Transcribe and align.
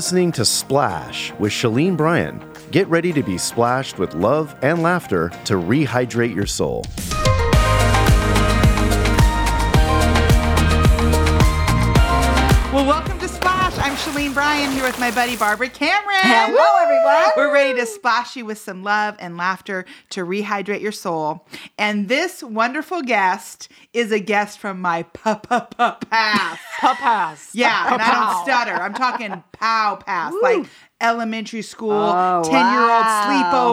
listening 0.00 0.32
to 0.32 0.46
Splash 0.46 1.30
with 1.38 1.52
Shalene 1.52 1.94
Bryan. 1.94 2.42
Get 2.70 2.88
ready 2.88 3.12
to 3.12 3.22
be 3.22 3.36
splashed 3.36 3.98
with 3.98 4.14
love 4.14 4.56
and 4.62 4.82
laughter 4.82 5.28
to 5.44 5.56
rehydrate 5.56 6.34
your 6.34 6.46
soul. 6.46 6.86
Shalene 14.10 14.34
Bryan 14.34 14.72
here 14.72 14.82
with 14.82 14.98
my 14.98 15.12
buddy 15.12 15.36
Barbara 15.36 15.68
Cameron. 15.68 16.16
Hello, 16.22 16.82
everyone. 16.82 17.30
We're 17.36 17.54
ready 17.54 17.78
to 17.78 17.86
splash 17.86 18.34
you 18.34 18.44
with 18.44 18.58
some 18.58 18.82
love 18.82 19.14
and 19.20 19.36
laughter 19.36 19.84
to 20.10 20.26
rehydrate 20.26 20.80
your 20.80 20.90
soul. 20.90 21.46
And 21.78 22.08
this 22.08 22.42
wonderful 22.42 23.02
guest 23.02 23.68
is 23.92 24.10
a 24.10 24.18
guest 24.18 24.58
from 24.58 24.80
my 24.80 25.04
pa 25.04 25.36
pa 25.36 25.60
pa 25.60 25.96
past. 26.10 26.60
Papas. 26.80 27.50
Yeah, 27.54 27.92
and 27.92 28.02
I 28.02 28.34
don't 28.34 28.44
stutter. 28.44 28.74
I'm 28.82 28.94
talking 28.94 29.44
pow 29.52 29.96
past, 30.04 30.34
like 30.42 30.66
elementary 31.00 31.62
school, 31.62 31.92
Oh, 31.92 32.42
10 32.44 32.52
year 32.52 32.80
old 32.80 32.90
wow. 32.90 33.26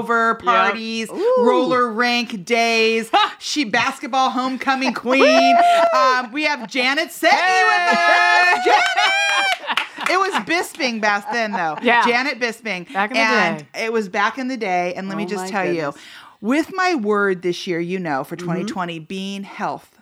sleepover 0.07 0.43
parties, 0.43 1.09
roller 1.39 1.91
rink 1.91 2.45
days, 2.45 3.09
she 3.39 3.63
basketball 3.63 4.29
homecoming 4.29 4.93
queen. 4.93 5.55
um, 5.95 6.31
we 6.31 6.43
have 6.43 6.67
Janet 6.69 7.09
Sedney 7.09 7.31
with 7.31 7.97
us. 7.97 8.65
Janet! 8.65 10.09
It 10.09 10.17
was 10.19 10.33
Bisping 10.45 11.01
back 11.01 11.31
then, 11.33 11.51
though. 11.51 11.75
Yeah. 11.81 12.05
Janet 12.07 12.39
Bisping. 12.39 12.91
Back 12.93 13.11
in 13.11 13.17
the 13.17 13.21
and 13.21 13.57
day. 13.73 13.85
It 13.85 13.91
was 13.91 14.07
back 14.07 14.37
in 14.37 14.47
the 14.47 14.55
day. 14.57 14.93
And 14.93 15.09
let 15.09 15.17
me 15.17 15.25
Oh, 15.25 15.27
just 15.27 15.49
tell 15.49 15.65
goodness. 15.65 15.95
you, 15.95 16.01
with 16.39 16.71
my 16.73 16.95
word 16.95 17.41
this 17.41 17.67
year, 17.67 17.79
you 17.81 17.99
know, 17.99 18.23
for 18.23 18.35
Mm-hmm. 18.37 18.45
2020 18.45 18.99
being 18.99 19.43
health. 19.43 19.96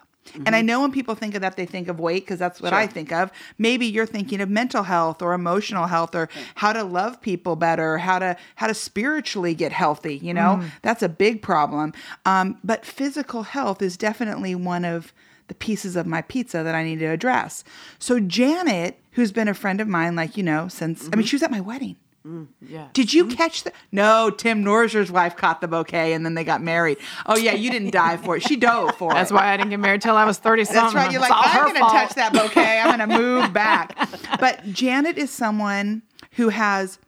And 0.45 0.55
I 0.55 0.61
know 0.61 0.81
when 0.81 0.91
people 0.91 1.15
think 1.15 1.35
of 1.35 1.41
that, 1.41 1.55
they 1.55 1.65
think 1.65 1.87
of 1.87 1.99
weight 1.99 2.23
because 2.25 2.39
that's 2.39 2.61
what 2.61 2.73
I 2.73 2.87
think 2.87 3.11
of. 3.11 3.31
Maybe 3.57 3.85
you're 3.85 4.05
thinking 4.05 4.41
of 4.41 4.49
mental 4.49 4.83
health 4.83 5.21
or 5.21 5.33
emotional 5.33 5.87
health 5.87 6.13
or 6.15 6.29
how 6.55 6.73
to 6.73 6.83
love 6.83 7.21
people 7.21 7.55
better, 7.55 7.97
how 7.99 8.19
to 8.19 8.35
how 8.55 8.67
to 8.67 8.73
spiritually 8.73 9.53
get 9.53 9.71
healthy. 9.71 10.17
You 10.17 10.33
know, 10.33 10.57
Mm. 10.61 10.71
that's 10.81 11.03
a 11.03 11.09
big 11.09 11.41
problem. 11.41 11.93
Um, 12.25 12.57
but 12.63 12.85
physical 12.85 13.43
health 13.43 13.81
is 13.81 13.97
definitely 13.97 14.55
one 14.55 14.83
of 14.83 15.13
the 15.47 15.55
pieces 15.55 15.95
of 15.95 16.07
my 16.07 16.21
pizza 16.23 16.63
that 16.63 16.73
I 16.75 16.83
need 16.83 16.99
to 16.99 17.05
address. 17.05 17.63
So 17.99 18.19
Janet, 18.19 18.99
who's 19.11 19.31
been 19.31 19.47
a 19.47 19.53
friend 19.53 19.79
of 19.79 19.87
mine, 19.87 20.15
like 20.15 20.37
you 20.37 20.43
know, 20.43 20.67
since 20.67 21.03
I 21.03 21.05
Mm-hmm. 21.05 21.17
mean, 21.19 21.27
she 21.27 21.35
was 21.35 21.43
at 21.43 21.51
my 21.51 21.61
wedding. 21.61 21.97
Yeah. 22.61 22.87
Did 22.93 23.13
you 23.13 23.27
catch 23.27 23.63
the? 23.63 23.71
No, 23.91 24.29
Tim 24.29 24.63
Norzer's 24.63 25.11
wife 25.11 25.35
caught 25.35 25.61
the 25.61 25.67
bouquet 25.67 26.13
and 26.13 26.25
then 26.25 26.33
they 26.33 26.43
got 26.43 26.61
married. 26.61 26.97
Oh 27.25 27.37
yeah, 27.37 27.53
you 27.53 27.69
didn't 27.69 27.91
die 27.91 28.17
for 28.17 28.37
it. 28.37 28.43
She 28.43 28.55
dove 28.55 28.95
for 28.95 29.13
That's 29.13 29.29
it. 29.29 29.33
That's 29.33 29.43
why 29.43 29.53
I 29.53 29.57
didn't 29.57 29.69
get 29.69 29.79
married 29.79 30.01
till 30.01 30.15
I 30.15 30.25
was 30.25 30.37
30 30.37 30.65
something. 30.65 30.83
That's 30.83 30.95
right. 30.95 31.11
You're 31.11 31.21
like, 31.21 31.31
I'm 31.33 31.63
going 31.63 31.75
to 31.75 31.79
fault." 31.81 31.93
touch 31.93 32.15
that 32.15 32.33
bouquet. 32.33 32.79
I'm 32.79 32.97
going 32.97 33.09
to 33.09 33.17
move 33.17 33.53
back. 33.53 33.95
But 34.39 34.65
Janet 34.71 35.17
is 35.17 35.29
someone 35.29 36.01
who 36.31 36.49
has 36.49 36.99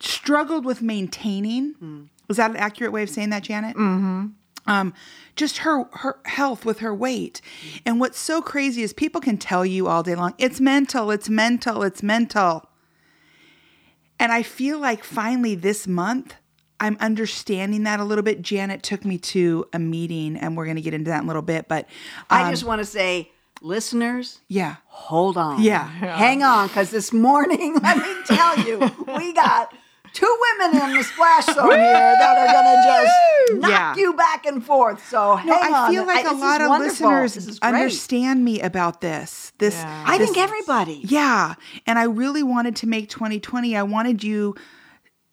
struggled 0.00 0.64
with 0.64 0.82
maintaining. 0.82 2.08
Is 2.28 2.38
that 2.38 2.50
an 2.50 2.56
accurate 2.56 2.92
way 2.92 3.02
of 3.02 3.10
saying 3.10 3.30
that, 3.30 3.42
Janet? 3.42 3.76
Mm-hmm. 3.76 4.26
Um, 4.68 4.94
just 5.36 5.58
her 5.58 5.84
her 5.92 6.18
health 6.24 6.64
with 6.64 6.80
her 6.80 6.94
weight. 6.94 7.40
And 7.84 8.00
what's 8.00 8.18
so 8.18 8.42
crazy 8.42 8.82
is 8.82 8.92
people 8.92 9.20
can 9.20 9.38
tell 9.38 9.64
you 9.64 9.86
all 9.86 10.02
day 10.02 10.14
long, 10.16 10.34
it's 10.38 10.60
mental, 10.60 11.10
it's 11.10 11.28
mental, 11.28 11.82
it's 11.82 12.02
mental. 12.02 12.68
And 14.18 14.32
I 14.32 14.42
feel 14.42 14.78
like 14.78 15.04
finally 15.04 15.54
this 15.54 15.86
month, 15.86 16.34
I'm 16.80 16.96
understanding 17.00 17.84
that 17.84 18.00
a 18.00 18.04
little 18.04 18.24
bit. 18.24 18.42
Janet 18.42 18.82
took 18.82 19.04
me 19.04 19.18
to 19.18 19.66
a 19.72 19.78
meeting, 19.78 20.36
and 20.36 20.56
we're 20.56 20.64
going 20.64 20.76
to 20.76 20.82
get 20.82 20.94
into 20.94 21.10
that 21.10 21.18
in 21.18 21.24
a 21.24 21.26
little 21.26 21.42
bit. 21.42 21.68
But 21.68 21.88
I 22.28 22.44
um, 22.44 22.50
just 22.50 22.64
want 22.64 22.80
to 22.80 22.84
say, 22.84 23.30
listeners, 23.60 24.40
yeah, 24.48 24.76
hold 24.86 25.36
on. 25.36 25.62
Yeah. 25.62 25.86
Hang 25.86 26.42
on, 26.42 26.68
because 26.68 26.90
this 26.90 27.12
morning, 27.12 27.78
let 27.82 27.96
me 27.96 28.14
tell 28.26 28.58
you, 28.58 28.78
we 29.16 29.32
got 29.32 29.72
two 30.16 30.38
women 30.60 30.82
in 30.82 30.96
the 30.96 31.02
splash 31.04 31.46
zone 31.46 31.70
here 31.70 32.16
that 32.20 32.36
are 32.38 32.52
going 32.52 32.64
to 32.76 32.82
just 32.86 33.60
knock 33.60 33.70
Yeah. 33.70 33.94
you 34.02 34.14
back 34.14 34.46
and 34.46 34.64
forth. 34.64 35.06
So 35.08 35.36
hang 35.36 35.46
no, 35.48 35.54
I 35.54 35.72
on. 35.84 35.92
feel 35.92 36.06
like 36.06 36.24
I- 36.24 36.30
a 36.30 36.34
lot 36.34 36.60
of 36.60 36.68
wonderful. 36.68 37.10
Listeners 37.10 37.58
understand 37.60 38.44
me 38.44 38.60
about 38.60 39.00
this. 39.00 39.52
This, 39.58 39.74
Yeah. 39.74 40.04
I 40.06 40.18
think 40.18 40.36
everybody. 40.38 41.00
Yeah. 41.04 41.54
And 41.86 41.98
I 41.98 42.04
really 42.04 42.42
wanted 42.42 42.76
to 42.76 42.86
make 42.86 43.08
2020, 43.08 43.76
I 43.76 43.82
wanted 43.82 44.24
you 44.24 44.54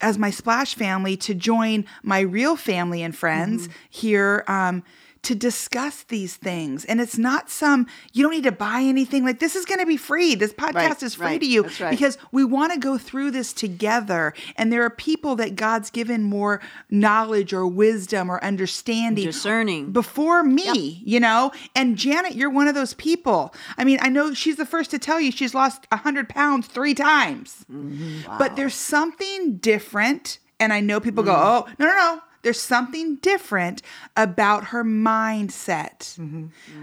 as 0.00 0.18
my 0.18 0.30
Splash 0.30 0.74
family 0.74 1.16
to 1.16 1.34
join 1.34 1.84
my 2.02 2.20
real 2.20 2.56
family 2.56 3.02
and 3.02 3.16
friends 3.16 3.68
Mm-hmm. 3.68 3.76
here 3.90 4.44
um, 4.48 4.82
to 5.24 5.34
discuss 5.34 6.04
these 6.04 6.36
things. 6.36 6.84
And 6.84 7.00
it's 7.00 7.18
not 7.18 7.50
some, 7.50 7.86
you 8.12 8.22
don't 8.22 8.32
need 8.32 8.44
to 8.44 8.52
buy 8.52 8.80
anything. 8.82 9.24
Like, 9.24 9.40
this 9.40 9.56
is 9.56 9.64
going 9.64 9.80
to 9.80 9.86
be 9.86 9.96
free. 9.96 10.34
This 10.34 10.52
podcast 10.52 10.74
Right, 10.74 11.02
is 11.02 11.14
free 11.14 11.26
right. 11.26 11.40
to 11.40 11.46
you 11.46 11.62
right. 11.80 11.90
because 11.90 12.18
we 12.32 12.44
want 12.44 12.72
to 12.72 12.78
go 12.78 12.98
through 12.98 13.30
this 13.30 13.52
together. 13.52 14.34
And 14.56 14.72
there 14.72 14.82
are 14.84 14.90
people 14.90 15.36
that 15.36 15.56
God's 15.56 15.90
given 15.90 16.22
more 16.22 16.60
knowledge 16.90 17.52
or 17.52 17.66
wisdom 17.66 18.30
or 18.30 18.42
understanding 18.44 19.24
Discerning. 19.24 19.92
before 19.92 20.42
me, 20.42 21.02
you 21.04 21.20
know? 21.20 21.52
And 21.74 21.96
Janet, 21.96 22.34
you're 22.34 22.50
one 22.50 22.68
of 22.68 22.74
those 22.74 22.94
people. 22.94 23.54
I 23.76 23.84
mean, 23.84 23.98
I 24.02 24.08
know 24.08 24.34
she's 24.34 24.56
the 24.56 24.66
first 24.66 24.90
to 24.92 24.98
tell 24.98 25.20
you 25.20 25.32
she's 25.32 25.54
lost 25.54 25.86
100 25.90 26.28
pounds 26.28 26.66
three 26.66 26.94
times. 26.94 27.64
Mm-hmm. 27.70 28.36
But 28.38 28.56
there's 28.56 28.74
something 28.74 29.56
different. 29.56 30.38
And 30.60 30.72
I 30.72 30.80
know 30.80 31.00
people 31.00 31.24
go, 31.24 31.32
mm. 31.32 31.36
oh, 31.36 31.68
no, 31.78 31.86
no, 31.86 31.92
no. 31.92 32.20
There's 32.44 32.60
something 32.60 33.16
different 33.16 33.82
about 34.16 34.66
her 34.66 34.84
mindset 34.84 36.14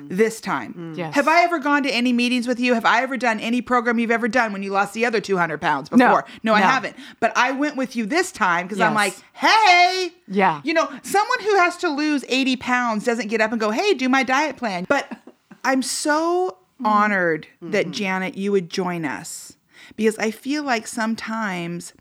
this 0.10 0.42
time. 0.42 0.72
Mm-hmm. 0.72 0.94
Yes. 0.96 1.16
Have 1.16 1.28
I 1.28 1.44
ever 1.44 1.60
gone 1.60 1.84
to 1.84 1.90
any 1.90 2.12
meetings 2.12 2.48
with 2.48 2.60
you? 2.60 2.74
Have 2.74 2.84
I 2.84 3.04
ever 3.04 3.16
done 3.16 3.40
any 3.40 3.62
program 3.62 4.00
you've 4.00 4.12
ever 4.12 4.28
done 4.28 4.52
when 4.52 4.64
you 4.64 4.72
lost 4.72 4.94
the 4.94 5.06
other 5.06 5.22
200 5.22 5.62
pounds 5.62 5.90
before? 5.90 6.26
No, 6.44 6.54
I 6.54 6.60
No. 6.60 6.66
haven't. 6.66 6.96
But 7.20 7.32
I 7.38 7.52
went 7.52 7.78
with 7.78 7.96
you 7.96 8.06
this 8.06 8.32
time 8.32 8.66
because 8.68 8.82
I'm 8.82 8.96
like, 8.96 9.16
hey, 9.34 10.12
Yeah. 10.28 10.62
you 10.64 10.74
know, 10.74 10.92
someone 11.04 11.40
who 11.42 11.56
has 11.58 11.78
to 11.78 11.90
lose 11.90 12.26
80 12.28 12.56
pounds 12.58 13.06
doesn't 13.06 13.28
get 13.28 13.40
up 13.40 13.52
and 13.52 13.60
go, 13.60 13.70
hey, 13.70 13.94
do 13.94 14.10
my 14.10 14.24
diet 14.24 14.58
plan. 14.58 14.86
But 14.90 15.16
I'm 15.64 15.84
so 15.84 16.58
mm-hmm. 16.76 16.86
honored 16.88 17.48
that 17.62 17.86
mm-hmm. 17.86 17.92
Janet, 17.92 18.36
you 18.36 18.52
would 18.52 18.70
join 18.70 19.06
us 19.06 19.54
because 19.96 20.18
I 20.18 20.32
feel 20.32 20.64
like 20.64 20.88
sometimes 20.88 21.94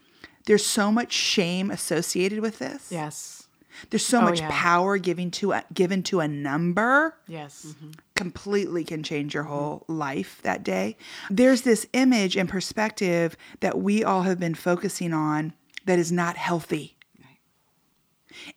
there's 0.47 0.65
so 0.65 0.91
much 0.91 1.13
shame 1.13 1.71
associated 1.71 2.41
with 2.41 2.59
this. 2.59 2.89
Yes. 2.91 3.40
There's 3.89 4.05
so 4.05 4.19
Oh, 4.19 4.23
much 4.23 4.41
yeah. 4.41 4.49
power 4.51 4.99
given 4.99 5.31
to 5.33 5.53
a, 5.53 5.65
given 5.73 6.03
to 6.05 6.21
a 6.21 6.29
number 6.29 7.15
Yes. 7.27 7.65
Mm-hmm. 7.69 7.91
completely 8.15 8.85
can 8.85 9.03
change 9.03 9.33
your 9.33 9.45
whole 9.45 9.85
life 9.89 10.41
that 10.43 10.63
day. 10.63 10.97
There's 11.31 11.63
this 11.63 11.87
image 11.95 12.37
and 12.37 12.49
perspective 12.49 13.37
that 13.61 13.79
we 13.79 14.05
all 14.05 14.23
have 14.23 14.39
been 14.39 14.55
focusing 14.55 15.13
on 15.15 15.55
that 15.87 15.99
is 15.99 16.13
not 16.13 16.37
healthy. 16.37 16.97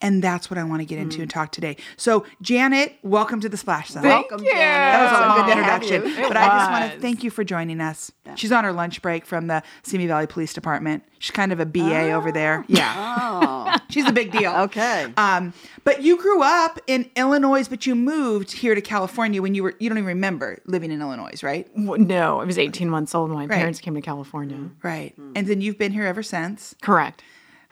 And 0.02 0.24
that's 0.24 0.50
what 0.50 0.58
I 0.58 0.64
want 0.64 0.82
to 0.82 0.86
get 0.86 1.00
into 1.00 1.22
and 1.22 1.30
talk 1.30 1.52
today. 1.52 1.78
So, 1.98 2.26
Janet, 2.42 2.96
welcome 3.04 3.40
to 3.42 3.50
the 3.50 3.58
Splash 3.58 3.90
Zone. 3.90 4.04
Thank 4.04 4.30
Welcome, 4.32 4.46
you. 4.46 4.52
Janet. 4.52 4.62
that 4.64 5.12
was 5.12 5.12
a 5.12 5.42
Good 5.42 5.46
good 5.46 5.56
to 5.58 5.64
have 5.64 5.82
introduction. 5.84 6.24
you. 6.24 6.28
But 6.28 6.38
I 6.38 6.48
just 6.48 6.72
want 6.72 6.94
to 6.94 7.00
thank 7.00 7.24
you 7.24 7.30
for 7.32 7.44
joining 7.44 7.82
us. 7.82 8.12
She's 8.36 8.52
on 8.52 8.64
her 8.64 8.72
lunch 8.72 9.02
break 9.02 9.26
from 9.26 9.48
the 9.48 9.62
Simi 9.84 10.08
Valley 10.08 10.28
Police 10.28 10.54
Department. 10.54 11.04
She's 11.20 11.32
kind 11.32 11.52
of 11.52 11.60
a 11.60 11.66
BA 11.66 12.12
over 12.12 12.32
there. 12.32 12.66
Yeah. 12.68 12.94
Oh, 13.22 13.76
She's 13.90 14.06
a 14.08 14.12
big 14.14 14.32
deal. 14.32 14.52
okay. 14.54 15.08
Um, 15.18 15.54
but 15.84 16.02
you 16.02 16.18
grew 16.18 16.42
up 16.42 16.80
in 16.88 17.10
Illinois, 17.16 17.68
but 17.68 17.86
you 17.86 17.96
moved 17.96 18.52
here 18.52 18.76
to 18.76 18.82
California 18.82 19.42
when 19.42 19.54
you 19.56 19.64
were 19.64 19.74
you 19.80 19.90
don't 19.90 19.98
even 19.98 20.08
remember 20.08 20.60
living 20.66 20.92
in 20.92 21.02
Illinois, 21.02 21.42
right? 21.44 21.68
W- 21.76 22.04
No, 22.04 22.40
I 22.42 22.46
was 22.46 22.58
18 22.58 22.90
months 22.90 23.14
old 23.16 23.30
when 23.30 23.40
my 23.40 23.48
parents 23.54 23.80
came 23.80 23.94
to 23.96 24.02
California. 24.02 24.58
Right. 24.82 25.14
And 25.36 25.48
then 25.48 25.62
you've 25.62 25.78
been 25.78 25.92
here 25.92 26.06
ever 26.06 26.24
since. 26.24 26.76
Correct. 26.82 27.24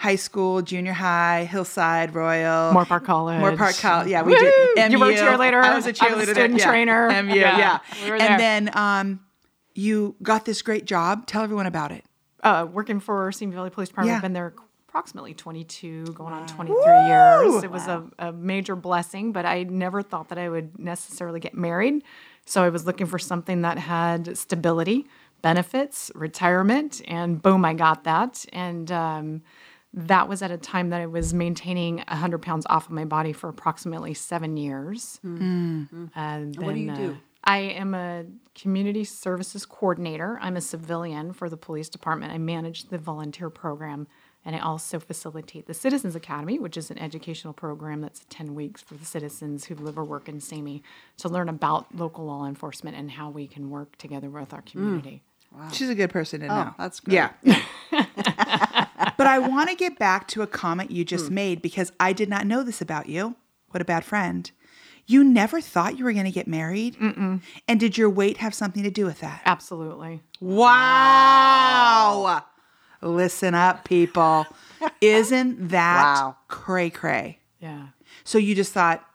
High 0.01 0.15
school, 0.15 0.63
junior 0.63 0.93
high, 0.93 1.45
Hillside, 1.45 2.15
Royal, 2.15 2.73
Moorpark 2.73 3.05
College. 3.05 3.39
Moorpark 3.39 3.79
College. 3.79 4.07
Yeah, 4.07 4.23
we 4.23 4.31
Woo! 4.31 4.39
did. 4.39 4.91
You 4.91 4.97
were 4.97 5.05
a 5.05 5.09
MU. 5.11 5.15
cheerleader. 5.15 5.63
I 5.63 5.75
was 5.75 5.85
a 5.85 5.87
I 5.87 5.87
was 5.87 5.87
a 5.87 5.93
cheerleader. 5.93 6.25
there. 6.25 6.33
student 6.33 6.59
yeah. 6.59 6.65
trainer. 6.65 7.23
MU, 7.23 7.35
yeah. 7.35 7.57
Yeah, 7.57 7.79
we 8.03 8.09
were 8.09 8.17
there. 8.17 8.31
And 8.31 8.39
then 8.39 8.71
um, 8.75 9.19
you 9.75 10.15
got 10.23 10.45
this 10.45 10.63
great 10.63 10.85
job. 10.85 11.27
Tell 11.27 11.43
everyone 11.43 11.67
about 11.67 11.91
it. 11.91 12.03
Uh, 12.41 12.65
working 12.71 12.99
for 12.99 13.31
Simi 13.31 13.53
Valley 13.53 13.69
Police 13.69 13.89
Department. 13.89 14.11
Yeah. 14.11 14.15
I've 14.15 14.23
been 14.23 14.33
there 14.33 14.55
approximately 14.89 15.35
22, 15.35 16.05
going 16.07 16.33
on 16.33 16.47
23 16.47 16.83
years. 17.05 17.63
It 17.63 17.69
was 17.69 17.87
a, 17.87 18.03
a 18.17 18.31
major 18.33 18.75
blessing, 18.75 19.31
but 19.31 19.45
I 19.45 19.63
never 19.63 20.01
thought 20.01 20.29
that 20.29 20.37
I 20.37 20.49
would 20.49 20.79
necessarily 20.79 21.39
get 21.39 21.53
married. 21.53 22.03
So 22.45 22.63
I 22.63 22.69
was 22.69 22.85
looking 22.85 23.05
for 23.05 23.19
something 23.19 23.61
that 23.61 23.77
had 23.77 24.35
stability, 24.35 25.05
benefits, 25.41 26.11
retirement, 26.15 27.01
and 27.07 27.41
boom, 27.41 27.63
I 27.63 27.73
got 27.73 28.03
that. 28.03 28.45
And 28.51 28.91
um, 28.91 29.43
that 29.93 30.27
was 30.29 30.41
at 30.41 30.51
a 30.51 30.57
time 30.57 30.89
that 30.89 31.01
I 31.01 31.05
was 31.05 31.33
maintaining 31.33 31.97
100 31.97 32.41
pounds 32.41 32.65
off 32.69 32.85
of 32.85 32.91
my 32.91 33.05
body 33.05 33.33
for 33.33 33.49
approximately 33.49 34.13
seven 34.13 34.55
years. 34.57 35.19
And 35.23 36.07
what 36.57 36.75
do 36.75 36.79
you 36.79 36.95
do? 36.95 37.11
uh, 37.11 37.15
I 37.43 37.57
am 37.57 37.95
a 37.95 38.25
community 38.53 39.03
services 39.03 39.65
coordinator. 39.65 40.37
I'm 40.41 40.55
a 40.55 40.61
civilian 40.61 41.33
for 41.33 41.49
the 41.49 41.57
police 41.57 41.89
department. 41.89 42.31
I 42.31 42.37
manage 42.37 42.89
the 42.89 42.99
volunteer 42.99 43.49
program, 43.49 44.07
and 44.45 44.55
I 44.55 44.59
also 44.59 44.99
facilitate 44.99 45.65
the 45.65 45.73
Citizens 45.73 46.15
Academy, 46.15 46.59
which 46.59 46.77
is 46.77 46.91
an 46.91 46.99
educational 46.99 47.53
program 47.53 48.01
that's 48.01 48.25
10 48.29 48.53
weeks 48.53 48.81
for 48.81 48.93
the 48.93 49.05
citizens 49.05 49.65
who 49.65 49.75
live 49.75 49.97
or 49.97 50.03
work 50.03 50.29
in 50.29 50.39
Simi 50.39 50.83
to 51.17 51.29
learn 51.29 51.49
about 51.49 51.93
local 51.95 52.25
law 52.25 52.45
enforcement 52.45 52.95
and 52.95 53.09
how 53.09 53.31
we 53.31 53.47
can 53.47 53.71
work 53.71 53.97
together 53.97 54.29
with 54.29 54.53
our 54.53 54.61
community. 54.61 55.23
She's 55.73 55.89
a 55.89 55.95
good 55.95 56.11
person 56.11 56.41
to 56.41 56.47
know. 56.47 56.67
Oh, 56.69 56.75
that's 56.77 56.99
great. 56.99 57.15
Yeah. 57.15 57.61
but 59.21 59.27
I 59.27 59.37
want 59.37 59.69
to 59.69 59.75
get 59.75 59.99
back 59.99 60.27
to 60.29 60.41
a 60.41 60.47
comment 60.47 60.89
you 60.89 61.05
just 61.05 61.27
hmm. 61.27 61.35
made 61.35 61.61
because 61.61 61.91
I 61.99 62.11
did 62.11 62.27
not 62.27 62.47
know 62.47 62.63
this 62.63 62.81
about 62.81 63.07
you. 63.07 63.35
What 63.69 63.79
a 63.79 63.85
bad 63.85 64.03
friend. 64.03 64.49
You 65.05 65.23
never 65.23 65.61
thought 65.61 65.95
you 65.99 66.05
were 66.05 66.13
going 66.13 66.25
to 66.25 66.31
get 66.31 66.47
married? 66.47 66.95
Mm-mm. 66.95 67.39
And 67.67 67.79
did 67.79 67.99
your 67.99 68.09
weight 68.09 68.37
have 68.37 68.55
something 68.55 68.81
to 68.81 68.89
do 68.89 69.05
with 69.05 69.19
that? 69.19 69.43
Absolutely. 69.45 70.23
Wow. 70.39 71.65
Listen 73.03 73.53
up, 73.53 73.85
people. 73.85 74.47
Isn't 75.01 75.69
that 75.69 76.15
Wow. 76.15 76.37
cray 76.47 76.89
cray? 76.89 77.37
Yeah. 77.59 77.89
So 78.23 78.39
you 78.39 78.55
just 78.55 78.73
thought, 78.73 79.05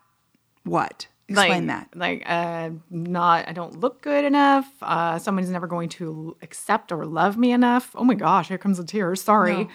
what? 0.63 1.07
Explain 1.29 1.67
like, 1.67 1.89
that. 1.91 1.97
Like, 1.97 2.23
uh, 2.25 2.69
not, 2.89 3.49
I 3.49 3.51
don't 3.51 3.81
look 3.81 4.01
good 4.01 4.23
enough. 4.23 4.71
Uh, 4.81 5.19
someone's 5.19 5.49
never 5.49 5.67
going 5.67 5.89
to 5.89 6.37
accept 6.41 6.91
or 6.91 7.05
love 7.05 7.37
me 7.37 7.51
enough. 7.51 7.91
Oh 7.95 8.05
my 8.05 8.13
gosh, 8.13 8.47
here 8.47 8.57
comes 8.57 8.77
the 8.77 8.85
tears. 8.85 9.21
Sorry. 9.21 9.67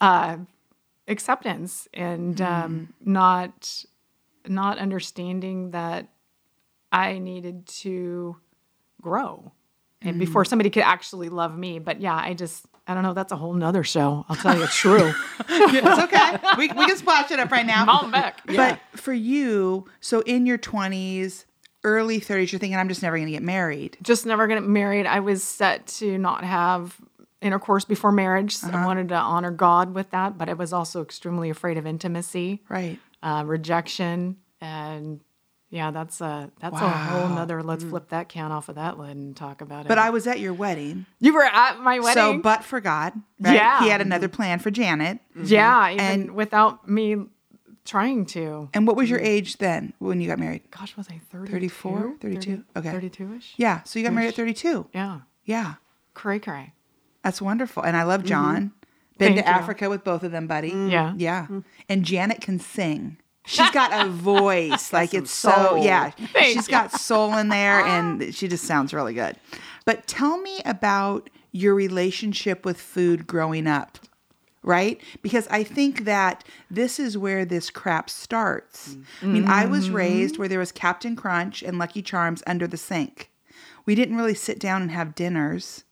Uh, 0.00 0.36
acceptance 1.08 1.88
and 1.92 2.40
um, 2.40 2.94
not, 3.04 3.84
not 4.46 4.78
understanding 4.78 5.72
that 5.72 6.08
I 6.92 7.18
needed 7.18 7.66
to 7.66 8.36
grow 9.00 9.50
and 10.00 10.18
before 10.18 10.44
somebody 10.44 10.70
could 10.70 10.84
actually 10.84 11.28
love 11.28 11.58
me. 11.58 11.80
But 11.80 12.00
yeah, 12.00 12.14
I 12.16 12.34
just, 12.34 12.66
I 12.92 12.94
don't 12.94 13.02
know. 13.02 13.14
That's 13.14 13.32
a 13.32 13.36
whole 13.36 13.54
nother 13.54 13.82
show. 13.82 14.24
I'll 14.28 14.36
tell 14.36 14.56
you, 14.56 14.62
it's 14.62 14.76
true. 14.76 15.12
it's 15.48 16.02
okay. 16.04 16.36
We, 16.58 16.68
we 16.68 16.86
can 16.86 16.96
splash 16.96 17.30
it 17.30 17.40
up 17.40 17.50
right 17.50 17.66
now. 17.66 17.84
Mom 17.86 18.10
back. 18.10 18.40
But 18.46 18.78
for 18.94 19.12
you, 19.12 19.86
so 20.00 20.20
in 20.20 20.44
your 20.46 20.58
20s, 20.58 21.46
early 21.84 22.20
30s, 22.20 22.52
you're 22.52 22.58
thinking, 22.60 22.76
I'm 22.76 22.88
just 22.88 23.02
never 23.02 23.16
going 23.16 23.26
to 23.26 23.32
get 23.32 23.42
married. 23.42 23.96
just 24.02 24.26
never 24.26 24.46
gonna 24.46 24.60
get 24.60 24.68
married. 24.68 25.06
I 25.06 25.18
was 25.20 25.42
set 25.42 25.86
to 25.98 26.16
not 26.18 26.44
have 26.44 26.96
intercourse 27.40 27.84
before 27.84 28.12
marriage. 28.12 28.56
So 28.56 28.68
I 28.70 28.86
wanted 28.86 29.08
to 29.08 29.16
honor 29.16 29.50
God 29.50 29.94
with 29.94 30.10
that, 30.10 30.38
but 30.38 30.48
I 30.48 30.52
was 30.52 30.72
also 30.72 31.02
extremely 31.02 31.50
afraid 31.50 31.76
of 31.78 31.86
intimacy, 31.86 32.62
Right. 32.68 33.00
uh, 33.22 33.42
rejection, 33.44 34.36
and 34.60 35.18
yeah, 35.72 35.90
that's 35.90 36.20
a 36.20 36.50
that's 36.60 36.76
a 36.76 36.88
whole 36.88 37.30
nother. 37.30 37.62
Let's 37.62 37.82
mm. 37.82 37.88
flip 37.88 38.10
that 38.10 38.28
can 38.28 38.52
off 38.52 38.68
of 38.68 38.74
that 38.74 38.98
lid 38.98 39.16
and 39.16 39.34
talk 39.34 39.62
about 39.62 39.86
it. 39.86 39.88
But 39.88 39.96
I 39.96 40.10
was 40.10 40.26
at 40.26 40.38
your 40.38 40.52
wedding. 40.52 41.06
you 41.18 41.32
were 41.32 41.42
at 41.44 41.80
my 41.80 41.98
wedding, 41.98 42.22
So, 42.22 42.38
but 42.38 42.62
for 42.62 42.78
God, 42.78 43.14
right? 43.40 43.54
Yeah. 43.54 43.82
He 43.82 43.88
had 43.88 44.02
another 44.02 44.28
mm-hmm. 44.28 44.36
plan 44.36 44.58
for 44.58 44.70
Janet. 44.70 45.18
Mm-hmm. 45.34 45.46
yeah, 45.46 45.90
even 45.90 46.04
And- 46.04 46.34
without 46.34 46.86
me 46.86 47.24
trying 47.86 48.26
to. 48.26 48.68
And 48.74 48.86
what 48.86 48.96
was 48.96 49.08
your 49.08 49.18
mm-hmm. 49.18 49.28
age 49.28 49.56
then 49.56 49.94
when 49.98 50.20
you 50.20 50.28
got 50.28 50.38
married? 50.38 50.62
Gosh, 50.70 50.94
was 50.94 51.08
I 51.08 51.20
32? 51.32 51.52
34? 51.52 52.16
32? 52.20 52.64
Okay. 52.76 52.90
32 52.90 53.34
ish. 53.34 53.54
Yeah. 53.56 53.82
So 53.84 53.98
you 53.98 54.04
got 54.04 54.12
married 54.12 54.28
at 54.28 54.34
32. 54.34 54.88
Yeah, 54.92 55.20
Yeah. 55.46 55.74
cray 56.12 56.38
cray. 56.38 56.74
That's 57.24 57.40
wonderful. 57.40 57.82
And 57.82 57.96
I 57.96 58.02
love 58.02 58.24
John. 58.24 58.72
Been 59.16 59.34
Thank 59.34 59.46
to 59.46 59.50
you. 59.50 59.56
Africa 59.56 59.88
with 59.88 60.04
both 60.04 60.22
of 60.22 60.32
them, 60.32 60.46
buddy. 60.46 60.72
Mm. 60.72 60.90
Yeah. 60.90 61.14
Yeah. 61.16 61.46
Mm. 61.48 61.64
And 61.88 62.04
Janet 62.04 62.40
can 62.42 62.58
sing. 62.58 63.16
She's 63.44 63.70
got 63.70 64.06
a 64.06 64.08
voice 64.08 64.92
like 64.92 65.14
it's 65.14 65.30
so 65.30 65.76
yeah. 65.76 66.10
Thank 66.10 66.54
She's 66.54 66.68
got 66.68 66.92
soul 66.92 67.36
in 67.36 67.48
there 67.48 67.80
and 67.86 68.34
she 68.34 68.48
just 68.48 68.64
sounds 68.64 68.94
really 68.94 69.14
good. 69.14 69.36
But 69.84 70.06
tell 70.06 70.38
me 70.38 70.60
about 70.64 71.28
your 71.50 71.74
relationship 71.74 72.64
with 72.64 72.80
food 72.80 73.26
growing 73.26 73.66
up. 73.66 73.98
Right? 74.64 75.00
Because 75.22 75.48
I 75.48 75.64
think 75.64 76.04
that 76.04 76.44
this 76.70 77.00
is 77.00 77.18
where 77.18 77.44
this 77.44 77.68
crap 77.68 78.08
starts. 78.08 78.96
I 79.20 79.26
mean, 79.26 79.48
I 79.48 79.66
was 79.66 79.90
raised 79.90 80.38
where 80.38 80.46
there 80.46 80.60
was 80.60 80.70
Captain 80.70 81.16
Crunch 81.16 81.64
and 81.64 81.80
Lucky 81.80 82.00
Charms 82.00 82.44
under 82.46 82.68
the 82.68 82.76
sink. 82.76 83.32
We 83.86 83.96
didn't 83.96 84.16
really 84.16 84.34
sit 84.34 84.60
down 84.60 84.82
and 84.82 84.92
have 84.92 85.16
dinners. 85.16 85.82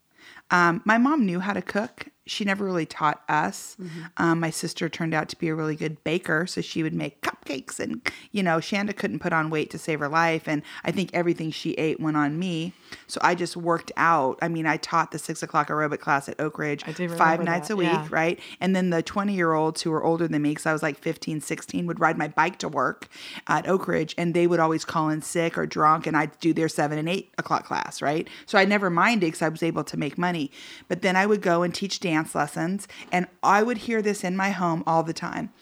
Um, 0.53 0.83
my 0.85 0.99
mom 0.99 1.27
knew 1.27 1.41
how 1.41 1.53
to 1.53 1.63
cook. 1.63 2.07
She 2.31 2.45
never 2.45 2.65
really 2.65 2.87
taught 2.87 3.23
us. 3.29 3.77
Um, 4.17 4.39
my 4.39 4.51
sister 4.51 4.89
turned 4.89 5.15
out 5.15 5.29
to 5.31 5.37
be 5.37 5.49
a 5.49 5.55
really 5.55 5.75
good 5.75 6.03
baker, 6.05 6.47
so 6.47 6.61
she 6.61 6.85
would 6.85 6.95
make 6.95 7.21
cupcakes. 7.23 7.81
And, 7.81 8.09
you 8.31 8.41
know, 8.41 8.59
Shanda 8.59 8.95
couldn't 8.95 9.19
put 9.19 9.33
on 9.33 9.51
weight 9.51 9.69
to 9.71 9.79
save 9.79 9.99
her 9.99 10.09
life. 10.09 10.47
And 10.47 10.63
I 10.85 10.93
think 10.93 11.11
everything 11.13 11.51
she 11.51 11.73
ate 11.73 11.99
went 11.99 12.17
on 12.17 12.39
me. 12.39 12.73
So 13.09 13.19
I 13.21 13.35
just 13.35 13.57
worked 13.57 13.91
out. 13.97 14.39
I 14.43 14.47
mean, 14.49 14.65
I 14.65 14.77
taught 14.77 15.11
the 15.11 15.19
six 15.19 15.43
o'clock 15.43 15.71
aerobic 15.71 15.99
class 15.99 16.29
at 16.29 16.41
Oak 16.41 16.57
Ridge 16.59 16.85
five 17.17 17.43
nights 17.43 17.67
that, 17.67 17.75
a 17.75 17.77
week, 17.77 17.89
yeah. 17.89 18.07
right? 18.11 18.39
And 18.61 18.77
then 18.77 18.91
the 18.91 19.03
20 19.03 19.35
year 19.35 19.53
olds 19.53 19.83
who 19.83 19.91
were 19.91 20.05
older 20.05 20.29
than 20.29 20.41
me, 20.41 20.51
because 20.51 20.67
I 20.67 20.73
was 20.73 20.85
like 20.85 20.99
15, 20.99 21.41
16, 21.41 21.87
would 21.89 21.99
ride 21.99 22.17
my 22.17 22.29
bike 22.29 22.59
to 22.61 22.69
work 22.69 23.09
at 23.49 23.69
Oak 23.69 23.89
Ridge 23.89 24.15
and 24.17 24.35
they 24.35 24.47
would 24.47 24.61
always 24.61 24.85
call 24.85 25.09
in 25.09 25.21
sick 25.21 25.59
or 25.59 25.67
drunk 25.67 26.07
and 26.07 26.17
I'd 26.17 26.39
do 26.39 26.53
their 26.53 26.69
seven 26.69 26.97
and 26.97 27.09
eight 27.09 27.33
o'clock 27.39 27.65
class, 27.67 28.01
right? 28.01 28.29
So 28.47 28.57
I 28.57 28.65
never 28.65 28.89
minded 28.89 29.27
because 29.27 29.43
I 29.43 29.49
was 29.49 29.65
able 29.65 29.83
to 29.83 29.97
make 29.97 30.17
money. 30.17 30.53
But 30.87 31.03
then 31.03 31.17
I 31.17 31.27
would 31.27 31.43
go 31.43 31.63
and 31.63 31.75
teach 31.75 31.99
dance 31.99 32.20
lessons 32.35 32.89
and 33.13 33.27
I 33.43 33.63
would 33.63 33.79
hear 33.79 34.03
this 34.03 34.25
in 34.25 34.37
my 34.37 34.51
home 34.51 34.83
all 34.87 35.03
the 35.03 35.13
time. 35.13 35.53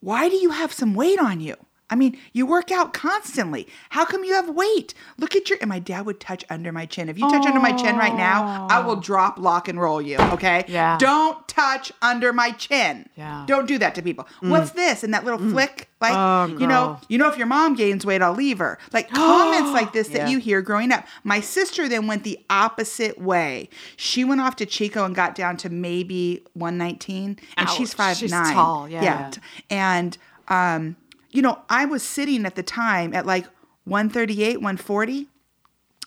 Why 0.00 0.28
do 0.28 0.36
you 0.36 0.50
have 0.50 0.72
some 0.72 0.94
weight 0.94 1.18
on 1.18 1.40
you? 1.40 1.56
I 1.90 1.96
mean, 1.96 2.16
you 2.32 2.46
work 2.46 2.70
out 2.70 2.92
constantly. 2.94 3.66
How 3.90 4.04
come 4.04 4.24
you 4.24 4.32
have 4.34 4.48
weight? 4.48 4.94
Look 5.18 5.34
at 5.36 5.50
your. 5.50 5.58
And 5.60 5.68
my 5.68 5.78
dad 5.80 6.06
would 6.06 6.20
touch 6.20 6.44
under 6.48 6.70
my 6.72 6.86
chin. 6.86 7.08
If 7.08 7.18
you 7.18 7.28
touch 7.30 7.44
under 7.46 7.60
my 7.60 7.72
chin 7.72 7.96
right 7.96 8.14
now, 8.14 8.66
I 8.70 8.78
will 8.80 8.96
drop, 8.96 9.38
lock, 9.38 9.68
and 9.68 9.80
roll 9.80 10.00
you. 10.00 10.16
Okay. 10.18 10.64
Yeah. 10.68 10.96
Don't 10.98 11.46
touch 11.48 11.92
under 12.00 12.32
my 12.32 12.52
chin. 12.52 13.06
Yeah. 13.16 13.44
Don't 13.46 13.66
do 13.66 13.76
that 13.78 13.94
to 13.96 14.02
people. 14.02 14.26
What's 14.40 14.70
this? 14.70 15.02
And 15.02 15.12
that 15.14 15.24
little 15.24 15.38
flick, 15.40 15.88
like 16.00 16.12
you 16.60 16.66
know, 16.66 16.98
you 17.08 17.18
know, 17.18 17.28
if 17.28 17.36
your 17.36 17.46
mom 17.46 17.74
gains 17.74 18.06
weight, 18.06 18.22
I'll 18.22 18.32
leave 18.32 18.58
her. 18.58 18.78
Like 18.92 19.10
comments 19.10 19.72
like 19.72 19.92
this 19.92 20.08
that 20.08 20.18
Yeah. 20.18 20.28
you 20.28 20.38
hear 20.38 20.62
growing 20.62 20.92
up. 20.92 21.04
My 21.24 21.40
sister 21.40 21.88
then 21.88 22.06
went 22.06 22.22
the 22.24 22.38
opposite 22.48 23.20
way. 23.20 23.68
She 23.96 24.24
went 24.24 24.40
off 24.40 24.56
to 24.56 24.66
Chico 24.66 25.04
and 25.04 25.14
got 25.14 25.34
down 25.34 25.56
to 25.58 25.68
maybe 25.70 26.42
119, 26.54 27.38
and 27.56 27.68
she's 27.70 27.90
Ouch. 27.90 27.96
five 27.96 28.16
She's 28.16 28.30
nine. 28.30 28.54
tall, 28.54 28.88
yeah. 28.88 29.02
yeah. 29.02 29.30
And 29.70 30.16
um, 30.48 30.96
you 31.30 31.42
know, 31.42 31.58
I 31.68 31.84
was 31.84 32.02
sitting 32.02 32.44
at 32.46 32.54
the 32.56 32.62
time 32.62 33.14
at 33.14 33.26
like 33.26 33.46
138, 33.84 34.56
140. 34.58 35.26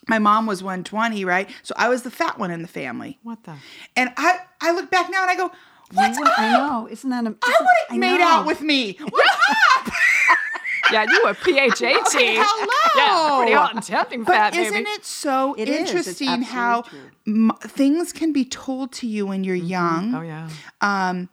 My 0.07 0.19
mom 0.19 0.45
was 0.45 0.61
120, 0.61 1.23
right? 1.25 1.49
So 1.63 1.73
I 1.77 1.87
was 1.89 2.03
the 2.03 2.11
fat 2.11 2.37
one 2.37 2.51
in 2.51 2.61
the 2.61 2.67
family. 2.67 3.19
What 3.23 3.43
the? 3.45 3.55
And 3.95 4.11
I 4.17 4.39
I 4.61 4.71
look 4.71 4.91
back 4.91 5.09
now 5.09 5.21
and 5.21 5.31
I 5.31 5.35
go, 5.35 5.51
what's 5.93 6.17
You 6.19 6.25
up? 6.25 6.37
I 6.39 6.51
know. 6.51 6.87
Isn't 6.91 7.09
that 7.09 7.23
a, 7.23 7.27
I 7.27 7.29
isn't- 7.29 7.35
would 7.61 7.69
I 7.89 7.93
have 7.93 7.99
made 7.99 8.17
know. 8.19 8.27
out 8.27 8.45
with 8.45 8.61
me. 8.61 8.97
What's 8.99 9.29
up? 9.77 9.93
Yeah, 10.91 11.05
you 11.09 11.21
were 11.23 11.33
PHA 11.33 11.45
Okay, 11.51 12.33
team. 12.33 12.43
hello. 12.45 12.69
Yeah, 12.95 13.37
pretty 13.37 13.53
hot 13.53 13.73
and 13.73 13.81
tempting, 13.81 14.23
But 14.25 14.33
fat 14.33 14.55
isn't 14.55 14.73
baby. 14.73 14.89
it 14.89 15.05
so 15.05 15.53
It 15.57 15.69
interesting 15.69 16.41
how 16.43 16.83
m- 17.25 17.51
things 17.61 18.11
can 18.11 18.33
be 18.33 18.43
told 18.45 18.91
to 18.93 19.07
you 19.07 19.25
when 19.25 19.43
you're 19.45 19.55
young? 19.55 20.13
Oh 20.13 20.21
yeah. 20.21 20.49
um, 20.81 21.29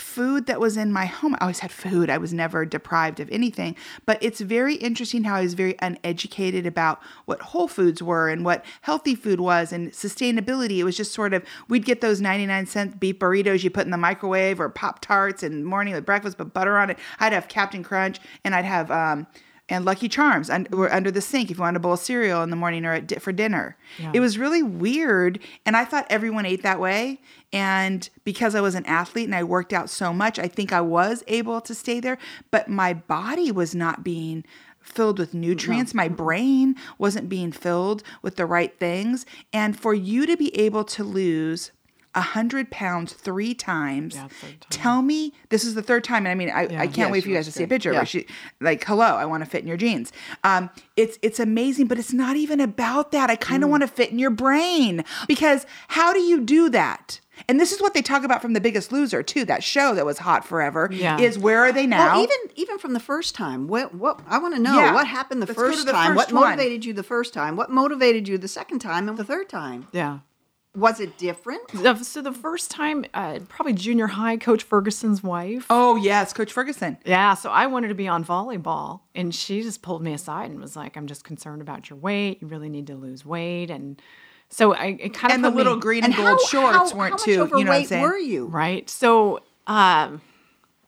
food 0.00 0.46
that 0.46 0.60
was 0.60 0.76
in 0.76 0.92
my 0.92 1.06
home. 1.06 1.34
I 1.34 1.38
always 1.42 1.60
had 1.60 1.72
food. 1.72 2.10
I 2.10 2.18
was 2.18 2.32
never 2.32 2.64
deprived 2.64 3.20
of 3.20 3.28
anything. 3.30 3.76
But 4.06 4.22
it's 4.22 4.40
very 4.40 4.74
interesting 4.76 5.24
how 5.24 5.36
I 5.36 5.42
was 5.42 5.54
very 5.54 5.74
uneducated 5.80 6.66
about 6.66 7.00
what 7.26 7.40
whole 7.40 7.68
foods 7.68 8.02
were 8.02 8.28
and 8.28 8.44
what 8.44 8.64
healthy 8.82 9.14
food 9.14 9.40
was 9.40 9.72
and 9.72 9.92
sustainability. 9.92 10.78
It 10.78 10.84
was 10.84 10.96
just 10.96 11.12
sort 11.12 11.34
of, 11.34 11.44
we'd 11.68 11.84
get 11.84 12.00
those 12.00 12.20
99 12.20 12.66
cent 12.66 13.00
beef 13.00 13.18
burritos 13.18 13.62
you 13.62 13.70
put 13.70 13.84
in 13.84 13.90
the 13.90 13.96
microwave 13.96 14.60
or 14.60 14.68
Pop 14.68 15.00
Tarts 15.00 15.42
the 15.42 15.50
morning 15.50 15.94
with 15.94 16.06
breakfast, 16.06 16.38
but 16.38 16.54
butter 16.54 16.78
on 16.78 16.90
it. 16.90 16.98
I'd 17.20 17.32
have 17.32 17.48
Captain 17.48 17.82
Crunch 17.82 18.18
and 18.44 18.54
I'd 18.54 18.64
have, 18.64 18.90
um, 18.90 19.26
and 19.68 19.84
Lucky 19.84 20.08
Charms 20.08 20.48
un- 20.50 20.66
were 20.70 20.92
under 20.92 21.10
the 21.10 21.20
sink 21.20 21.50
if 21.50 21.58
you 21.58 21.62
wanted 21.62 21.76
a 21.76 21.80
bowl 21.80 21.92
of 21.94 22.00
cereal 22.00 22.42
in 22.42 22.50
the 22.50 22.56
morning 22.56 22.84
or 22.84 22.92
at 22.92 23.06
di- 23.06 23.16
for 23.16 23.32
dinner. 23.32 23.76
It 24.14 24.20
was 24.20 24.38
really 24.38 24.62
weird, 24.62 25.38
and 25.66 25.76
I 25.76 25.84
thought 25.84 26.06
everyone 26.08 26.46
ate 26.46 26.62
that 26.62 26.80
way. 26.80 27.20
And 27.52 28.08
because 28.24 28.54
I 28.54 28.60
was 28.60 28.74
an 28.74 28.86
athlete 28.86 29.26
and 29.26 29.34
I 29.34 29.42
worked 29.44 29.72
out 29.72 29.88
so 29.90 30.12
much, 30.12 30.38
I 30.38 30.48
think 30.48 30.72
I 30.72 30.80
was 30.80 31.22
able 31.26 31.60
to 31.62 31.74
stay 31.74 32.00
there. 32.00 32.18
But 32.50 32.68
my 32.68 32.92
body 32.94 33.50
was 33.52 33.74
not 33.74 34.04
being 34.04 34.44
filled 34.80 35.18
with 35.18 35.34
nutrients. 35.34 35.92
My 35.94 36.08
brain 36.08 36.74
wasn't 36.98 37.28
being 37.28 37.52
filled 37.52 38.02
with 38.22 38.36
the 38.36 38.46
right 38.46 38.78
things. 38.78 39.26
And 39.52 39.78
for 39.78 39.92
you 39.92 40.24
to 40.26 40.36
be 40.36 40.54
able 40.58 40.84
to 40.84 41.04
lose 41.04 41.72
a 42.18 42.20
hundred 42.20 42.70
pounds 42.70 43.12
three 43.12 43.54
times. 43.54 44.14
Yeah, 44.14 44.28
third 44.28 44.60
time. 44.60 44.68
Tell 44.70 45.02
me, 45.02 45.32
this 45.48 45.64
is 45.64 45.74
the 45.74 45.82
third 45.82 46.04
time, 46.04 46.26
and 46.26 46.28
I 46.28 46.34
mean, 46.34 46.50
I, 46.50 46.62
I 46.64 46.66
can't 46.86 46.96
Yeah, 46.98 47.10
wait 47.10 47.22
for 47.22 47.30
you 47.30 47.34
guys 47.36 47.46
to 47.46 47.48
looks 47.50 47.56
see 47.56 47.64
a 47.64 47.68
picture. 47.68 47.92
Yeah. 47.92 48.00
Where 48.00 48.06
she, 48.06 48.26
like, 48.60 48.84
hello, 48.84 49.06
I 49.16 49.24
want 49.24 49.44
to 49.44 49.48
fit 49.50 49.62
in 49.62 49.68
your 49.68 49.76
jeans. 49.76 50.12
Um, 50.44 50.68
it's 50.96 51.18
it's 51.22 51.40
amazing, 51.40 51.86
but 51.86 51.98
it's 51.98 52.12
not 52.12 52.36
even 52.36 52.60
about 52.60 53.12
that. 53.12 53.30
I 53.30 53.36
kind 53.36 53.62
Mm. 53.62 53.66
of 53.66 53.70
want 53.70 53.82
to 53.84 53.88
fit 53.88 54.10
in 54.10 54.18
your 54.18 54.30
brain 54.30 55.04
because 55.26 55.64
how 55.88 56.12
do 56.12 56.20
you 56.20 56.40
do 56.40 56.68
that? 56.70 57.20
And 57.48 57.60
this 57.60 57.70
is 57.70 57.80
what 57.80 57.94
they 57.94 58.02
talk 58.02 58.24
about 58.24 58.42
from 58.42 58.52
The 58.52 58.60
Biggest 58.60 58.90
Loser 58.90 59.22
too. 59.22 59.44
That 59.44 59.62
show 59.62 59.94
that 59.94 60.04
was 60.04 60.18
hot 60.18 60.44
forever 60.44 60.88
Yeah. 60.92 61.20
is 61.20 61.38
where 61.38 61.60
are 61.60 61.70
they 61.72 61.86
now? 61.86 62.14
Well, 62.14 62.24
even 62.24 62.36
even 62.56 62.78
from 62.78 62.94
the 62.94 63.00
first 63.00 63.36
time, 63.36 63.68
what 63.68 63.94
what 63.94 64.20
I 64.28 64.38
want 64.38 64.56
to 64.56 64.60
know 64.60 64.74
Yeah. 64.76 64.92
what 64.92 65.06
happened 65.06 65.40
the 65.40 65.46
Let's 65.46 65.58
first 65.60 65.86
the 65.86 65.92
time? 65.92 66.16
first 66.16 66.32
what 66.32 66.40
one. 66.40 66.50
motivated 66.50 66.84
you 66.84 66.92
the 66.92 67.04
first 67.04 67.32
time? 67.32 67.54
What 67.56 67.70
motivated 67.70 68.26
you 68.26 68.38
the 68.38 68.48
second 68.48 68.80
time 68.80 69.08
and 69.08 69.16
the 69.16 69.22
third 69.24 69.48
time? 69.48 69.86
Yeah. 69.92 70.18
Was 70.78 71.00
it 71.00 71.18
different? 71.18 71.62
So 72.04 72.22
the 72.22 72.32
first 72.32 72.70
time, 72.70 73.04
uh, 73.14 73.40
probably 73.48 73.72
junior 73.72 74.06
high, 74.06 74.36
Coach 74.36 74.62
Ferguson's 74.62 75.22
wife. 75.22 75.66
oh 75.70 75.96
yes, 75.96 76.32
Coach 76.32 76.52
Ferguson. 76.52 76.98
Yeah, 77.04 77.34
so 77.34 77.50
I 77.50 77.66
wanted 77.66 77.88
to 77.88 77.94
be 77.94 78.08
on 78.08 78.24
volleyball, 78.24 79.00
and 79.14 79.34
she 79.34 79.62
just 79.62 79.82
pulled 79.82 80.02
me 80.02 80.12
aside 80.12 80.50
and 80.50 80.60
was 80.60 80.76
like, 80.76 80.96
"I'm 80.96 81.06
just 81.06 81.24
concerned 81.24 81.62
about 81.62 81.90
your 81.90 81.98
weight. 81.98 82.40
You 82.40 82.48
really 82.48 82.68
need 82.68 82.86
to 82.88 82.96
lose 82.96 83.24
weight." 83.24 83.70
And 83.70 84.00
So 84.48 84.74
I 84.74 84.96
it 85.00 85.14
kind 85.14 85.32
of 85.32 85.34
and 85.36 85.44
the 85.44 85.50
little 85.50 85.76
green 85.76 86.04
and, 86.04 86.14
gold 86.14 86.40
shorts 86.42 86.94
weren't 86.94 87.12
how 87.12 87.24
too. 87.24 87.32
You 87.32 87.64
know 87.64 87.70
what 87.70 87.80
I'm 87.80 87.84
saying? 87.84 88.02
were 88.02 88.16
you? 88.16 88.46
right. 88.46 88.88
So 88.88 89.40
um, 89.66 90.22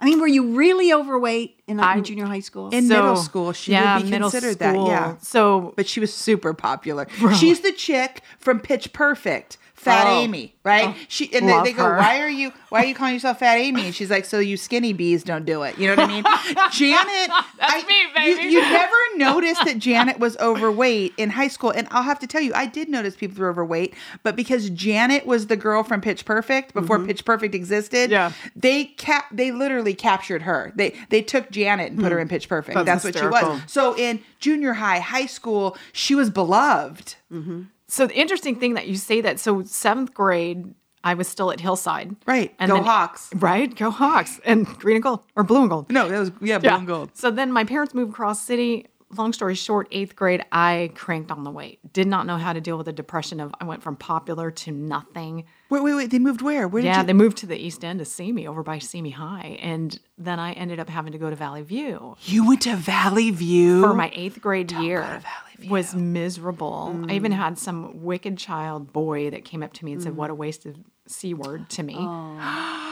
I 0.01 0.07
mean, 0.07 0.19
were 0.21 0.27
you 0.27 0.57
really 0.57 0.93
overweight 0.93 1.61
in, 1.67 1.79
in 1.79 2.05
junior 2.05 2.25
high 2.25 2.41
school? 2.41 2.71
In 2.71 2.89
so, 2.89 2.95
middle 2.95 3.17
school, 3.17 3.53
she 3.53 3.73
yeah, 3.73 3.99
would 3.99 4.07
be 4.07 4.11
considered 4.11 4.59
that. 4.61 4.75
Yeah. 4.75 5.17
So 5.19 5.75
but 5.77 5.87
she 5.87 6.01
was 6.01 6.13
super 6.13 6.55
popular. 6.55 7.07
She's 7.39 7.61
the 7.61 7.73
chick 7.73 8.23
from 8.39 8.61
Pitch 8.61 8.93
Perfect, 8.95 9.59
Fat 9.81 10.07
Oh. 10.07 10.21
Amy, 10.21 10.55
right? 10.63 10.89
Oh. 10.89 10.97
she 11.09 11.35
and 11.35 11.49
they, 11.49 11.63
they 11.63 11.73
go, 11.73 11.85
her. 11.85 11.97
"Why 11.97 12.21
are 12.21 12.29
you? 12.29 12.53
Why 12.69 12.83
are 12.83 12.85
you 12.85 12.95
calling 12.95 13.15
yourself 13.15 13.39
Fat 13.39 13.57
Amy?" 13.57 13.87
And 13.87 13.95
she's 13.95 14.11
like, 14.11 14.27
"So 14.27 14.39
you 14.39 14.59
skinny 14.59 14.93
bees 14.93 15.25
don't 15.25 15.47
do 15.47 15.63
it." 15.63 15.79
You 15.79 15.87
know 15.87 15.95
what 16.03 16.11
I 16.11 16.13
mean? 16.13 16.23
Janet, 16.73 17.31
That's 17.59 17.89
me, 17.89 18.03
You, 18.03 18.37
baby. 18.37 18.53
you 18.53 18.61
never 18.61 18.95
noticed 19.17 19.65
that 19.65 19.79
Janet 19.79 20.19
was 20.19 20.37
overweight 20.37 21.15
in 21.17 21.31
high 21.31 21.49
school, 21.49 21.71
and 21.71 21.89
I'll 21.91 22.03
have 22.03 22.19
to 22.19 22.27
tell 22.27 22.43
you, 22.43 22.53
I 22.55 22.67
did 22.67 22.91
notice 22.91 23.17
people 23.17 23.41
were 23.41 23.49
overweight, 23.49 23.95
but 24.23 24.37
because 24.37 24.69
Janet 24.69 25.25
was 25.25 25.47
the 25.47 25.57
girl 25.57 25.83
from 25.83 26.03
Pitch 26.03 26.27
Perfect 26.27 26.75
before 26.75 26.99
mm-hmm. 26.99 27.07
Pitch 27.07 27.25
Perfect 27.25 27.55
existed, 27.55 28.11
Yeah. 28.11 28.33
they 28.55 28.85
cap 28.85 29.29
they 29.33 29.53
literally 29.53 29.95
captured 29.95 30.43
her. 30.43 30.75
They 30.77 30.95
they 31.09 31.23
took 31.23 31.51
Janet 31.51 31.93
and 31.93 32.01
put 32.01 32.13
her 32.13 32.19
mm. 32.19 32.23
in 32.23 32.29
Pitch 32.29 32.51
Perfect. 32.51 32.75
That's 32.75 33.03
That's, 33.03 33.05
what 33.05 33.17
she 33.17 33.27
was. 33.27 33.63
So 33.67 33.97
in 33.97 34.21
junior 34.41 34.75
high, 34.75 34.99
high 34.99 35.27
school, 35.27 35.79
she 35.95 36.15
was 36.15 36.29
beloved. 36.29 37.15
Mm-hmm. 37.33 37.63
So 37.91 38.07
the 38.07 38.15
interesting 38.19 38.55
thing 38.57 38.75
that 38.75 38.87
you 38.89 38.97
say 38.97 39.21
that. 39.21 39.41
So 39.41 39.63
seventh 39.65 40.15
grade, 40.15 40.75
I 41.03 41.15
was 41.15 41.29
still 41.29 41.51
at 41.51 41.61
Hillside. 41.61 42.15
Right. 42.27 42.57
Go 42.59 42.83
Hawks. 42.83 43.31
Right. 43.35 43.75
Go 43.75 43.91
Hawks. 43.91 44.41
And 44.45 44.67
green 44.79 44.97
and 44.97 45.03
gold 45.03 45.21
or 45.37 45.43
blue 45.45 45.63
and 45.63 45.71
gold. 45.71 45.91
No, 45.91 46.09
that 46.09 46.19
was 46.19 46.31
yeah, 46.41 46.59
blue 46.59 46.69
Yeah. 46.71 46.79
and 46.79 46.87
gold. 46.87 47.11
So 47.15 47.31
then 47.31 47.53
my 47.53 47.65
parents 47.65 47.95
moved 47.95 48.13
across 48.13 48.43
city. 48.43 48.87
Long 49.17 49.33
story 49.33 49.57
short, 49.57 49.89
eighth 49.91 50.15
grade, 50.15 50.45
I 50.53 50.93
cranked 50.95 51.33
on 51.33 51.43
the 51.43 51.51
weight. 51.51 51.81
Did 51.93 52.07
not 52.07 52.27
know 52.27 52.37
how 52.37 52.53
to 52.53 52.61
deal 52.61 52.77
with 52.77 52.87
the 52.87 52.93
depression 52.93 53.41
of 53.41 53.53
I 53.61 53.65
went 53.65 53.83
from 53.83 53.97
popular 53.97 54.53
to 54.53 54.71
nothing. 54.71 55.47
Wait, 55.69 55.83
wait, 55.83 55.95
wait. 55.95 56.11
They 56.11 56.21
moved 56.21 56.43
where? 56.43 56.69
Where 56.69 56.81
did 56.81 56.89
Yeah, 56.89 57.01
you? 57.01 57.07
they 57.09 57.13
moved 57.13 57.39
to 57.39 57.47
the 57.47 57.57
East 57.57 57.85
End 57.85 57.99
to 57.99 58.05
see 58.05 58.31
me 58.31 58.47
over 58.47 58.63
by 58.63 58.79
Simi 58.79 59.11
High. 59.11 59.59
And 59.61 59.99
then 60.17 60.39
I 60.39 60.53
ended 60.53 60.79
up 60.79 60.89
having 60.89 61.11
to 61.13 61.19
go 61.19 61.29
to 61.29 61.35
Valley 61.37 61.63
View 61.63 62.17
you 62.23 62.47
went 62.47 62.63
to 62.63 62.77
Valley 62.77 63.31
View 63.33 63.83
for 63.83 63.95
my 63.95 64.13
eighth 64.15 64.41
grade 64.41 64.71
year. 64.73 65.01
Valley 65.03 65.69
Was 65.69 65.95
miserable. 65.95 67.05
I 67.09 67.15
even 67.15 67.33
had 67.33 67.59
some 67.59 68.03
wicked 68.05 68.39
child 68.39 68.93
boy 68.93 69.31
that 69.31 69.45
came 69.45 69.63
up 69.63 69.73
to 69.75 69.85
me 69.85 69.93
and 69.93 70.03
said, 70.03 70.13
mm. 70.13 70.17
What 70.17 70.31
a 70.31 70.35
wasted 70.35 70.85
C 71.07 71.35
word 71.35 71.69
to 71.71 71.83
me. 71.83 71.95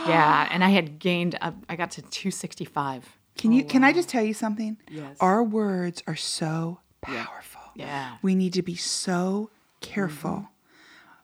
Yeah. 0.09 0.49
And 0.51 0.65
I 0.65 0.71
had 0.71 0.99
gained 0.99 1.37
up, 1.41 1.55
I 1.69 1.77
got 1.77 1.91
to 1.93 2.03
265. 2.03 3.19
Can 3.39 3.53
you? 3.53 3.65
Can 3.65 3.85
I 3.85 3.93
just 3.93 4.09
tell 4.09 4.23
you 4.23 4.35
something? 4.35 4.77
Yes. 4.91 5.17
Our 5.21 5.43
words 5.43 6.03
are 6.07 6.17
so 6.17 6.81
powerful. 7.01 7.63
Yeah. 7.75 8.17
We 8.23 8.35
need 8.35 8.53
to 8.55 8.63
be 8.63 8.75
so 8.77 9.51
careful. 9.81 10.49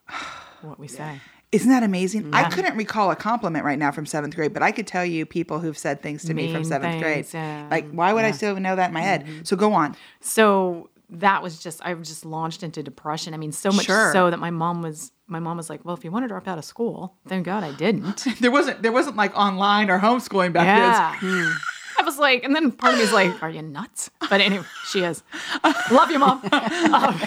Mm-hmm. 0.08 0.40
What 0.68 0.78
we 0.78 0.88
say. 0.88 1.20
Isn't 1.52 1.68
that 1.70 1.82
amazing? 1.82 2.32
I 2.34 2.48
couldn't 2.48 2.74
recall 2.76 3.10
a 3.10 3.16
compliment 3.16 3.66
right 3.66 3.78
now 3.78 3.92
from 3.92 4.06
seventh 4.06 4.34
grade, 4.34 4.54
but 4.54 4.62
I 4.62 4.72
could 4.72 4.86
tell 4.86 5.04
you 5.04 5.26
people 5.26 5.60
who've 5.60 5.76
said 5.76 6.00
things 6.00 6.24
to 6.24 6.32
me 6.32 6.46
from 6.46 6.62
Mean 6.62 6.64
seventh 6.64 7.02
grade. 7.02 7.26
things, 7.26 7.34
yeah. 7.34 7.68
Like, 7.70 7.90
why 7.90 8.14
would 8.14 8.24
I 8.24 8.30
still 8.30 8.56
know 8.58 8.74
that 8.74 8.88
in 8.88 8.94
my 8.94 9.02
head? 9.02 9.26
Mm-hmm. 9.26 9.44
So 9.44 9.56
go 9.56 9.74
on. 9.74 9.94
So 10.20 10.88
that 11.10 11.42
was 11.42 11.62
just 11.62 11.84
I 11.84 11.92
just 11.94 12.24
launched 12.24 12.62
into 12.62 12.82
depression. 12.82 13.34
I 13.34 13.36
mean, 13.36 13.52
so 13.52 13.70
much 13.70 13.84
Sure. 13.84 14.10
so 14.12 14.30
that 14.30 14.38
my 14.40 14.50
mom 14.50 14.80
was 14.80 15.12
my 15.26 15.38
mom 15.38 15.58
was 15.58 15.68
like, 15.68 15.84
"Well, 15.84 15.94
if 15.94 16.02
you 16.02 16.10
want 16.10 16.24
to 16.24 16.28
drop 16.28 16.48
out 16.48 16.56
of 16.58 16.64
school, 16.64 17.14
thank 17.28 17.44
God 17.44 17.62
I 17.62 17.72
didn't." 17.72 18.24
There 18.40 18.50
wasn't 18.50 18.82
there 18.82 18.92
wasn't 18.92 19.16
like 19.16 19.36
online 19.36 19.90
or 19.90 19.98
homeschooling 20.00 20.54
back 20.54 20.66
then. 20.66 20.78
yeah. 20.78 21.16
Hmm. 21.20 21.52
I 21.98 22.02
was 22.02 22.18
like, 22.18 22.44
and 22.44 22.54
then 22.54 22.72
part 22.72 22.94
of 22.94 22.98
me 22.98 23.04
is 23.04 23.12
like, 23.12 23.42
"Are 23.42 23.50
you 23.50 23.62
nuts?" 23.62 24.10
But 24.30 24.40
anyway, 24.40 24.64
she 24.90 25.00
is. 25.04 25.22
Love 25.90 26.10
you, 26.10 26.18
mom. 26.18 26.42
Um. 26.52 27.20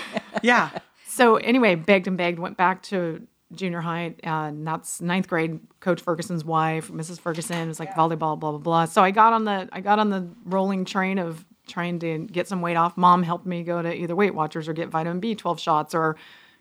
Yeah. 0.43 0.69
so 1.07 1.37
anyway, 1.37 1.75
begged 1.75 2.07
and 2.07 2.17
begged, 2.17 2.39
went 2.39 2.57
back 2.57 2.83
to 2.83 3.25
junior 3.53 3.81
high, 3.81 4.13
uh, 4.23 4.49
and 4.49 4.67
that's 4.67 5.01
ninth 5.01 5.27
grade. 5.27 5.59
Coach 5.79 6.01
Ferguson's 6.01 6.43
wife, 6.45 6.89
Mrs. 6.89 7.19
Ferguson, 7.19 7.67
was 7.67 7.79
like 7.79 7.93
volleyball, 7.93 8.39
blah 8.39 8.51
blah 8.51 8.57
blah. 8.59 8.85
So 8.85 9.01
I 9.03 9.11
got 9.11 9.33
on 9.33 9.45
the 9.45 9.67
I 9.71 9.81
got 9.81 9.99
on 9.99 10.09
the 10.09 10.27
rolling 10.45 10.85
train 10.85 11.17
of 11.17 11.45
trying 11.67 11.99
to 11.99 12.19
get 12.19 12.47
some 12.47 12.61
weight 12.61 12.75
off. 12.75 12.95
Mom 12.97 13.23
helped 13.23 13.45
me 13.45 13.63
go 13.63 13.81
to 13.81 13.93
either 13.93 14.15
Weight 14.15 14.33
Watchers 14.35 14.67
or 14.67 14.73
get 14.73 14.89
vitamin 14.89 15.19
B 15.19 15.35
twelve 15.35 15.59
shots 15.59 15.93
or, 15.95 16.15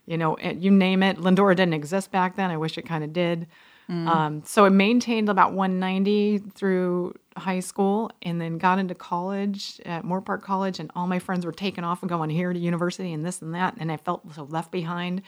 you 0.06 0.16
know, 0.16 0.36
you 0.38 0.70
name 0.70 1.02
it. 1.02 1.18
Lindora 1.18 1.54
didn't 1.54 1.74
exist 1.74 2.10
back 2.10 2.36
then. 2.36 2.50
I 2.50 2.56
wish 2.56 2.76
it 2.78 2.82
kind 2.86 3.04
of 3.04 3.12
did. 3.12 3.46
Um, 3.88 4.42
so 4.44 4.64
I 4.64 4.68
maintained 4.68 5.28
about 5.28 5.52
190 5.52 6.38
through 6.54 7.14
high 7.36 7.60
school 7.60 8.10
and 8.22 8.40
then 8.40 8.58
got 8.58 8.78
into 8.78 8.94
college 8.94 9.80
at 9.84 10.02
Moorpark 10.04 10.42
College 10.42 10.80
and 10.80 10.90
all 10.96 11.06
my 11.06 11.18
friends 11.20 11.46
were 11.46 11.52
taking 11.52 11.84
off 11.84 12.02
and 12.02 12.08
going 12.08 12.30
here 12.30 12.52
to 12.52 12.58
university 12.58 13.12
and 13.12 13.24
this 13.24 13.42
and 13.42 13.54
that 13.54 13.74
and 13.78 13.92
I 13.92 13.96
felt 13.96 14.22
so 14.34 14.44
left 14.44 14.72
behind. 14.72 15.22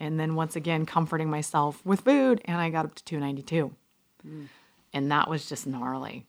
And 0.00 0.18
then 0.18 0.34
once 0.36 0.56
again 0.56 0.86
comforting 0.86 1.28
myself 1.28 1.84
with 1.84 2.00
food 2.02 2.40
and 2.46 2.58
I 2.60 2.70
got 2.70 2.86
up 2.86 2.94
to 2.94 3.04
292 3.04 3.74
and 4.94 5.10
that 5.12 5.28
was 5.28 5.48
just 5.48 5.66
gnarly 5.66 6.24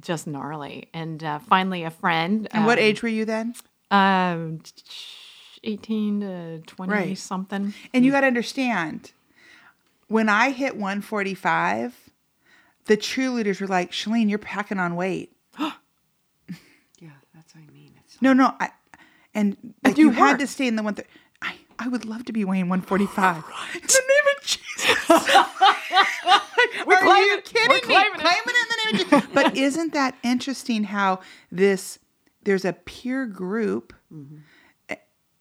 just 0.00 0.28
gnarly. 0.28 0.88
And 0.94 1.24
uh, 1.24 1.40
finally 1.40 1.82
a 1.82 1.90
friend 1.90 2.46
And 2.52 2.64
what 2.66 2.78
age 2.78 3.02
were 3.02 3.08
you 3.08 3.24
then? 3.24 3.54
um 3.90 4.60
18 5.64 6.20
to 6.20 6.58
20 6.66 6.92
Right. 6.92 7.18
something. 7.18 7.74
And 7.92 8.04
you 8.04 8.12
got 8.12 8.20
to 8.20 8.26
understand, 8.28 9.12
when 10.08 10.28
I 10.28 10.50
hit 10.50 10.74
145, 10.76 11.94
the 12.86 12.96
cheerleaders 12.96 13.60
were 13.60 13.66
like, 13.66 13.92
Shalene, 13.92 14.28
you're 14.28 14.38
packing 14.38 14.78
on 14.78 14.96
weight. 14.96 15.32
yeah, 15.58 15.70
that's 17.34 17.54
what 17.54 17.62
I 17.68 17.72
mean. 17.72 17.92
It's 18.04 18.20
No, 18.20 18.32
no. 18.32 18.54
I, 18.58 18.70
and 19.34 19.56
like, 19.84 19.98
you 19.98 20.06
you 20.06 20.10
had 20.12 20.38
to 20.40 20.46
stay 20.46 20.66
in 20.66 20.76
the 20.76 20.82
one. 20.82 20.94
Th- 20.94 21.06
I, 21.42 21.54
I 21.78 21.88
would 21.88 22.04
love 22.04 22.24
to 22.26 22.32
be 22.32 22.44
weighing 22.44 22.68
145. 22.68 23.36
In 23.36 23.42
the 23.82 24.02
name 24.08 24.36
of 24.36 24.42
Jesus. 24.44 25.10
Are 26.98 26.98
claim 26.98 27.24
you 27.24 27.40
kidding 27.42 27.68
We're 27.68 27.74
me? 27.76 27.80
claiming 27.80 28.14
it. 28.14 28.20
Claiming 28.20 28.42
it 28.46 28.62
in 28.62 28.68
the 28.68 28.76
name 28.84 28.94
of 28.94 29.10
Jesus. 29.22 29.30
But 29.34 29.56
isn't 29.56 29.92
that 29.92 30.16
interesting 30.22 30.84
how 30.84 31.20
this, 31.52 31.98
there's 32.42 32.64
a 32.64 32.72
peer 32.72 33.26
group 33.26 33.92
eh, 34.12 34.16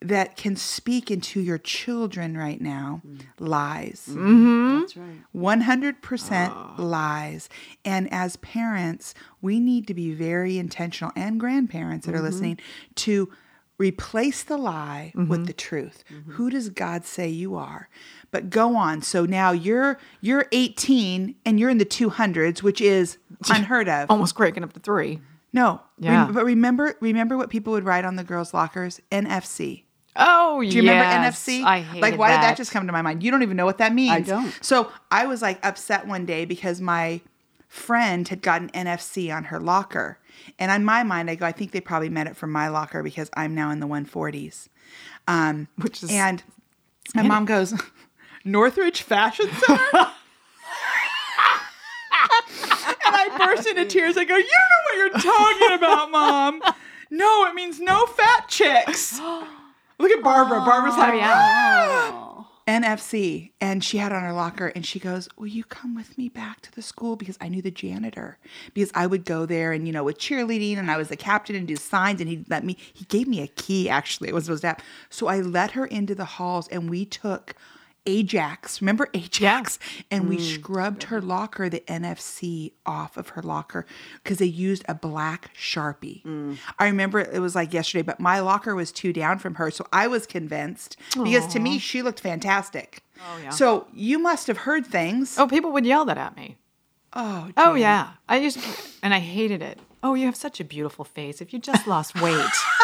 that 0.02 0.36
can 0.36 0.56
speak 0.56 1.10
into 1.10 1.42
your 1.42 1.58
children 1.58 2.38
right 2.38 2.62
now 2.62 3.02
mm. 3.06 3.22
lies. 3.40 4.06
Mm-hmm. 4.10 4.82
that's 4.82 4.96
right. 4.96 5.22
100% 5.36 6.50
ah. 6.52 6.76
lies. 6.78 7.50
And 7.84 8.12
as 8.14 8.36
parents, 8.38 9.16
we 9.42 9.60
need 9.60 9.88
to 9.88 9.94
be 9.94 10.14
very 10.14 10.58
intentional, 10.60 11.12
and 11.16 11.40
grandparents 11.40 12.06
that 12.06 12.14
are 12.14 12.20
mm-hmm. 12.20 12.26
listening, 12.26 12.60
to 12.96 13.32
replace 13.80 14.44
the 14.44 14.58
lie 14.58 15.12
with 15.16 15.28
mm-hmm. 15.28 15.44
the 15.46 15.54
truth. 15.54 16.04
Who 16.30 16.50
does 16.50 16.70
God 16.70 17.06
say 17.06 17.28
you 17.30 17.56
are? 17.56 17.90
But 18.32 18.50
go 18.50 18.76
on. 18.76 19.02
So 19.02 19.26
now 19.26 19.52
you're 19.52 20.00
you're 20.22 20.46
18 20.52 21.36
and 21.46 21.60
you're 21.60 21.70
in 21.70 21.78
the 21.78 21.86
200s, 21.86 22.62
which 22.64 22.82
is 22.82 23.18
unheard 23.50 23.88
of. 23.88 24.10
almost 24.10 24.36
cranking 24.36 24.64
up 24.64 24.74
to 24.74 24.80
three 24.80 25.22
No. 25.54 25.82
Yeah. 26.00 26.26
Rem- 26.26 26.34
but 26.34 26.46
remember 26.46 26.96
remember 27.02 27.38
what 27.38 27.50
people 27.50 27.74
would 27.74 27.86
write 27.86 28.06
on 28.06 28.16
the 28.16 28.24
girls' 28.24 28.54
lockers? 28.54 29.00
NFC. 29.12 29.84
Oh, 30.18 30.62
Do 30.62 30.68
you 30.68 30.82
remember. 30.82 31.06
NFC? 31.06 31.64
I 31.64 31.82
hated 31.82 32.02
like, 32.02 32.18
why 32.18 32.32
did 32.32 32.42
that 32.42 32.58
just 32.58 32.72
come 32.72 32.88
to 32.88 32.94
my 32.94 33.02
mind? 33.02 33.24
You 33.24 33.32
don't 33.32 33.44
even 33.44 33.58
know 33.58 33.66
what 33.66 33.78
that 33.78 33.94
means. 33.94 34.12
I 34.12 34.22
don't. 34.22 34.58
So 34.62 34.92
I 35.12 35.28
was 35.28 35.42
like 35.42 35.64
upset 35.66 36.08
one 36.08 36.26
day 36.26 36.46
because 36.46 36.82
my 36.82 37.22
friend 37.68 38.28
had 38.28 38.42
gotten 38.42 38.70
NFC 38.70 39.34
on 39.36 39.46
her 39.46 39.60
locker, 39.60 40.18
and 40.58 40.72
on 40.72 40.86
my 40.86 41.04
mind, 41.04 41.30
I 41.30 41.36
go, 41.36 41.46
I 41.46 41.52
think 41.52 41.72
they 41.72 41.82
probably 41.82 42.10
meant 42.10 42.30
it 42.30 42.36
from 42.36 42.52
my 42.52 42.70
locker 42.70 43.04
because 43.04 43.30
I'm 43.36 43.54
now 43.54 43.70
in 43.72 43.80
the 43.80 43.88
140s. 43.88 44.70
Um, 45.28 45.68
Which 45.78 46.04
is- 46.04 46.12
and 46.12 46.42
my 47.14 47.24
mom 47.24 47.46
goes, 47.46 47.74
Northridge 48.46 49.02
Fashion 49.02 49.50
Center. 49.50 49.84
and 49.94 50.08
I 53.16 53.30
burst 53.38 53.68
into 53.68 53.86
tears. 53.86 54.18
I 54.18 54.24
go, 54.26 54.36
You 54.36 54.44
don't 54.44 54.70
know 54.70 54.84
what 54.84 54.98
you're 54.98 55.34
talking 55.34 55.76
about, 55.78 56.12
mom. 56.12 56.62
No, 57.10 57.46
it 57.46 57.56
means 57.56 57.80
no 57.80 58.06
fat 58.06 58.48
chicks. 58.48 59.20
Look 60.00 60.12
at 60.12 60.24
Barbara. 60.24 60.60
Barbara's 60.62 60.98
like, 60.98 61.14
Oh, 61.14 61.18
yeah. 61.18 62.12
Oh. 62.24 62.48
NFC 62.68 63.52
and 63.62 63.82
she 63.82 63.98
had 63.98 64.12
on 64.12 64.24
her 64.24 64.34
locker 64.34 64.68
and 64.76 64.86
she 64.86 65.00
goes, 65.00 65.30
Will 65.38 65.48
you 65.48 65.64
come 65.64 65.96
with 65.96 66.18
me 66.18 66.28
back 66.28 66.60
to 66.62 66.72
the 66.74 66.82
school? 66.82 67.16
Because 67.16 67.38
I 67.40 67.48
knew 67.48 67.62
the 67.62 67.72
janitor. 67.72 68.38
Because 68.74 68.92
I 68.94 69.08
would 69.08 69.24
go 69.24 69.46
there 69.46 69.72
and, 69.72 69.88
you 69.88 69.94
know, 69.94 70.04
with 70.04 70.18
cheerleading 70.20 70.78
and 70.78 70.92
I 70.92 70.98
was 70.98 71.08
the 71.08 71.16
captain 71.16 71.56
and 71.56 71.66
do 71.66 71.78
signs 71.78 72.20
and 72.20 72.30
he 72.30 72.44
let 72.50 72.66
me, 72.66 72.76
he 72.94 73.06
gave 73.06 73.26
me 73.28 73.42
a 73.42 73.48
key 73.48 73.88
actually. 73.90 74.28
It 74.28 74.36
was 74.36 74.46
supposed 74.46 74.62
to 74.62 74.68
have. 74.68 74.80
So 75.10 75.28
I 75.28 75.40
let 75.40 75.72
her 75.72 75.86
into 75.86 76.14
the 76.14 76.26
halls 76.26 76.68
and 76.68 76.90
we 76.90 77.06
took 77.06 77.56
Ajax. 78.08 78.82
Remember 78.82 79.10
Ajax? 79.14 79.78
And 80.10 80.28
we 80.28 80.38
mm. 80.38 80.56
scrubbed 80.56 81.04
her 81.04 81.22
locker, 81.22 81.70
the 81.70 81.82
NFC 81.82 82.72
off 82.86 83.18
of 83.18 83.30
her 83.30 83.44
locker 83.44 83.86
because 84.24 84.40
they 84.40 84.46
used 84.46 84.84
a 84.88 84.96
black 84.96 85.56
Sharpie. 85.56 86.24
Mm. 86.24 86.58
I 86.80 86.86
remember 86.86 87.20
it 87.20 87.40
was 87.40 87.54
like 87.54 87.74
yesterday, 87.74 88.02
but 88.02 88.20
my 88.20 88.40
locker 88.40 88.74
was 88.74 88.92
two 88.92 89.14
down 89.14 89.38
from 89.38 89.56
her. 89.56 89.70
So 89.70 89.86
I 89.94 90.08
was 90.08 90.26
convinced 90.26 90.98
because 91.12 91.46
to 91.54 91.60
me, 91.60 91.78
she 91.78 92.02
looked 92.02 92.22
fantastic. 92.22 93.04
Oh, 93.20 93.40
yeah. 93.44 93.50
So 93.50 93.88
you 93.94 94.18
must 94.20 94.48
have 94.48 94.60
heard 94.60 94.86
things. 94.86 95.38
Oh, 95.38 95.48
people 95.48 95.72
would 95.74 95.86
yell 95.86 96.06
that 96.06 96.18
at 96.18 96.36
me. 96.36 96.58
Oh, 97.14 97.50
Oh 97.58 97.74
yeah, 97.74 98.12
I 98.28 98.38
used 98.38 98.60
to, 98.60 98.70
and 99.02 99.14
I 99.14 99.20
hated 99.20 99.62
it. 99.62 99.80
Oh, 100.04 100.14
you 100.14 100.26
have 100.26 100.36
such 100.36 100.60
a 100.60 100.64
beautiful 100.64 101.04
face. 101.04 101.42
If 101.42 101.52
you 101.52 101.60
just 101.60 101.88
lost 101.88 102.20
weight, 102.22 102.46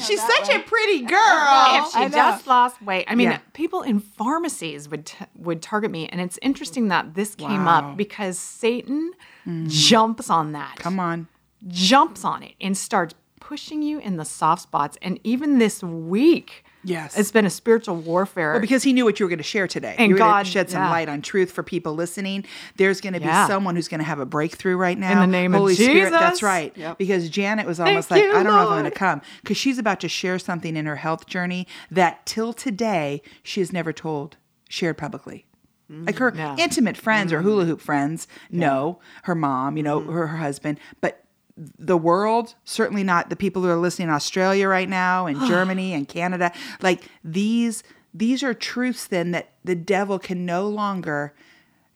She's 0.00 0.20
such 0.20 0.48
way. 0.48 0.54
a 0.56 0.60
pretty 0.60 1.02
girl. 1.16 1.84
if 1.84 1.92
she 1.92 2.08
just 2.14 2.46
lost 2.46 2.80
weight. 2.82 3.04
I 3.08 3.14
mean, 3.14 3.30
Yeah. 3.30 3.38
people 3.52 3.82
in 3.82 4.00
pharmacies 4.00 4.88
would 4.88 5.06
t- 5.06 5.24
would 5.36 5.62
target 5.62 5.90
me, 5.90 6.06
and 6.08 6.20
it's 6.20 6.38
interesting 6.42 6.88
that 6.88 7.14
this 7.14 7.34
came 7.34 7.64
Wow. 7.64 7.90
up 7.90 7.96
because 7.96 8.38
Satan 8.38 9.12
mm. 9.46 9.68
jumps 9.68 10.30
on 10.30 10.52
that, 10.52 10.76
Come 10.76 10.98
on. 11.00 11.28
jumps 11.68 12.24
on 12.24 12.42
it, 12.42 12.54
and 12.60 12.76
starts 12.76 13.14
pushing 13.40 13.82
you 13.82 13.98
in 13.98 14.16
the 14.16 14.24
soft 14.24 14.62
spots. 14.62 14.96
And 15.02 15.18
even 15.24 15.58
this 15.58 15.82
week, 15.82 16.64
Yes. 16.82 17.18
it's 17.18 17.30
been 17.30 17.44
a 17.46 17.50
spiritual 17.50 17.96
warfare. 17.96 18.52
Well, 18.52 18.60
because 18.60 18.82
he 18.82 18.92
knew 18.92 19.04
what 19.04 19.20
you 19.20 19.26
were 19.26 19.30
going 19.30 19.38
to 19.38 19.42
share 19.42 19.68
today. 19.68 19.94
And 19.98 20.10
you 20.10 20.16
God- 20.16 20.46
shed 20.46 20.70
some 20.70 20.82
yeah. 20.82 20.90
light 20.90 21.08
on 21.08 21.22
truth 21.22 21.52
for 21.52 21.62
people 21.62 21.94
listening. 21.94 22.44
There's 22.76 23.00
going 23.00 23.12
to 23.14 23.20
be 23.20 23.26
Yeah. 23.26 23.46
someone 23.46 23.76
who's 23.76 23.88
going 23.88 24.00
to 24.00 24.04
have 24.04 24.18
a 24.18 24.26
breakthrough 24.26 24.76
right 24.76 24.98
now. 24.98 25.12
In 25.12 25.18
the 25.18 25.26
name 25.26 25.54
of 25.54 25.60
Holy 25.60 25.74
Spirit, 25.74 26.10
that's 26.10 26.42
right. 26.42 26.76
Yep. 26.76 26.98
Because 26.98 27.28
Janet 27.28 27.66
was 27.66 27.80
almost 27.80 28.10
like, 28.10 28.22
you, 28.22 28.30
I 28.30 28.42
don't 28.42 28.54
know 28.54 28.62
if 28.62 28.68
I'm 28.68 28.80
going 28.80 28.84
to 28.84 28.90
come. 28.90 29.20
Because 29.42 29.56
she's 29.56 29.78
about 29.78 30.00
to 30.00 30.08
share 30.08 30.38
something 30.38 30.76
in 30.76 30.86
her 30.86 30.96
health 30.96 31.26
journey 31.26 31.66
that 31.90 32.24
till 32.26 32.52
today 32.52 33.22
she 33.42 33.60
has 33.60 33.72
never 33.72 33.92
told, 33.92 34.36
shared 34.68 34.96
publicly. 34.98 35.46
Like 35.90 36.18
her 36.18 36.30
mm. 36.30 36.36
Yeah. 36.36 36.56
intimate 36.56 36.96
friends 36.96 37.32
or 37.32 37.40
mm. 37.40 37.42
hula 37.42 37.64
hoop 37.64 37.80
friends 37.80 38.28
know 38.48 39.00
her 39.24 39.34
mom, 39.34 39.76
you 39.76 39.82
know, 39.82 40.00
mm. 40.00 40.06
her, 40.06 40.28
her 40.28 40.36
husband, 40.36 40.78
but 41.00 41.24
the 41.56 41.96
world, 41.96 42.54
certainly 42.64 43.04
not 43.04 43.28
the 43.30 43.36
people 43.36 43.62
who 43.62 43.68
are 43.68 43.76
listening 43.76 44.08
in 44.08 44.14
Australia 44.14 44.68
right 44.68 44.88
now 44.88 45.26
and 45.26 45.40
Germany 45.46 45.92
and 45.92 46.08
Canada, 46.08 46.52
like 46.80 47.04
these 47.24 47.82
these 48.12 48.42
are 48.42 48.54
truths 48.54 49.06
then 49.06 49.30
that 49.30 49.50
the 49.64 49.74
devil 49.76 50.18
can 50.18 50.44
no 50.44 50.66
longer 50.68 51.32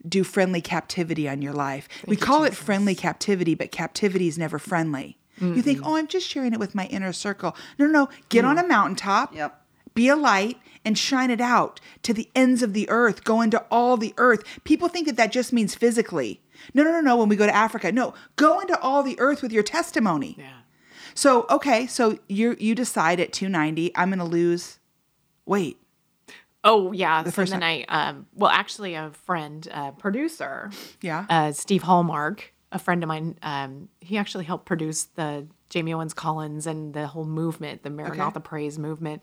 do 0.09 0.23
friendly 0.23 0.61
captivity 0.61 1.29
on 1.29 1.41
your 1.43 1.53
life. 1.55 1.89
we 2.07 2.15
call 2.15 2.45
it 2.45 2.55
friendly 2.55 2.95
captivity, 2.95 3.55
but 3.55 3.73
captivity 3.73 4.29
is 4.29 4.39
never 4.39 4.59
friendly. 4.59 5.19
You 5.41 5.63
think, 5.63 5.81
oh, 5.83 5.97
I'm 5.97 6.07
just 6.07 6.29
sharing 6.29 6.53
it 6.53 6.61
with 6.61 6.77
my 6.77 6.87
inner 6.87 7.13
circle. 7.13 7.57
No, 7.77 7.87
no, 7.87 7.93
no. 7.93 8.09
Get 8.29 8.45
on 8.45 8.57
a 8.57 8.65
mountaintop 8.65 9.35
Yep. 9.35 9.61
be 9.93 10.09
a 10.09 10.15
light 10.15 10.59
and 10.85 10.97
shine 10.97 11.31
it 11.31 11.41
out 11.41 11.81
to 12.03 12.13
the 12.15 12.29
ends 12.37 12.63
of 12.63 12.73
the 12.75 12.89
earth 12.89 13.25
go 13.25 13.41
into 13.41 13.59
all 13.71 13.97
the 13.97 14.15
earth 14.19 14.45
people 14.65 14.87
think 14.89 15.07
that 15.07 15.17
that 15.17 15.33
just 15.33 15.53
means 15.53 15.75
physically 15.75 16.41
no 16.73 16.83
no 16.83 16.90
no 16.90 17.00
no 17.00 17.16
when 17.16 17.28
we 17.28 17.37
go 17.37 17.47
to 17.47 17.54
africa 17.54 17.92
no 17.92 18.14
go 18.37 18.61
into 18.61 18.78
all 18.80 19.02
the 19.02 19.18
earth 19.21 19.42
with 19.42 19.52
your 19.52 19.62
testimony 19.62 20.37
yeah. 20.38 20.61
so 21.14 21.47
okay 21.50 21.87
so 21.87 22.18
you 22.28 22.56
you 22.59 22.75
decide 22.75 23.21
at 23.21 23.33
290 23.33 23.94
i'm 23.97 24.11
gonna 24.11 24.25
lose 24.25 24.78
weight 25.47 25.78
Oh 26.66 26.92
yeah. 26.92 27.23
The 27.23 27.30
so 27.30 27.35
first 27.35 27.52
then 27.52 27.62
I 27.62 27.83
um 27.88 28.26
well 28.35 28.50
actually 28.50 28.94
a 28.94 29.11
friend, 29.11 29.68
uh, 29.71 29.90
producer, 29.90 30.71
yeah 31.02 31.26
uh, 31.28 31.52
Steve 31.52 31.83
Hallmark, 31.83 32.54
a 32.73 32.78
friend 32.78 33.02
of 33.02 33.09
mine, 33.09 33.38
um, 33.42 33.88
he 34.00 34.18
actually 34.18 34.44
helped 34.44 34.66
produce 34.66 35.04
the 35.04 35.47
Jamie 35.71 35.92
Owens 35.92 36.14
Collins 36.14 36.66
and 36.66 36.92
the 36.92 37.06
whole 37.06 37.25
movement, 37.25 37.83
the 37.83 37.90
Maranatha 37.90 38.40
Praise 38.40 38.78
movement. 38.78 39.23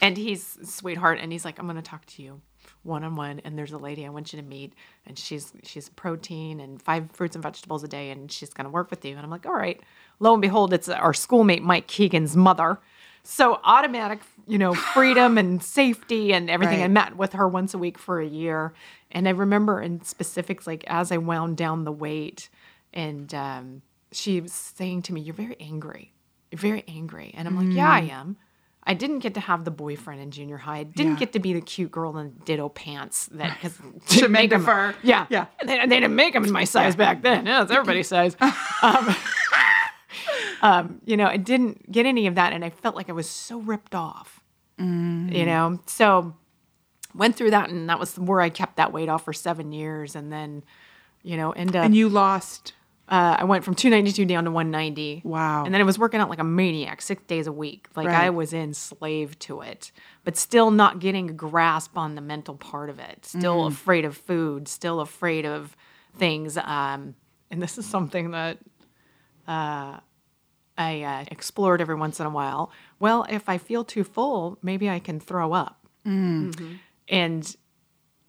And 0.00 0.16
he's 0.16 0.58
sweetheart, 0.62 1.18
and 1.20 1.32
he's 1.32 1.44
like, 1.44 1.58
I'm 1.58 1.66
going 1.66 1.76
to 1.76 1.82
talk 1.82 2.06
to 2.06 2.22
you 2.22 2.40
one 2.86 3.04
on 3.04 3.16
one. 3.16 3.40
And 3.44 3.58
there's 3.58 3.72
a 3.72 3.78
lady 3.78 4.06
I 4.06 4.08
want 4.08 4.32
you 4.32 4.40
to 4.40 4.46
meet, 4.46 4.72
and 5.06 5.18
she's 5.18 5.52
she's 5.62 5.88
protein 5.90 6.60
and 6.60 6.80
five 6.80 7.10
fruits 7.12 7.36
and 7.36 7.42
vegetables 7.42 7.82
a 7.84 7.88
day, 7.88 8.10
and 8.10 8.30
she's 8.30 8.52
going 8.52 8.64
to 8.64 8.70
work 8.70 8.90
with 8.90 9.04
you. 9.04 9.16
And 9.16 9.20
I'm 9.20 9.30
like, 9.30 9.46
all 9.46 9.54
right. 9.54 9.80
Lo 10.20 10.32
and 10.32 10.40
behold, 10.40 10.72
it's 10.72 10.88
our 10.88 11.12
schoolmate 11.12 11.62
Mike 11.62 11.86
Keegan's 11.86 12.36
mother. 12.36 12.78
So 13.22 13.60
automatic, 13.64 14.20
you 14.46 14.56
know, 14.56 14.72
freedom 14.94 15.36
and 15.36 15.62
safety 15.62 16.32
and 16.32 16.48
everything. 16.48 16.78
I 16.84 16.88
met 16.88 17.16
with 17.16 17.32
her 17.32 17.48
once 17.48 17.74
a 17.74 17.78
week 17.78 17.98
for 17.98 18.20
a 18.20 18.26
year, 18.26 18.72
and 19.10 19.26
I 19.26 19.32
remember 19.32 19.80
in 19.82 20.02
specifics, 20.02 20.66
like 20.66 20.84
as 20.86 21.10
I 21.10 21.16
wound 21.18 21.56
down 21.56 21.84
the 21.84 21.92
weight, 21.92 22.48
and 22.94 23.32
um, 23.34 23.82
she 24.12 24.40
was 24.40 24.52
saying 24.52 25.02
to 25.02 25.12
me, 25.12 25.20
"You're 25.20 25.34
very 25.34 25.56
angry. 25.60 26.12
You're 26.50 26.60
very 26.60 26.84
angry," 26.88 27.34
and 27.36 27.48
I'm 27.48 27.56
like, 27.56 27.74
"Yeah, 27.76 27.90
I 27.90 28.00
am." 28.02 28.36
I 28.88 28.94
didn't 28.94 29.18
get 29.18 29.34
to 29.34 29.40
have 29.40 29.64
the 29.64 29.70
boyfriend 29.72 30.20
in 30.20 30.30
junior 30.30 30.58
high. 30.58 30.78
I 30.78 30.82
didn't 30.84 31.12
Yeah. 31.14 31.18
get 31.18 31.32
to 31.32 31.38
be 31.40 31.52
the 31.52 31.60
cute 31.60 31.90
girl 31.90 32.16
in 32.18 32.30
ditto 32.44 32.68
pants 32.68 33.26
that 33.32 33.54
because 33.54 33.76
To 34.20 34.28
make 34.28 34.50
the 34.50 34.60
fur. 34.60 34.94
Yeah, 35.02 35.26
Yeah. 35.28 35.46
They, 35.64 35.78
they 35.86 36.00
didn't 36.00 36.14
make 36.14 36.34
them 36.34 36.44
in 36.44 36.52
my 36.52 36.64
size 36.64 36.94
back 36.94 37.22
then. 37.22 37.46
Yeah, 37.46 37.62
it's 37.62 37.72
everybody's 37.72 38.06
size. 38.16 38.36
um, 38.82 39.16
um, 40.62 41.00
you 41.04 41.16
know, 41.16 41.26
I 41.26 41.36
didn't 41.36 41.90
get 41.90 42.06
any 42.06 42.26
of 42.26 42.34
that, 42.36 42.52
and 42.52 42.64
I 42.64 42.70
felt 42.70 42.96
like 42.96 43.08
I 43.08 43.12
was 43.12 43.28
so 43.28 43.58
ripped 43.60 43.94
off. 43.94 44.40
You 44.78 45.46
know, 45.46 45.80
so 45.86 46.34
went 47.14 47.34
through 47.34 47.50
that, 47.52 47.70
and 47.70 47.88
that 47.88 47.98
was 47.98 48.18
where 48.18 48.42
I 48.42 48.50
kept 48.50 48.76
that 48.76 48.92
weight 48.92 49.08
off 49.08 49.24
for 49.24 49.32
seven 49.32 49.72
years, 49.72 50.14
and 50.14 50.30
then, 50.30 50.62
you 51.22 51.38
know, 51.38 51.52
end 51.52 51.74
up. 51.74 51.84
and 51.86 51.96
you 51.96 52.10
lost 52.10 52.74
uh, 53.08 53.36
I 53.38 53.44
went 53.44 53.64
from 53.64 53.74
292 53.74 54.24
down 54.24 54.44
to 54.44 54.50
190. 54.50 55.22
Wow. 55.24 55.64
And 55.64 55.72
then 55.72 55.80
I 55.80 55.84
was 55.84 55.98
working 55.98 56.20
out 56.20 56.28
like 56.28 56.40
a 56.40 56.44
maniac, 56.44 57.00
six 57.00 57.22
days 57.24 57.46
a 57.46 57.52
week. 57.52 57.88
Like 57.94 58.08
Right. 58.08 58.24
I 58.26 58.30
was 58.30 58.52
enslaved 58.52 59.38
to 59.42 59.60
it, 59.60 59.92
but 60.24 60.36
still 60.36 60.70
not 60.70 60.98
getting 60.98 61.30
a 61.30 61.32
grasp 61.32 61.96
on 61.96 62.14
the 62.16 62.20
mental 62.20 62.56
part 62.56 62.90
of 62.90 62.98
it. 62.98 63.24
Still 63.24 63.62
Mm. 63.64 63.68
afraid 63.68 64.04
of 64.04 64.16
food. 64.16 64.66
Still 64.68 65.00
afraid 65.00 65.46
of 65.46 65.76
things. 66.16 66.56
Um, 66.58 67.14
and 67.50 67.62
this 67.62 67.78
is 67.78 67.86
something 67.86 68.32
that 68.32 68.58
uh, 69.46 70.00
I 70.76 71.02
uh, 71.02 71.24
explored 71.30 71.80
every 71.80 71.94
once 71.94 72.18
in 72.18 72.26
a 72.26 72.30
while. 72.30 72.72
Well, 72.98 73.24
if 73.30 73.48
I 73.48 73.56
feel 73.58 73.84
too 73.84 74.02
full, 74.02 74.58
maybe 74.62 74.90
I 74.90 74.98
can 74.98 75.20
throw 75.20 75.52
up. 75.52 75.86
And 77.08 77.56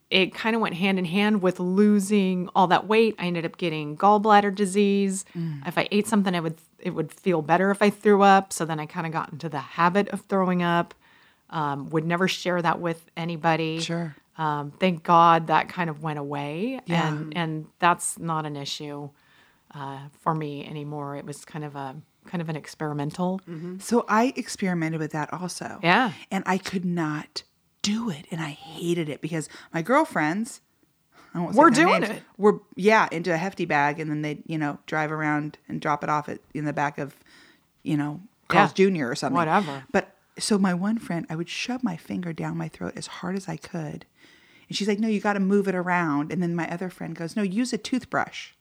it 0.10 0.34
kind 0.34 0.56
of 0.56 0.62
went 0.62 0.76
hand 0.76 0.98
in 1.00 1.06
hand 1.06 1.42
with 1.42 1.60
losing 1.60 2.50
all 2.56 2.68
that 2.68 2.88
weight. 2.88 3.16
I 3.20 3.26
ended 3.28 3.46
up 3.46 3.58
getting 3.58 3.98
gallbladder 3.98 4.54
disease. 4.56 5.26
If 5.66 5.78
I 5.78 5.88
ate 5.92 6.08
something, 6.08 6.34
I 6.36 6.40
would 6.40 6.58
it 6.80 6.92
would 6.92 7.12
feel 7.12 7.42
better 7.42 7.72
if 7.72 7.82
I 7.82 7.90
threw 7.90 8.22
up. 8.22 8.54
So 8.54 8.64
then 8.64 8.80
I 8.80 8.86
kind 8.86 9.06
of 9.08 9.12
got 9.12 9.32
into 9.34 9.50
the 9.50 9.60
habit 9.60 10.08
of 10.10 10.22
throwing 10.22 10.62
up. 10.64 10.94
Um, 11.50 11.90
would 11.92 12.06
never 12.06 12.28
share 12.28 12.62
that 12.62 12.80
with 12.82 13.10
anybody. 13.16 13.80
Sure. 13.80 14.16
Um, 14.38 14.72
thank 14.80 15.04
God 15.04 15.48
that 15.48 15.70
kind 15.70 15.90
of 15.90 16.04
went 16.04 16.20
away, 16.20 16.80
Yeah. 16.86 17.08
and 17.08 17.36
and 17.38 17.66
that's 17.80 18.20
not 18.20 18.46
an 18.46 18.56
issue 18.56 19.10
uh, 19.74 20.00
for 20.20 20.36
me 20.36 20.66
anymore. 20.68 21.16
It 21.16 21.26
was 21.26 21.44
kind 21.46 21.64
of 21.66 21.76
a 21.76 21.96
kind 22.26 22.42
of 22.42 22.50
an 22.50 22.56
experimental. 22.58 23.40
So 23.80 24.04
I 24.10 24.34
experimented 24.36 25.00
with 25.00 25.12
that 25.14 25.32
also. 25.34 25.80
Yeah. 25.82 26.12
And 26.30 26.44
I 26.46 26.58
could 26.58 26.84
not 26.84 27.44
do 27.82 28.10
it. 28.10 28.26
And 28.32 28.42
I 28.42 28.50
hated 28.50 29.10
it 29.10 29.22
because 29.22 29.50
my 29.74 29.82
girlfriends, 29.82 30.62
I 31.34 31.40
won't 31.40 31.56
We're 31.56 31.70
doing 31.70 32.02
names, 32.02 32.10
it. 32.18 32.24
Were, 32.38 32.62
yeah, 32.76 33.08
into 33.12 33.34
a 33.34 33.38
hefty 33.38 33.66
bag. 33.66 34.00
And 34.00 34.10
then 34.10 34.22
they, 34.22 34.40
you 34.46 34.58
know, 34.58 34.80
drive 34.86 35.12
around 35.12 35.58
and 35.68 35.80
drop 35.82 36.04
it 36.04 36.10
off 36.10 36.30
at, 36.30 36.40
in 36.54 36.66
the 36.66 36.74
back 36.74 36.98
of, 36.98 37.16
you 37.84 37.98
know, 37.98 38.22
Carl's 38.48 38.74
Yeah. 38.78 38.90
Jr. 38.90 39.12
or 39.12 39.16
something. 39.16 39.36
Whatever. 39.38 39.84
But 39.92 40.16
so 40.40 40.58
my 40.58 40.74
one 40.74 40.98
friend, 40.98 41.26
I 41.30 41.36
would 41.36 41.50
shove 41.50 41.84
my 41.84 41.98
finger 41.98 42.34
down 42.34 42.58
my 42.58 42.68
throat 42.68 42.94
as 42.96 43.08
hard 43.08 43.36
as 43.36 43.48
I 43.48 43.58
could. 43.58 44.06
And 44.70 44.76
she's 44.76 44.88
like, 44.88 45.00
no, 45.00 45.08
you 45.08 45.20
got 45.22 45.34
to 45.34 45.40
move 45.40 45.68
it 45.68 45.76
around. 45.76 46.32
And 46.32 46.44
then 46.44 46.54
my 46.56 46.70
other 46.70 46.90
friend 46.90 47.16
goes, 47.16 47.36
no, 47.36 47.42
use 47.42 47.72
a 47.74 47.78
toothbrush. 47.78 48.52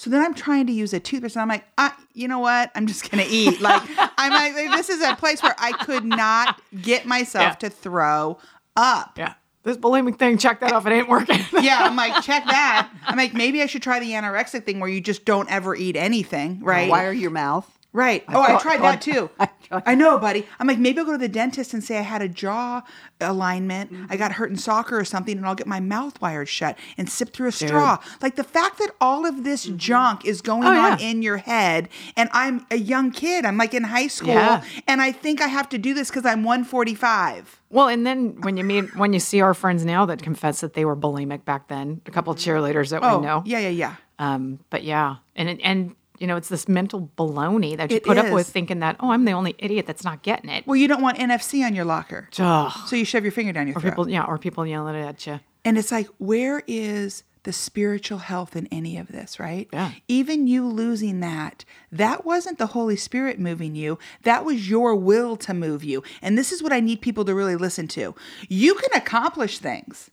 So 0.00 0.08
then 0.08 0.22
I'm 0.22 0.32
trying 0.32 0.66
to 0.68 0.72
use 0.72 0.94
a 0.94 0.98
toothbrush, 0.98 1.34
and 1.34 1.42
I'm 1.42 1.48
like, 1.48 1.66
ah, 1.76 1.94
you 2.14 2.26
know 2.26 2.38
what? 2.38 2.70
I'm 2.74 2.86
just 2.86 3.10
gonna 3.10 3.26
eat. 3.28 3.60
Like 3.60 3.82
I'm 4.16 4.32
like, 4.32 4.54
this 4.74 4.88
is 4.88 5.02
a 5.02 5.14
place 5.14 5.42
where 5.42 5.54
I 5.58 5.72
could 5.72 6.06
not 6.06 6.58
get 6.80 7.04
myself 7.04 7.42
Yeah. 7.44 7.54
to 7.56 7.68
throw 7.68 8.38
up. 8.76 9.18
Yeah, 9.18 9.34
this 9.62 9.76
bulimic 9.76 10.18
thing, 10.18 10.38
check 10.38 10.60
that 10.60 10.72
off. 10.72 10.86
It 10.86 10.92
ain't 10.92 11.08
working. 11.10 11.40
Yeah, 11.60 11.80
I'm 11.82 11.96
like, 11.96 12.22
check 12.24 12.46
that. 12.46 12.90
I'm 13.04 13.18
like, 13.18 13.34
maybe 13.34 13.60
I 13.60 13.66
should 13.66 13.82
try 13.82 14.00
the 14.00 14.12
anorexic 14.12 14.64
thing 14.64 14.80
where 14.80 14.88
you 14.88 15.02
just 15.02 15.26
don't 15.26 15.50
ever 15.50 15.76
eat 15.76 15.96
anything, 15.96 16.60
right? 16.60 16.88
Wire 16.88 17.12
your 17.12 17.30
mouth. 17.30 17.70
Right. 17.92 18.24
Oh, 18.28 18.40
I 18.40 18.58
tried 18.60 18.82
that 18.82 19.00
too. 19.00 19.30
I 19.40 19.48
tried- 19.62 19.82
I 19.84 19.94
know, 19.96 20.16
buddy. 20.18 20.46
I'm 20.60 20.66
like, 20.68 20.78
maybe 20.78 21.00
I'll 21.00 21.04
go 21.04 21.12
to 21.12 21.18
the 21.18 21.28
dentist 21.28 21.74
and 21.74 21.82
say 21.82 21.98
I 21.98 22.02
had 22.02 22.22
a 22.22 22.28
jaw 22.28 22.82
alignment. 23.20 23.90
I 23.92 23.94
mm-hmm. 23.94 24.16
got 24.16 24.32
hurt 24.32 24.50
in 24.50 24.56
soccer 24.56 24.98
or 24.98 25.04
something, 25.04 25.36
and 25.36 25.44
I'll 25.46 25.54
get 25.56 25.66
my 25.66 25.80
mouth 25.80 26.20
wired 26.20 26.48
shut 26.48 26.78
and 26.96 27.10
sip 27.10 27.32
through 27.32 27.48
a 27.48 27.52
straw. 27.52 27.98
Like 28.22 28.36
the 28.36 28.44
fact 28.44 28.78
that 28.78 28.90
all 29.00 29.26
of 29.26 29.42
this 29.44 29.66
mm-hmm. 29.66 29.76
junk 29.76 30.24
is 30.24 30.40
going 30.40 30.64
Oh, 30.64 30.72
yeah. 30.72 30.92
on 30.92 31.00
in 31.00 31.22
your 31.22 31.38
head, 31.38 31.88
and 32.16 32.30
I'm 32.32 32.64
a 32.70 32.76
young 32.76 33.10
kid. 33.10 33.44
I'm 33.44 33.56
like 33.56 33.74
in 33.74 33.84
high 33.84 34.06
school, 34.08 34.34
Yeah. 34.34 34.62
and 34.86 35.02
I 35.02 35.10
think 35.12 35.40
I 35.40 35.48
have 35.48 35.68
to 35.70 35.78
do 35.78 35.92
this 35.94 36.10
because 36.10 36.24
I'm 36.24 36.44
145. 36.44 37.60
Well, 37.70 37.88
and 37.88 38.06
then 38.06 38.40
when 38.42 38.56
you 38.56 38.64
meet 38.64 38.94
when 38.96 39.12
you 39.12 39.20
see 39.20 39.40
our 39.40 39.54
friends 39.54 39.84
now 39.84 40.06
that 40.06 40.22
confess 40.22 40.60
that 40.60 40.74
they 40.74 40.84
were 40.84 40.96
bulimic 40.96 41.44
back 41.44 41.68
then, 41.68 42.00
a 42.06 42.10
couple 42.10 42.32
of 42.32 42.38
cheerleaders 42.38 42.90
that 42.90 43.02
Oh, 43.02 43.18
we 43.18 43.26
know. 43.26 43.42
yeah, 43.46 43.58
yeah, 43.58 43.68
yeah. 43.68 43.96
Um, 44.18 44.58
but 44.70 44.82
yeah, 44.84 45.16
and 45.36 45.60
and 45.62 45.94
you 46.20 46.26
know, 46.26 46.36
it's 46.36 46.48
this 46.48 46.68
mental 46.68 47.10
baloney 47.16 47.76
that 47.76 47.90
you 47.90 47.96
It 47.96 48.04
put 48.04 48.18
up 48.18 48.32
with, 48.32 48.46
thinking 48.48 48.80
that 48.80 48.96
oh, 49.00 49.10
I'm 49.10 49.24
the 49.24 49.32
only 49.32 49.54
idiot 49.58 49.86
that's 49.86 50.04
not 50.04 50.22
getting 50.22 50.50
it. 50.50 50.66
Well, 50.66 50.76
you 50.76 50.86
don't 50.86 51.02
want 51.02 51.18
NFC 51.18 51.64
on 51.64 51.74
your 51.74 51.84
locker, 51.84 52.28
Ugh. 52.38 52.72
so 52.86 52.94
you 52.96 53.04
shove 53.04 53.24
your 53.24 53.32
finger 53.32 53.52
down 53.52 53.66
your 53.66 53.76
Or 53.76 53.80
throat. 53.80 53.90
people, 53.92 54.08
yeah, 54.10 54.24
or 54.24 54.38
people 54.38 54.66
yelling 54.66 54.96
at 54.96 55.26
you. 55.26 55.40
And 55.64 55.76
it's 55.78 55.90
like, 55.90 56.08
where 56.18 56.62
is 56.66 57.24
the 57.42 57.52
spiritual 57.54 58.18
health 58.18 58.54
in 58.54 58.66
any 58.70 58.98
of 58.98 59.08
this, 59.08 59.40
right? 59.40 59.66
Yeah. 59.72 59.92
Even 60.08 60.46
you 60.46 60.66
losing 60.68 61.20
that, 61.20 61.64
that 61.90 62.24
wasn't 62.26 62.58
the 62.58 62.66
Holy 62.68 62.96
Spirit 62.96 63.38
moving 63.38 63.74
you. 63.74 63.98
That 64.24 64.44
was 64.44 64.68
your 64.68 64.94
will 64.94 65.36
to 65.38 65.54
move 65.54 65.82
you. 65.82 66.02
And 66.20 66.36
this 66.36 66.52
is 66.52 66.62
what 66.62 66.72
I 66.72 66.80
need 66.80 67.00
people 67.00 67.24
to 67.24 67.34
really 67.34 67.56
listen 67.56 67.88
to. 67.88 68.14
You 68.48 68.74
can 68.74 68.90
accomplish 68.94 69.58
things. 69.58 70.10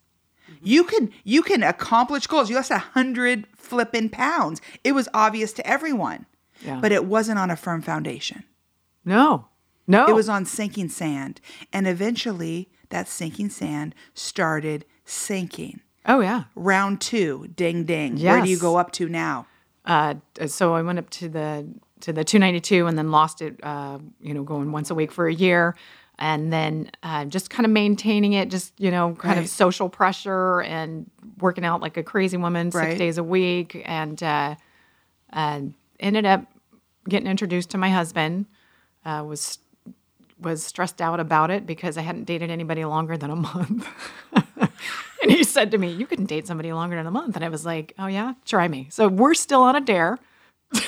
You 0.61 0.83
can 0.83 1.11
you 1.23 1.41
can 1.41 1.63
accomplish 1.63 2.27
goals. 2.27 2.49
You 2.49 2.55
lost 2.55 2.71
a 2.71 2.77
hundred 2.77 3.47
flipping 3.55 4.09
pounds. 4.09 4.61
It 4.83 4.93
was 4.93 5.07
obvious 5.13 5.53
to 5.53 5.67
everyone. 5.67 6.25
Yeah. 6.65 6.79
But 6.81 6.91
it 6.91 7.05
wasn't 7.05 7.39
on 7.39 7.51
a 7.51 7.55
firm 7.55 7.81
foundation. 7.81 8.43
No, 9.05 9.47
No. 9.87 10.07
It 10.07 10.15
was 10.15 10.27
on 10.27 10.45
sinking 10.45 10.89
sand. 10.89 11.39
And 11.71 11.87
eventually 11.87 12.69
that 12.89 13.07
sinking 13.07 13.49
sand 13.49 13.95
started 14.13 14.85
sinking. 15.05 15.81
Oh 16.05 16.19
yeah. 16.19 16.45
Round 16.55 16.99
two, 16.99 17.49
ding 17.55 17.83
ding. 17.85 18.17
Where 18.19 18.41
do 18.41 18.49
you 18.49 18.57
go 18.59 18.77
up 18.77 18.91
to 18.93 19.07
now? 19.07 19.45
Uh, 19.85 20.15
so 20.47 20.73
I 20.73 20.81
went 20.81 20.99
up 20.99 21.09
to 21.11 21.29
the 21.29 21.67
to 22.01 22.13
the 22.13 22.23
292 22.23 22.85
and 22.85 22.97
then 22.97 23.09
lost 23.11 23.41
it. 23.41 23.59
Uh, 23.63 23.99
you 24.21 24.33
know, 24.33 24.43
going 24.43 24.71
once 24.71 24.89
a 24.89 24.95
week 24.95 25.11
for 25.11 25.27
a 25.27 25.33
year, 25.33 25.75
and 26.19 26.51
then 26.51 26.89
uh, 27.03 27.25
just 27.25 27.49
kind 27.49 27.65
of 27.65 27.71
maintaining 27.71 28.33
it. 28.33 28.49
Just 28.49 28.73
you 28.79 28.91
know, 28.91 29.13
kind 29.15 29.35
Right. 29.37 29.43
of 29.43 29.49
social 29.49 29.89
pressure 29.89 30.61
and 30.61 31.09
working 31.39 31.65
out 31.65 31.81
like 31.81 31.97
a 31.97 32.03
crazy 32.03 32.37
woman 32.37 32.71
six 32.71 32.75
Right. 32.83 32.97
days 32.97 33.17
a 33.17 33.23
week, 33.23 33.81
and 33.85 34.21
uh, 34.23 34.55
uh, 35.33 35.61
ended 35.99 36.25
up 36.25 36.45
getting 37.07 37.27
introduced 37.27 37.69
to 37.71 37.77
my 37.77 37.89
husband. 37.89 38.45
Uh, 39.05 39.23
was 39.25 39.59
was 40.39 40.63
stressed 40.63 41.01
out 41.01 41.19
about 41.19 41.49
it 41.49 41.65
because 41.65 41.97
I 41.97 42.01
hadn't 42.01 42.25
dated 42.25 42.51
anybody 42.51 42.85
longer 42.85 43.17
than 43.17 43.31
a 43.31 43.35
month. 43.35 43.87
and 44.35 45.31
he 45.31 45.43
said 45.43 45.71
to 45.71 45.77
me, 45.79 45.91
"You 45.91 46.05
couldn't 46.05 46.25
date 46.25 46.45
somebody 46.45 46.71
longer 46.73 46.95
than 46.95 47.07
a 47.07 47.11
month." 47.11 47.35
And 47.35 47.43
I 47.43 47.49
was 47.49 47.65
like, 47.65 47.93
"Oh 47.97 48.05
yeah, 48.07 48.33
try 48.45 48.67
me." 48.67 48.87
So 48.91 49.07
we're 49.07 49.33
still 49.33 49.63
on 49.63 49.75
a 49.75 49.81
dare. 49.81 50.19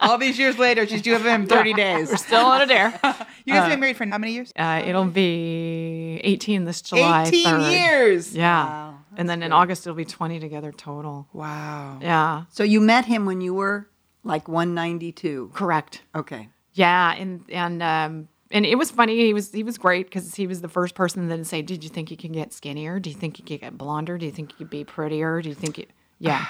All 0.00 0.18
these 0.18 0.38
years 0.38 0.58
later, 0.58 0.86
she's 0.86 1.02
doing 1.02 1.22
him 1.22 1.46
30 1.46 1.72
days. 1.74 2.10
We're 2.10 2.16
still 2.16 2.46
on 2.46 2.60
a 2.62 2.66
dare. 2.66 2.98
You 3.46 3.52
guys 3.52 3.64
have 3.64 3.72
been 3.72 3.80
married 3.80 3.98
for 3.98 4.06
how 4.06 4.16
many 4.16 4.32
years? 4.32 4.52
Uh, 4.56 4.82
it'll 4.86 5.04
be 5.04 6.18
18 6.24 6.64
this 6.64 6.80
July 6.80 7.24
18 7.26 7.44
3rd. 7.46 7.70
years. 7.70 8.34
Yeah. 8.34 8.94
and 9.18 9.28
then 9.28 9.42
in 9.42 9.52
August 9.52 9.86
it'll 9.86 9.94
be 9.94 10.06
20 10.06 10.40
together 10.40 10.72
total. 10.72 11.28
Wow. 11.34 11.98
Yeah. 12.00 12.44
So 12.48 12.64
you 12.64 12.80
met 12.80 13.04
him 13.04 13.26
when 13.26 13.42
you 13.42 13.52
were 13.52 13.86
like 14.22 14.48
192. 14.48 15.50
Correct. 15.52 16.02
Okay. 16.14 16.48
Yeah, 16.72 17.12
and 17.12 17.44
and 17.50 17.82
um 17.82 18.28
and 18.50 18.64
it 18.64 18.76
was 18.76 18.90
funny. 18.90 19.14
He 19.16 19.34
was 19.34 19.52
he 19.52 19.62
was 19.62 19.76
great 19.76 20.06
because 20.06 20.34
he 20.34 20.46
was 20.46 20.60
the 20.62 20.68
first 20.68 20.94
person 20.94 21.28
that 21.28 21.36
would 21.36 21.46
say, 21.46 21.60
"Did 21.62 21.84
you 21.84 21.90
think 21.90 22.10
you 22.10 22.16
could 22.16 22.32
get 22.32 22.52
skinnier? 22.54 22.98
Do 22.98 23.10
you 23.10 23.16
think 23.16 23.38
you 23.38 23.44
could 23.44 23.60
get 23.60 23.76
blonder? 23.76 24.16
Do 24.18 24.24
you 24.26 24.32
think 24.32 24.52
you 24.52 24.56
could 24.56 24.70
be 24.70 24.84
prettier? 24.84 25.42
Do 25.42 25.50
you 25.50 25.54
think 25.54 25.78
it?" 25.78 25.90
Yeah. 26.18 26.46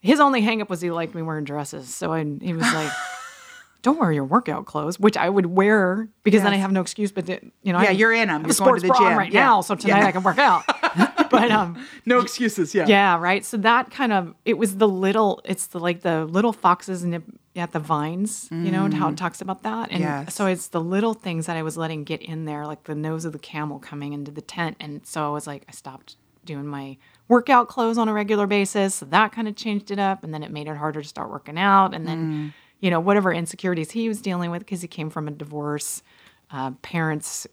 His 0.00 0.18
only 0.20 0.42
hangup 0.42 0.68
was 0.68 0.80
he 0.80 0.90
liked 0.90 1.14
me 1.14 1.22
wearing 1.22 1.44
dresses, 1.44 1.94
so 1.94 2.12
I, 2.12 2.24
he 2.40 2.52
was 2.54 2.62
like, 2.72 2.90
"Don't 3.82 3.98
wear 3.98 4.10
your 4.12 4.24
workout 4.24 4.64
clothes," 4.66 4.98
which 4.98 5.16
I 5.16 5.28
would 5.28 5.46
wear 5.46 6.08
because 6.22 6.42
then 6.42 6.52
I 6.52 6.56
have 6.56 6.72
no 6.72 6.80
excuse. 6.80 7.12
But 7.12 7.26
to, 7.26 7.38
you 7.62 7.72
know, 7.72 7.80
Yeah, 7.80 7.88
I, 7.90 7.92
you're 7.92 8.12
in 8.12 8.30
'em. 8.30 8.44
I 8.44 8.48
have 8.48 8.58
You're 8.58 8.66
a 8.68 8.70
going 8.70 8.80
to 8.80 8.86
the 8.88 8.94
gym. 8.94 9.18
right 9.18 9.32
Yeah. 9.32 9.44
now, 9.44 9.60
so 9.60 9.74
tonight 9.74 9.98
Yeah. 10.00 10.06
I 10.06 10.12
can 10.12 10.22
work 10.22 10.38
out. 10.38 10.64
but 11.30 11.50
um, 11.50 11.84
No 12.06 12.18
excuses. 12.20 12.74
Yeah. 12.74 12.86
yeah, 12.86 13.18
right. 13.18 13.44
So 13.44 13.56
that 13.58 13.90
kind 13.90 14.12
of 14.12 14.34
it 14.44 14.56
was 14.58 14.76
the 14.78 14.88
little 14.88 15.40
it's 15.44 15.66
the 15.68 15.78
like 15.80 16.00
the 16.00 16.24
little 16.24 16.52
foxes 16.52 17.04
nip 17.04 17.24
at 17.56 17.72
the 17.72 17.78
vines, 17.80 18.48
you 18.50 18.70
know, 18.70 18.84
and 18.84 18.94
how 18.94 19.08
it 19.10 19.16
talks 19.18 19.40
about 19.42 19.64
that. 19.64 19.90
And 19.90 20.00
Yes. 20.00 20.34
so 20.34 20.46
it's 20.46 20.68
the 20.68 20.80
little 20.80 21.12
things 21.14 21.46
that 21.46 21.56
I 21.56 21.62
was 21.62 21.76
letting 21.76 22.04
get 22.04 22.22
in 22.22 22.44
there, 22.46 22.64
like 22.66 22.84
the 22.84 22.94
nose 22.94 23.24
of 23.26 23.32
the 23.32 23.38
camel 23.40 23.78
coming 23.80 24.12
into 24.14 24.30
the 24.30 24.40
tent. 24.40 24.76
And 24.80 25.04
so 25.06 25.26
I 25.26 25.30
was 25.30 25.46
like, 25.46 25.64
I 25.68 25.72
stopped 25.72 26.16
doing 26.44 26.66
my 26.66 26.96
workout 27.30 27.68
clothes 27.68 27.96
on 27.96 28.08
a 28.08 28.12
regular 28.12 28.46
basis. 28.46 28.96
So 28.96 29.06
that 29.06 29.32
kind 29.32 29.48
of 29.48 29.56
changed 29.56 29.90
it 29.90 29.98
up. 29.98 30.22
And 30.24 30.34
then 30.34 30.42
it 30.42 30.50
made 30.50 30.66
it 30.68 30.76
harder 30.76 31.00
to 31.00 31.08
start 31.08 31.30
working 31.30 31.56
out. 31.58 31.94
And 31.94 32.06
then, 32.06 32.52
you 32.80 32.90
know, 32.90 33.00
whatever 33.00 33.32
insecurities 33.32 33.92
he 33.92 34.08
was 34.08 34.20
dealing 34.20 34.50
with, 34.50 34.58
because 34.60 34.82
he 34.82 34.88
came 34.88 35.08
from 35.10 35.28
a 35.28 35.30
divorce, 35.30 36.02
uh, 36.50 36.72
parents, 36.82 37.46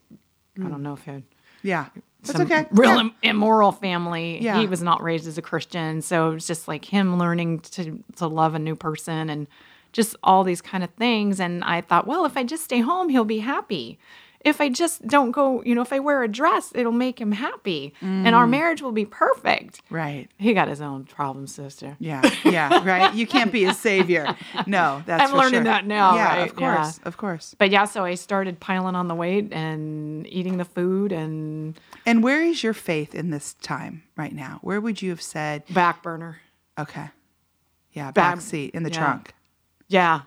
I 0.59 0.67
don't 0.67 0.81
know 0.83 0.93
if 0.93 1.05
he 1.05 1.23
Yeah. 1.61 1.85
That's 2.23 2.39
okay. 2.41 2.65
real 2.71 2.95
Yeah. 2.95 2.99
im- 3.01 3.13
immoral 3.21 3.71
family. 3.71 4.43
Yeah. 4.43 4.59
He 4.59 4.65
was 4.67 4.81
not 4.81 5.01
raised 5.03 5.27
as 5.27 5.37
a 5.37 5.41
Christian, 5.41 6.01
so 6.01 6.31
it 6.31 6.33
was 6.33 6.47
just 6.47 6.67
like 6.67 6.83
him 6.85 7.17
learning 7.19 7.59
to 7.59 8.03
to 8.15 8.27
love 8.27 8.55
a 8.55 8.59
new 8.59 8.75
person 8.75 9.29
and 9.29 9.45
just 9.93 10.15
all 10.23 10.43
these 10.43 10.61
kind 10.61 10.83
of 10.83 10.89
things. 10.95 11.39
And 11.39 11.63
I 11.63 11.81
thought, 11.81 12.07
well, 12.07 12.25
if 12.25 12.35
I 12.35 12.43
just 12.43 12.63
stay 12.63 12.79
home, 12.81 13.09
he'll 13.09 13.23
be 13.23 13.39
happy. 13.39 13.97
If 14.47 14.61
I 14.61 14.69
just 14.69 15.05
don't 15.05 15.31
go, 15.31 15.61
you 15.63 15.75
know, 15.75 15.81
if 15.81 15.91
I 15.91 15.99
wear 15.99 16.23
a 16.23 16.27
dress, 16.27 16.71
it'll 16.73 16.91
make 16.93 17.19
him 17.19 17.33
happy, 17.33 17.93
and 18.01 18.25
Mm. 18.27 18.33
our 18.33 18.47
marriage 18.47 18.81
will 18.81 18.93
be 18.93 19.05
perfect. 19.05 19.81
Right. 19.89 20.29
He 20.37 20.53
got 20.53 20.67
his 20.69 20.79
own 20.79 21.03
problems, 21.03 21.53
sister. 21.53 21.97
Yeah. 21.99 22.21
Yeah. 22.45 22.81
Right. 22.87 23.13
You 23.13 23.27
can't 23.27 23.51
be 23.51 23.65
a 23.65 23.73
savior. 23.73 24.35
No, 24.65 25.03
that's 25.05 25.29
I'm 25.31 25.37
learning 25.37 25.51
sure. 25.53 25.63
that 25.65 25.85
now, 25.85 26.15
Yeah. 26.15 26.27
right? 26.39 26.49
Of 26.49 26.55
course. 26.55 26.99
Yeah. 27.01 27.07
Of 27.07 27.17
course. 27.17 27.55
But 27.57 27.71
yeah, 27.71 27.85
so 27.85 28.05
I 28.05 28.15
started 28.15 28.59
piling 28.59 28.95
on 28.95 29.07
the 29.09 29.15
weight 29.15 29.51
and 29.51 30.25
eating 30.27 30.57
the 30.57 30.65
food 30.65 31.11
and 31.11 31.77
And 32.05 32.23
where 32.23 32.41
is 32.41 32.63
your 32.63 32.73
faith 32.73 33.13
in 33.13 33.31
this 33.31 33.53
time 33.55 34.03
right 34.15 34.33
now? 34.33 34.59
Where 34.61 34.79
would 34.79 35.01
you 35.01 35.09
have 35.09 35.21
said, 35.21 35.63
back 35.73 36.01
burner. 36.01 36.39
okay, 36.79 37.09
yeah, 37.91 38.11
Back- 38.11 38.35
back 38.35 38.41
seat 38.41 38.71
in 38.73 38.83
the 38.83 38.91
yeah. 38.91 38.97
trunk? 38.99 39.33
Yeah. 39.89 40.21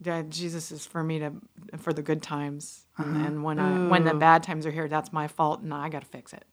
Yeah, 0.00 0.22
Jesus 0.28 0.70
is 0.70 0.86
for 0.86 1.02
me 1.02 1.18
to 1.18 1.32
for 1.78 1.92
the 1.92 2.02
good 2.02 2.22
times, 2.22 2.86
Uh-huh. 2.98 3.08
and, 3.10 3.26
and 3.26 3.42
when 3.44 3.58
I, 3.58 3.88
when 3.88 4.04
the 4.04 4.14
bad 4.14 4.42
times 4.44 4.64
are 4.64 4.70
here, 4.70 4.88
that's 4.88 5.12
my 5.12 5.26
fault, 5.26 5.60
and 5.60 5.74
I 5.74 5.88
got 5.88 6.02
to 6.02 6.06
fix 6.08 6.32
it. 6.32 6.44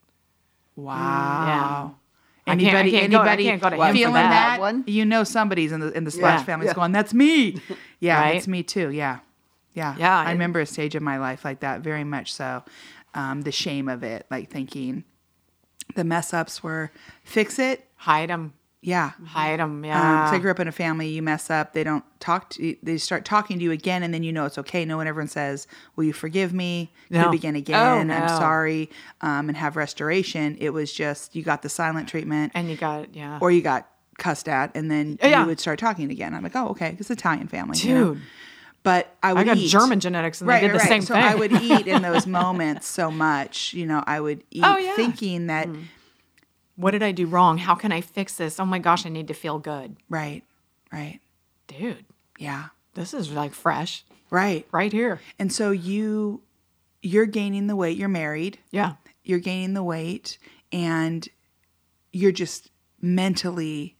Wow. 0.76 0.94
I 0.96 0.98
can't- 0.98 1.96
I 2.48 2.52
Anybody, 2.52 2.92
can't 2.92 3.04
anybody 3.06 3.44
can't 3.46 3.62
go 3.62 3.70
to 3.72 3.76
him 3.76 3.82
for 3.88 3.94
feeling 3.94 4.14
that. 4.14 4.60
that? 4.62 4.88
You 4.88 5.04
know, 5.04 5.24
somebody's 5.24 5.72
in 5.72 5.80
the 5.80 5.92
in 5.98 6.04
the 6.04 6.12
Splash 6.12 6.42
Yeah. 6.42 6.46
family's 6.46 6.68
Yeah. 6.70 6.74
going, 6.76 6.92
"That's 6.92 7.12
me." 7.14 7.60
Yeah, 8.00 8.20
Right? 8.22 8.36
it's 8.36 8.48
me 8.48 8.62
too. 8.62 8.92
Yeah, 8.92 9.20
yeah, 9.74 9.96
Yeah, 9.98 10.16
I 10.20 10.22
and- 10.26 10.34
remember 10.34 10.60
a 10.60 10.66
stage 10.68 10.94
of 10.94 11.02
my 11.02 11.18
life 11.18 11.44
like 11.44 11.62
that, 11.62 11.82
very 11.82 12.04
much 12.04 12.34
so. 12.34 12.64
Um, 13.16 13.42
the 13.42 13.52
shame 13.52 13.88
of 13.90 14.04
it, 14.04 14.28
like 14.30 14.50
thinking 14.52 15.06
the 15.96 16.04
mess 16.04 16.34
ups 16.36 16.62
were 16.62 16.92
fix 17.24 17.58
it. 17.58 17.88
Hide 17.96 18.30
them, 18.30 18.54
Yeah, 18.86 19.12
hide 19.26 19.60
them. 19.60 19.78
Um, 19.80 19.84
Yeah. 19.84 20.30
so 20.30 20.36
I 20.36 20.40
grew 20.40 20.52
up 20.52 20.60
in 20.60 20.68
a 20.68 20.72
family. 20.72 21.08
You 21.08 21.22
mess 21.24 21.50
up, 21.50 21.74
they 21.74 21.84
don't 21.84 22.04
talk 22.20 22.50
to. 22.52 22.64
you. 22.66 22.78
They 22.84 22.98
start 22.98 23.26
talking 23.26 23.58
to 23.58 23.64
you 23.64 23.72
again, 23.72 24.04
and 24.04 24.14
then 24.14 24.22
you 24.24 24.32
know 24.32 24.46
it's 24.46 24.58
okay. 24.60 24.86
No 24.86 24.98
one 24.98 25.08
ever 25.08 25.26
says, 25.28 25.68
"Will 25.96 26.04
you 26.04 26.14
forgive 26.14 26.54
me? 26.54 26.92
No. 27.10 27.26
we 27.26 27.38
begin 27.38 27.56
Oh, 27.56 27.60
again? 27.60 28.12
I'm 28.12 28.28
sorry," 28.30 28.90
um, 29.22 29.50
and 29.50 29.58
have 29.58 29.76
restoration. 29.76 30.56
It 30.60 30.70
was 30.70 30.94
just 30.94 31.36
you 31.36 31.42
got 31.44 31.64
the 31.64 31.70
silent 31.70 32.08
treatment, 32.08 32.52
and 32.54 32.70
you 32.70 32.78
got 32.78 33.16
yeah. 33.16 33.40
or 33.42 33.50
you 33.52 33.62
got 33.62 33.88
cussed 34.20 34.48
at, 34.48 34.72
and 34.76 34.90
then 34.92 35.18
Yeah. 35.22 35.42
you 35.42 35.48
would 35.48 35.60
start 35.60 35.80
talking 35.80 36.12
again. 36.12 36.34
I'm 36.36 36.44
like, 36.44 36.56
"Oh, 36.56 36.68
okay, 36.70 36.96
it's 37.00 37.10
Italian 37.10 37.48
family, 37.48 37.80
you 37.80 37.94
know? 37.94 38.14
Dude, 38.14 38.22
But 38.84 39.16
I 39.24 39.34
would 39.34 39.42
I 39.42 39.44
got 39.46 39.58
eat. 39.58 39.70
German 39.70 40.00
genetics, 40.00 40.42
and 40.42 40.48
Right, 40.48 40.62
they 40.62 40.68
did 40.68 40.74
right, 40.74 40.74
the 40.74 40.80
right. 40.84 40.88
same 40.90 41.02
so 41.02 41.16
thing. 41.16 41.24
I 41.24 41.34
would 41.34 41.52
eat 41.54 41.88
in 41.88 42.04
those 42.04 42.28
moments 42.42 42.86
so 42.88 43.10
much. 43.10 43.74
You 43.74 43.88
know, 43.88 44.04
I 44.06 44.20
would 44.20 44.44
eat 44.52 44.64
Oh, 44.64 44.78
yeah. 44.78 44.96
thinking 44.96 45.48
that 45.48 45.68
what 46.76 46.92
did 46.92 47.04
I 47.04 47.12
do 47.12 47.26
wrong? 47.26 47.58
How 47.58 47.76
can 47.76 47.92
I 47.92 48.02
fix 48.02 48.36
this? 48.36 48.60
Oh 48.60 48.66
my 48.66 48.80
gosh, 48.80 49.06
I 49.06 49.10
need 49.10 49.28
to 49.30 49.34
feel 49.34 49.60
good, 49.60 49.96
right, 50.10 50.44
right, 50.92 51.20
dude. 51.68 52.06
yeah, 52.38 52.66
This 52.94 53.14
is 53.14 53.32
like 53.32 53.54
fresh, 53.54 54.04
right. 54.30 54.66
right 54.72 54.92
here. 54.92 55.20
And 55.40 55.52
so 55.52 55.72
you 55.72 56.42
you're 57.02 57.26
gaining 57.28 57.68
the 57.68 57.76
weight, 57.76 57.98
you're 57.98 58.10
married, 58.10 58.58
Yeah. 58.72 58.94
you're 59.24 59.40
gaining 59.40 59.74
the 59.74 59.84
weight 59.84 60.38
and 60.72 61.28
you're 62.12 62.32
just 62.32 62.72
mentally 63.00 63.96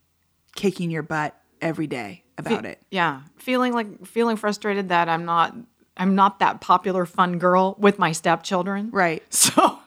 kicking 0.56 0.90
your 0.90 1.04
butt 1.04 1.40
every 1.62 1.88
day 1.88 2.24
about 2.38 2.66
it. 2.66 2.82
Yeah, 2.92 3.22
feeling 3.38 3.74
like 3.74 4.06
feeling 4.06 4.36
frustrated 4.38 4.90
that 4.90 5.08
I'm 5.10 5.26
not 5.26 5.56
I'm 5.98 6.16
not 6.16 6.40
that 6.40 6.60
popular 6.62 7.06
fun 7.06 7.38
girl 7.38 7.76
with 7.80 7.98
my 8.00 8.12
stepchildren. 8.12 8.90
Right. 8.92 9.24
So 9.30 9.80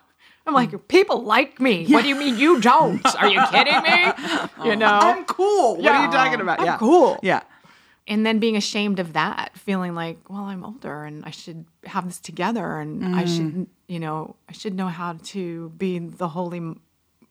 I'm 0.48 0.54
like, 0.54 0.88
people 0.88 1.22
like 1.22 1.60
me. 1.60 1.86
What 1.86 2.02
do 2.02 2.08
you 2.08 2.16
mean 2.16 2.38
you 2.38 2.60
don't? 2.60 3.04
Are 3.20 3.28
you 3.28 3.40
kidding 3.50 3.82
me? 3.82 4.12
You 4.64 4.76
know? 4.76 4.86
I'm 4.86 5.24
cool. 5.26 5.76
What 5.76 5.86
are 5.94 6.06
you 6.06 6.10
talking 6.10 6.40
about? 6.40 6.60
I'm 6.60 6.66
yeah. 6.66 6.78
cool. 6.78 7.18
Yeah. 7.22 7.42
and 8.06 8.24
then 8.24 8.38
being 8.38 8.56
ashamed 8.56 8.98
of 8.98 9.12
that, 9.12 9.50
feeling 9.58 9.94
like, 9.94 10.18
well, 10.30 10.44
I'm 10.44 10.64
older 10.64 11.04
and 11.04 11.24
I 11.24 11.30
should 11.30 11.66
have 11.84 12.06
this 12.06 12.18
together 12.18 12.78
and 12.78 13.14
I 13.14 13.24
should, 13.26 13.66
you 13.86 14.00
know, 14.00 14.36
I 14.48 14.52
should 14.52 14.74
know 14.74 14.88
how 14.88 15.18
to 15.24 15.68
be 15.76 15.98
the 15.98 16.28
holy 16.28 16.74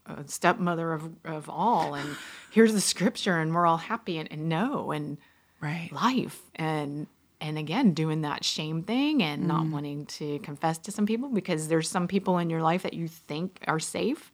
uh, 0.06 0.24
stepmother 0.28 0.94
of, 0.94 1.10
of 1.26 1.50
all. 1.50 1.96
And 1.96 2.16
here's 2.52 2.74
the 2.74 2.82
scripture 2.82 3.40
and 3.40 3.54
we're 3.56 3.66
all 3.66 3.78
happy 3.78 4.18
and, 4.20 4.32
and 4.32 4.48
no. 4.48 4.92
And, 4.92 5.18
Right. 5.60 5.90
life 5.92 6.40
and 6.54 7.08
and 7.40 7.58
again 7.58 7.94
doing 7.94 8.22
that 8.22 8.44
shame 8.44 8.82
thing 8.84 9.22
and 9.24 9.44
Mm. 9.44 9.48
not 9.48 9.66
wanting 9.68 10.06
to 10.08 10.40
confess 10.40 10.78
to 10.80 10.92
some 10.92 11.06
people 11.06 11.30
because 11.30 11.68
there's 11.68 11.90
some 11.90 12.08
people 12.08 12.38
in 12.38 12.50
your 12.50 12.62
life 12.62 12.84
that 12.84 12.94
you 12.94 13.08
think 13.08 13.60
are 13.68 13.80
safe 13.80 14.32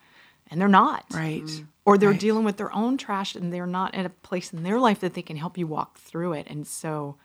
and 0.49 0.59
they're 0.59 0.67
not 0.67 1.05
Right. 1.13 1.43
Mm. 1.43 1.67
or 1.85 1.97
they're 1.97 2.11
Right. 2.11 2.19
dealing 2.19 2.43
with 2.45 2.57
their 2.57 2.73
own 2.73 2.97
trash 2.97 3.35
and 3.35 3.51
they're 3.51 3.67
not 3.67 3.93
at 3.95 4.05
a 4.05 4.09
place 4.09 4.53
in 4.53 4.63
their 4.63 4.79
life 4.79 4.99
that 5.01 5.13
they 5.15 5.21
can 5.21 5.37
help 5.37 5.57
you 5.57 5.67
walk 5.67 5.97
through 5.97 6.33
it 6.33 6.47
and 6.49 6.65
so 6.67 7.15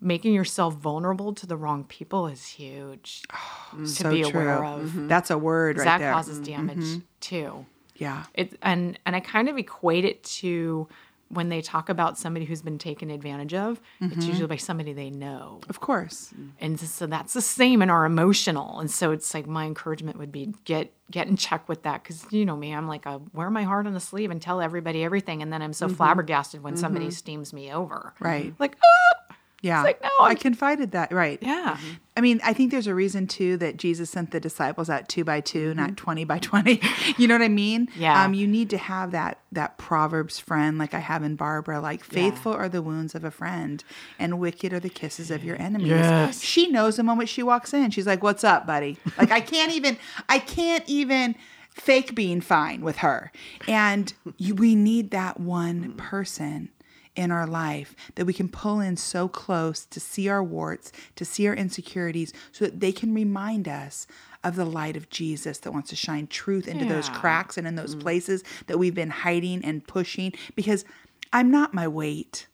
making 0.00 0.34
yourself 0.34 0.74
vulnerable 0.74 1.32
to 1.32 1.46
the 1.46 1.56
wrong 1.56 1.84
people 1.84 2.26
is 2.26 2.46
huge 2.46 3.22
to 3.76 3.86
So 3.86 4.10
be 4.10 4.22
true. 4.22 4.40
aware 4.40 4.64
of 4.64 4.82
mm-hmm. 4.88 5.08
That's 5.08 5.30
a 5.30 5.38
word 5.38 5.78
right 5.78 5.84
that 5.84 5.98
there. 5.98 6.12
causes 6.12 6.38
mm-hmm. 6.40 6.66
damage 6.66 7.02
too 7.20 7.66
yeah. 7.96 8.24
it 8.34 8.56
and 8.62 8.98
and 9.06 9.14
I 9.16 9.20
kind 9.20 9.48
of 9.48 9.56
equate 9.56 10.04
it 10.04 10.22
to 10.24 10.88
when 11.28 11.48
they 11.48 11.60
talk 11.60 11.88
about 11.88 12.16
somebody 12.18 12.44
who's 12.46 12.62
been 12.62 12.78
taken 12.78 13.10
advantage 13.10 13.54
of, 13.54 13.80
Mm-hmm. 14.00 14.12
it's 14.18 14.26
usually 14.26 14.46
by 14.46 14.56
somebody 14.56 14.92
they 14.92 15.10
know. 15.10 15.60
Of 15.68 15.80
course. 15.80 16.32
And 16.60 16.78
so- 16.78 17.06
that's 17.06 17.32
the 17.34 17.40
same 17.40 17.82
in 17.82 17.90
our 17.90 18.04
emotional. 18.04 18.78
And 18.80 18.90
so 18.90 19.10
it's 19.12 19.32
like 19.34 19.46
my 19.46 19.64
encouragement 19.66 20.18
would 20.18 20.32
be 20.32 20.54
get 20.64 20.92
get 21.10 21.26
in 21.28 21.36
check 21.36 21.68
with 21.68 21.82
that 21.82 22.02
because 22.02 22.24
you 22.32 22.44
know 22.46 22.56
me, 22.56 22.72
I'm 22.74 22.88
like 22.88 23.06
I 23.06 23.18
wear 23.34 23.50
my 23.50 23.62
heart 23.64 23.86
on 23.86 23.92
the 23.94 24.00
sleeve 24.00 24.30
and 24.30 24.40
tell 24.40 24.60
everybody 24.60 25.04
everything, 25.04 25.42
and 25.42 25.52
then 25.52 25.60
I'm 25.62 25.72
so 25.74 25.88
flabbergasted 25.88 26.62
when 26.62 26.76
somebody 26.76 27.10
steams 27.10 27.52
me 27.52 27.72
over. 27.72 28.12
Mm-hmm. 28.16 28.24
Right. 28.24 28.54
Like, 28.58 28.76
ah! 28.82 29.23
Yeah. 29.64 29.82
like, 29.82 30.02
no, 30.02 30.10
I 30.20 30.28
I'm- 30.28 30.36
confided 30.36 30.92
that. 30.92 31.10
Right. 31.12 31.38
Yeah. 31.42 31.78
I 32.16 32.20
mean, 32.20 32.40
I 32.44 32.52
think 32.52 32.70
there's 32.70 32.86
a 32.86 32.94
reason 32.94 33.26
too 33.26 33.56
that 33.56 33.76
Jesus 33.76 34.08
sent 34.08 34.30
the 34.30 34.38
disciples 34.38 34.88
out 34.88 35.08
two 35.08 35.24
by 35.24 35.40
2 35.40 35.70
Mm-hmm. 35.70 35.76
not 35.80 35.96
twenty 35.96 36.24
by 36.24 36.38
twenty. 36.38 36.80
you 37.18 37.26
know 37.26 37.34
what 37.34 37.42
I 37.42 37.48
mean? 37.48 37.88
Yeah. 37.96 38.22
Um, 38.22 38.34
you 38.34 38.46
need 38.46 38.70
to 38.70 38.78
have 38.78 39.10
that 39.10 39.38
that 39.50 39.78
Proverbs 39.78 40.38
friend, 40.38 40.78
like 40.78 40.94
I 40.94 41.00
have 41.00 41.22
in 41.24 41.34
Barbara. 41.34 41.80
Like, 41.80 42.04
faithful 42.04 42.52
are 42.52 42.68
the 42.68 42.82
wounds 42.82 43.14
of 43.16 43.24
a 43.24 43.30
friend, 43.32 43.82
and 44.18 44.38
wicked 44.38 44.72
are 44.72 44.80
the 44.80 44.88
kisses 44.90 45.30
of 45.32 45.42
your 45.42 45.60
enemies. 45.60 45.88
Yes. 45.88 46.40
She 46.42 46.68
knows 46.68 46.96
the 46.96 47.02
moment 47.02 47.28
she 47.28 47.42
walks 47.42 47.72
in. 47.74 47.90
She's 47.90 48.06
like, 48.06 48.22
"What's 48.22 48.44
up, 48.44 48.66
buddy?" 48.66 48.98
Like, 49.18 49.30
I 49.32 49.40
can't 49.40 49.72
even. 49.72 49.96
I 50.28 50.38
can't 50.38 50.84
even 50.86 51.34
fake 51.70 52.14
being 52.14 52.40
fine 52.40 52.80
with 52.82 52.98
her. 52.98 53.32
And 53.66 54.12
you, 54.36 54.54
we 54.54 54.76
need 54.76 55.10
that 55.10 55.40
one 55.40 55.94
person 55.94 56.68
in 57.16 57.30
our 57.30 57.46
life 57.46 57.94
that 58.16 58.24
we 58.24 58.32
can 58.32 58.48
pull 58.48 58.80
in 58.80 58.96
so 58.96 59.28
close 59.28 59.84
to 59.86 60.00
see 60.00 60.28
our 60.28 60.42
warts, 60.42 60.92
to 61.16 61.24
see 61.24 61.46
our 61.46 61.54
insecurities, 61.54 62.32
so 62.52 62.64
that 62.64 62.80
they 62.80 62.92
can 62.92 63.14
remind 63.14 63.68
us 63.68 64.06
of 64.42 64.56
the 64.56 64.64
light 64.64 64.96
of 64.96 65.08
Jesus 65.08 65.58
that 65.58 65.72
wants 65.72 65.90
to 65.90 65.96
shine 65.96 66.26
truth 66.26 66.68
into 66.68 66.84
those 66.84 67.08
cracks 67.08 67.56
and 67.56 67.66
in 67.66 67.76
those 67.76 67.96
mm. 67.96 68.00
places 68.00 68.44
that 68.66 68.78
we've 68.78 68.94
been 68.94 69.10
hiding 69.10 69.64
and 69.64 69.86
pushing. 69.86 70.32
Because 70.54 70.84
I'm 71.32 71.50
not 71.50 71.72
my 71.72 71.88
weight. 71.88 72.46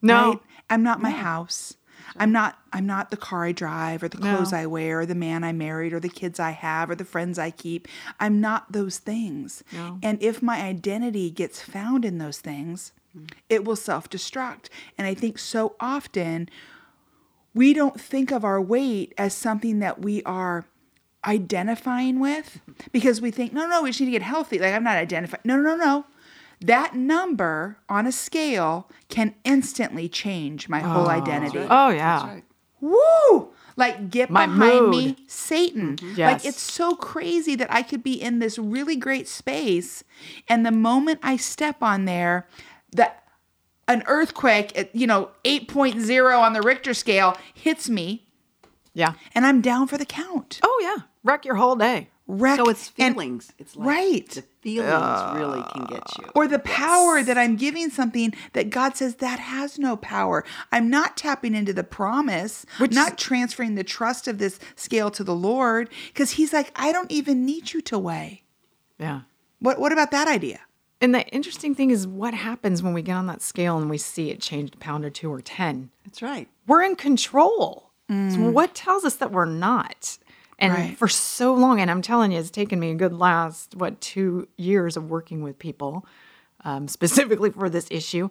No. 0.00 0.28
right? 0.28 0.40
I'm 0.70 0.82
not 0.82 1.02
my 1.02 1.10
house. 1.10 1.76
I'm 2.16 2.32
not 2.32 2.58
I'm 2.72 2.86
not 2.86 3.10
the 3.10 3.16
car 3.16 3.44
I 3.44 3.52
drive 3.52 4.02
or 4.02 4.08
the 4.08 4.18
clothes 4.18 4.52
No. 4.52 4.58
I 4.58 4.66
wear 4.66 5.00
or 5.00 5.06
the 5.06 5.14
man 5.14 5.42
I 5.42 5.52
married 5.52 5.92
or 5.92 6.00
the 6.00 6.08
kids 6.08 6.38
I 6.38 6.50
have 6.50 6.90
or 6.90 6.94
the 6.94 7.04
friends 7.04 7.38
I 7.38 7.50
keep. 7.50 7.88
I'm 8.20 8.40
not 8.40 8.72
those 8.72 8.98
things. 8.98 9.64
No. 9.72 9.98
And 10.02 10.22
if 10.22 10.42
my 10.42 10.60
identity 10.60 11.30
gets 11.30 11.62
found 11.62 12.04
in 12.04 12.18
those 12.18 12.38
things, 12.38 12.92
Mm-hmm. 13.16 13.26
it 13.48 13.64
will 13.64 13.76
self-destruct. 13.76 14.68
And 14.98 15.06
I 15.06 15.14
think 15.14 15.38
so 15.38 15.76
often 15.78 16.48
we 17.54 17.72
don't 17.72 18.00
think 18.00 18.32
of 18.32 18.44
our 18.44 18.60
weight 18.60 19.14
as 19.16 19.34
something 19.34 19.78
that 19.78 20.02
we 20.02 20.22
are 20.24 20.64
identifying 21.24 22.18
with 22.18 22.60
mm-hmm. 22.68 22.88
because 22.92 23.20
we 23.20 23.30
think, 23.30 23.52
no, 23.52 23.68
no, 23.68 23.82
we 23.82 23.90
just 23.90 24.00
need 24.00 24.06
to 24.06 24.12
get 24.12 24.22
healthy. 24.22 24.58
Like, 24.58 24.74
I'm 24.74 24.82
not 24.82 24.96
identifying. 24.96 25.42
No, 25.44 25.56
no, 25.56 25.76
no, 25.76 25.76
no. 25.76 26.06
That 26.60 26.94
number 26.96 27.78
on 27.88 28.06
a 28.06 28.12
scale 28.12 28.90
can 29.08 29.34
instantly 29.44 30.08
change 30.08 30.68
my 30.68 30.80
whole 30.80 31.06
ah. 31.06 31.10
identity. 31.10 31.66
Oh 31.70 31.90
yeah. 31.90 32.26
Right. 32.26 32.44
Woo! 32.80 33.50
Like, 33.76 34.10
get 34.10 34.30
My 34.30 34.46
behind 34.46 34.90
me, 34.90 35.06
mood. 35.08 35.16
Satan. 35.26 35.96
Mm-hmm. 35.96 36.14
Yes. 36.16 36.32
Like, 36.32 36.44
it's 36.44 36.60
so 36.60 36.94
crazy 36.94 37.56
that 37.56 37.72
I 37.72 37.82
could 37.82 38.02
be 38.02 38.20
in 38.20 38.38
this 38.38 38.56
really 38.58 38.94
great 38.94 39.26
space, 39.26 40.04
and 40.48 40.64
the 40.64 40.70
moment 40.70 41.18
I 41.22 41.36
step 41.36 41.82
on 41.82 42.04
there, 42.04 42.46
that 42.94 43.22
an 43.86 44.02
earthquake 44.06 44.76
at, 44.78 44.94
you 44.94 45.06
know, 45.06 45.30
8.0 45.44 46.40
on 46.40 46.52
the 46.54 46.62
Richter 46.62 46.94
scale 46.94 47.36
hits 47.52 47.88
me, 47.88 48.26
Yeah. 48.94 49.14
and 49.34 49.44
I'm 49.44 49.60
down 49.60 49.86
for 49.88 49.98
the 49.98 50.06
count. 50.06 50.60
Oh 50.62 50.80
yeah. 50.82 51.02
Wreck 51.22 51.44
your 51.44 51.56
whole 51.56 51.76
day. 51.76 52.08
Wreck 52.26 52.56
So 52.56 52.70
it's 52.70 52.90
and- 52.98 53.14
feelings. 53.14 53.52
it's 53.58 53.76
like 53.76 53.86
right. 53.86 54.28
The 54.30 54.42
feelings 54.78 55.34
really 55.38 55.62
can 55.74 55.84
get 55.84 56.02
you. 56.18 56.30
or 56.34 56.48
the 56.48 56.58
power 56.60 57.22
that 57.22 57.36
I'm 57.36 57.56
giving 57.56 57.90
something 57.90 58.32
that 58.54 58.70
God 58.70 58.96
says 58.96 59.16
that 59.16 59.38
has 59.38 59.78
no 59.78 59.94
power. 59.98 60.42
I'm 60.72 60.88
not 60.88 61.18
tapping 61.18 61.54
into 61.54 61.74
the 61.74 61.84
promise, 61.84 62.64
not 62.80 63.18
transferring 63.18 63.74
the 63.74 63.84
trust 63.84 64.26
of 64.26 64.38
this 64.38 64.58
scale 64.76 65.10
to 65.10 65.22
the 65.22 65.34
Lord, 65.34 65.90
because 66.08 66.30
He's 66.32 66.54
like, 66.54 66.72
I 66.76 66.92
don't 66.92 67.12
even 67.12 67.44
need 67.44 67.74
you 67.74 67.82
to 67.82 67.98
weigh. 67.98 68.44
Yeah. 68.98 69.22
What 69.58 69.78
What 69.78 69.92
about 69.92 70.10
that 70.12 70.26
idea? 70.28 70.60
And 71.00 71.14
the 71.14 71.26
interesting 71.28 71.74
thing 71.74 71.90
is 71.90 72.06
what 72.06 72.34
happens 72.34 72.82
when 72.82 72.94
we 72.94 73.02
get 73.02 73.14
on 73.14 73.26
that 73.26 73.42
scale 73.42 73.76
and 73.78 73.90
we 73.90 73.98
see 73.98 74.30
it 74.30 74.40
change 74.40 74.70
a 74.74 74.76
pound 74.78 75.04
or 75.04 75.10
two 75.10 75.30
or 75.32 75.40
10. 75.40 75.90
That's 76.04 76.22
right. 76.22 76.48
We're 76.66 76.82
in 76.82 76.96
control. 76.96 77.90
So 78.08 78.38
what 78.50 78.74
tells 78.74 79.04
us 79.04 79.16
that 79.16 79.32
we're 79.32 79.44
not? 79.44 80.18
And 80.58 80.72
Right. 80.72 80.96
for 80.96 81.08
so 81.08 81.52
long, 81.54 81.80
and 81.80 81.90
I'm 81.90 82.02
telling 82.02 82.32
you, 82.32 82.38
it's 82.38 82.50
taken 82.50 82.78
me 82.78 82.90
a 82.90 82.94
good 82.94 83.12
last, 83.12 83.74
what, 83.74 84.00
two 84.00 84.46
years 84.56 84.96
of 84.96 85.10
working 85.10 85.42
with 85.42 85.58
people, 85.58 86.06
um, 86.64 86.86
specifically 86.98 87.50
for 87.50 87.68
this 87.68 87.88
issue, 87.90 88.28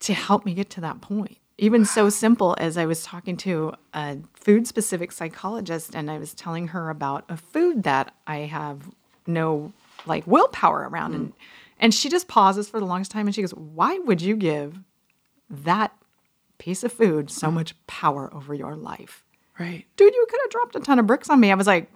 to 0.00 0.14
help 0.14 0.44
me 0.44 0.54
get 0.54 0.70
to 0.70 0.80
that 0.80 1.00
point. 1.00 1.38
Even 1.58 1.84
so 1.84 2.08
simple 2.08 2.56
as 2.58 2.76
I 2.76 2.86
was 2.86 3.04
talking 3.04 3.36
to 3.38 3.74
a 3.94 4.18
food 4.34 4.66
specific 4.66 5.12
psychologist 5.12 5.94
and 5.94 6.10
I 6.10 6.18
was 6.18 6.34
telling 6.34 6.68
her 6.68 6.90
about 6.90 7.24
a 7.28 7.36
food 7.36 7.84
that 7.84 8.12
I 8.26 8.38
have 8.38 8.90
no 9.26 9.72
like 10.06 10.26
willpower 10.26 10.88
around. 10.88 11.14
And, 11.14 11.32
and 11.82 11.92
she 11.92 12.08
just 12.08 12.28
pauses 12.28 12.66
for 12.70 12.80
the 12.80 12.86
longest 12.86 13.10
time 13.10 13.26
and 13.26 13.34
she 13.34 13.42
goes, 13.42 13.52
Why 13.52 13.98
would 13.98 14.22
you 14.22 14.36
give 14.36 14.78
that 15.50 15.92
piece 16.58 16.82
of 16.84 16.92
food 16.92 17.30
so 17.30 17.50
much 17.50 17.74
power 17.86 18.32
over 18.32 18.54
your 18.54 18.74
life? 18.76 19.24
Right. 19.58 19.84
Dude, 19.96 20.14
you 20.14 20.26
could 20.30 20.40
have 20.44 20.50
dropped 20.50 20.76
a 20.76 20.80
ton 20.80 20.98
of 20.98 21.06
bricks 21.06 21.28
on 21.28 21.38
me. 21.40 21.50
I 21.52 21.54
was 21.56 21.66
like, 21.66 21.92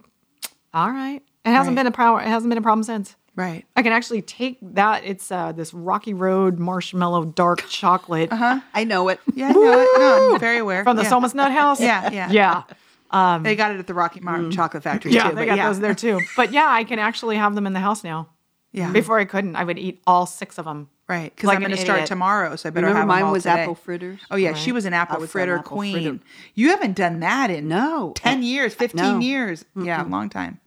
All 0.75 0.91
right. 0.91 1.23
It 1.45 1.51
hasn't 1.51 1.77
Right. 1.77 1.85
been 1.85 1.87
a 1.87 1.97
power, 1.97 2.21
it 2.21 2.27
hasn't 2.27 2.51
been 2.51 2.59
a 2.59 2.63
problem 2.63 2.83
since. 2.83 3.17
Right. 3.37 3.65
I 3.77 3.83
can 3.83 3.93
actually 3.93 4.23
take 4.23 4.59
that. 4.63 5.05
It's 5.05 5.31
uh, 5.31 5.53
this 5.53 5.73
Rocky 5.75 6.15
Road 6.15 6.59
marshmallow 6.59 7.27
dark 7.27 7.65
chocolate 7.69 8.33
Uh 8.33 8.37
huh. 8.37 8.61
I 8.75 8.85
know 8.85 9.09
it. 9.09 9.21
Yeah, 9.35 9.49
I 9.51 9.53
know 9.53 9.81
it. 9.81 9.89
No, 9.99 10.33
I'm 10.35 10.41
very 10.41 10.59
aware. 10.59 10.83
from 10.85 10.97
the 10.97 11.03
yeah. 11.05 11.11
Somas 11.11 11.35
Nut 11.35 11.53
House. 11.53 11.81
Yeah, 11.81 12.11
yeah. 12.11 12.65
Yeah. 13.13 13.39
They 13.43 13.55
got 13.57 13.71
it 13.73 13.79
at 13.79 13.87
the 13.87 13.95
Rocky 13.95 14.21
Mountain 14.21 14.51
Chocolate 14.51 14.83
Factory 14.83 15.13
Yeah, 15.13 15.31
too. 15.31 15.37
they 15.37 15.47
got 15.47 15.57
yeah. 15.59 15.69
those 15.69 15.81
there 15.81 15.95
too. 15.95 16.21
But 16.37 16.51
yeah, 16.53 16.67
I 16.69 16.85
can 16.85 16.99
actually 16.99 17.37
have 17.37 17.55
them 17.55 17.67
in 17.67 17.73
the 17.73 17.81
house 17.81 18.03
now. 18.03 18.29
Yeah. 18.77 18.93
Before 18.93 19.19
I 19.19 19.25
couldn't, 19.25 19.57
I 19.57 19.65
would 19.65 19.79
eat 19.79 20.01
all 20.07 20.27
six 20.27 20.59
of 20.59 20.67
them. 20.67 20.91
Right, 21.09 21.35
because 21.35 21.47
Like 21.49 21.57
I'm 21.57 21.63
going 21.63 21.71
to 21.75 21.77
start 21.81 22.05
tomorrow, 22.07 22.57
so 22.57 22.69
I 22.69 22.71
better 22.71 22.89
Remember 22.89 22.99
have 22.99 23.09
them 23.09 23.15
mine 23.17 23.23
all 23.25 23.33
was 23.33 23.45
today. 23.45 23.61
apple 23.63 23.75
fritters? 23.77 24.21
Oh 24.31 24.37
yeah, 24.37 24.55
she 24.55 24.71
was 24.73 24.85
an 24.85 24.93
apple 24.93 25.17
I 25.17 25.19
was 25.21 25.29
an 25.29 25.33
fritter 25.33 25.59
apple 25.59 25.77
queen. 25.77 25.93
fritter. 25.93 26.19
You 26.55 26.71
haven't 26.71 26.95
done 26.97 27.21
that 27.21 27.49
in 27.51 27.69
No. 27.69 28.13
ten 28.17 28.43
years, 28.43 28.75
fifteen 28.75 29.15
No. 29.15 29.19
years. 29.21 29.65
Yeah, 29.77 30.03
a 30.03 30.07
long 30.07 30.29
time. 30.29 30.61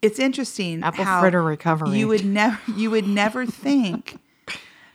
It's 0.00 0.18
interesting. 0.20 0.82
Apple 0.82 1.04
how 1.04 1.20
fritter 1.20 1.42
recovery. 1.42 1.98
You 1.98 2.08
would 2.08 2.24
never, 2.24 2.58
you 2.76 2.90
would 2.90 3.06
never 3.08 3.44
think 3.46 4.18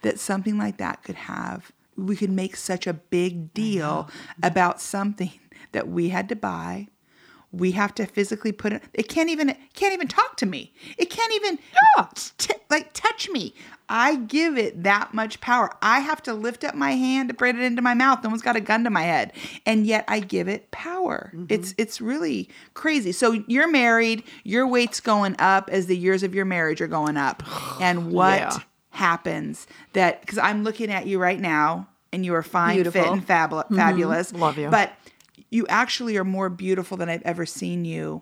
that 0.02 0.18
something 0.20 0.58
like 0.58 0.78
that 0.78 1.04
could 1.04 1.16
have. 1.16 1.72
We 1.98 2.16
could 2.16 2.30
make 2.32 2.56
such 2.56 2.88
a 2.88 2.94
big 2.94 3.54
deal 3.54 4.10
about 4.42 4.80
something 4.80 5.34
that 5.74 5.90
we 5.90 6.10
had 6.10 6.30
to 6.30 6.36
buy. 6.38 6.88
We 7.52 7.72
have 7.72 7.96
to 7.96 8.06
physically 8.06 8.52
put 8.52 8.74
it. 8.74 8.84
It 8.94 9.10
can't 9.10 9.30
even 9.30 9.50
it 9.50 9.74
can't 9.74 9.94
even 9.94 10.08
talk 10.08 10.38
to 10.38 10.46
me. 10.46 10.72
It 10.98 11.10
can't 11.10 11.34
even 11.34 11.58
t- 12.38 12.54
like 12.70 12.92
touch 12.94 13.30
me. 13.30 13.54
I 13.92 14.18
give 14.18 14.56
it 14.56 14.84
that 14.84 15.16
much 15.16 15.42
power. 15.42 15.72
I 15.82 16.02
have 16.02 16.22
to 16.24 16.36
lift 16.36 16.64
up 16.64 16.76
my 16.76 16.92
hand 16.92 17.30
to 17.30 17.34
put 17.34 17.50
it 17.50 17.60
into 17.60 17.82
my 17.82 17.96
mouth. 17.96 18.24
No 18.24 18.30
one's 18.30 18.44
got 18.44 18.56
a 18.56 18.62
gun 18.62 18.84
to 18.84 18.92
my 18.92 19.02
head, 19.02 19.34
and 19.66 19.88
yet 19.88 20.06
I 20.08 20.20
give 20.20 20.48
it 20.48 20.70
power. 20.70 21.32
Mm-hmm. 21.34 21.46
It's 21.50 21.74
it's 21.80 22.00
really 22.00 22.50
crazy. 22.76 23.12
So 23.12 23.44
you're 23.48 23.68
married. 23.70 24.24
Your 24.44 24.68
weight's 24.68 25.00
going 25.00 25.36
up 25.40 25.70
as 25.72 25.88
the 25.88 25.98
years 25.98 26.22
of 26.22 26.36
your 26.36 26.46
marriage 26.46 26.82
are 26.82 26.88
going 26.88 27.18
up, 27.18 27.42
and 27.82 28.12
what 28.12 28.40
Yeah. 28.40 28.58
happens 28.92 29.66
that 29.94 30.22
because 30.22 30.38
I'm 30.38 30.64
looking 30.64 30.92
at 30.92 31.08
you 31.08 31.18
right 31.20 31.40
now, 31.40 31.88
and 32.14 32.24
you 32.24 32.36
are 32.36 32.44
fine, 32.44 32.84
fit, 32.84 32.96
and 33.08 33.26
fabul- 33.28 33.64
mm-hmm. 33.66 33.76
fabulous. 33.76 34.34
Love 34.34 34.58
you. 34.60 34.70
But 34.70 34.94
you 35.50 35.66
actually 35.68 36.18
are 36.18 36.24
more 36.24 36.50
beautiful 36.50 36.98
than 36.98 37.10
I've 37.10 37.22
ever 37.24 37.46
seen 37.46 37.86
you 37.86 38.22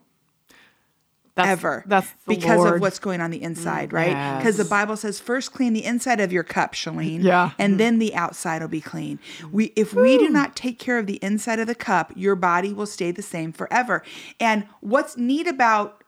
That's, 1.36 1.50
ever 1.50 1.84
That's 1.86 2.14
because 2.28 2.60
Lord. 2.60 2.76
of 2.76 2.82
what's 2.82 3.00
going 3.00 3.22
on 3.22 3.32
the 3.32 3.42
inside, 3.42 3.94
right? 3.94 4.16
Mm, 4.16 4.38
because 4.40 4.58
the 4.58 4.66
Bible 4.66 4.98
says 4.98 5.20
first 5.20 5.54
clean 5.54 5.74
the 5.74 5.84
inside 5.86 6.20
of 6.20 6.32
your 6.32 6.44
cup, 6.44 6.74
Shalene, 6.74 7.24
Yeah. 7.24 7.52
and 7.60 7.76
mm. 7.76 7.78
then 7.78 8.00
the 8.00 8.16
outside 8.16 8.62
will 8.62 8.70
be 8.70 8.82
clean. 8.82 9.20
We 9.52 9.66
if 9.76 9.94
we 9.94 10.18
do 10.18 10.30
not 10.30 10.56
take 10.56 10.80
care 10.80 10.98
of 10.98 11.06
the 11.06 11.20
inside 11.22 11.60
of 11.60 11.68
the 11.68 11.76
cup, 11.76 12.12
your 12.16 12.36
body 12.36 12.74
will 12.74 12.88
stay 12.88 13.12
the 13.12 13.22
same 13.22 13.52
forever. 13.52 14.04
And 14.40 14.66
what's 14.82 15.16
neat 15.18 15.48
about 15.48 16.04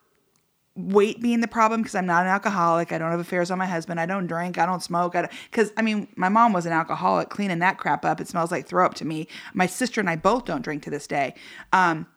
weight 0.79 1.21
being 1.21 1.41
the 1.41 1.47
problem 1.47 1.81
because 1.81 1.95
I'm 1.95 2.05
not 2.05 2.23
an 2.23 2.29
alcoholic. 2.29 2.91
I 2.91 2.97
don't 2.97 3.11
have 3.11 3.19
affairs 3.19 3.51
on 3.51 3.57
my 3.57 3.65
husband. 3.65 3.99
I 3.99 4.05
don't 4.05 4.27
drink. 4.27 4.57
I 4.57 4.65
don't 4.65 4.81
smoke. 4.81 5.15
I 5.15 5.29
because 5.49 5.71
I 5.77 5.81
mean, 5.81 6.07
my 6.15 6.29
mom 6.29 6.53
was 6.53 6.65
an 6.65 6.71
alcoholic. 6.71 7.29
Cleaning 7.29 7.59
that 7.59 7.77
crap 7.77 8.05
up, 8.05 8.21
it 8.21 8.27
smells 8.27 8.51
like 8.51 8.67
throw 8.67 8.85
up 8.85 8.93
to 8.95 9.05
me. 9.05 9.27
My 9.53 9.65
sister 9.65 9.99
and 9.99 10.09
I 10.09 10.15
both 10.15 10.45
don't 10.45 10.61
drink 10.61 10.83
to 10.83 10.89
this 10.89 11.07
day. 11.07 11.35
Um, 11.73 12.07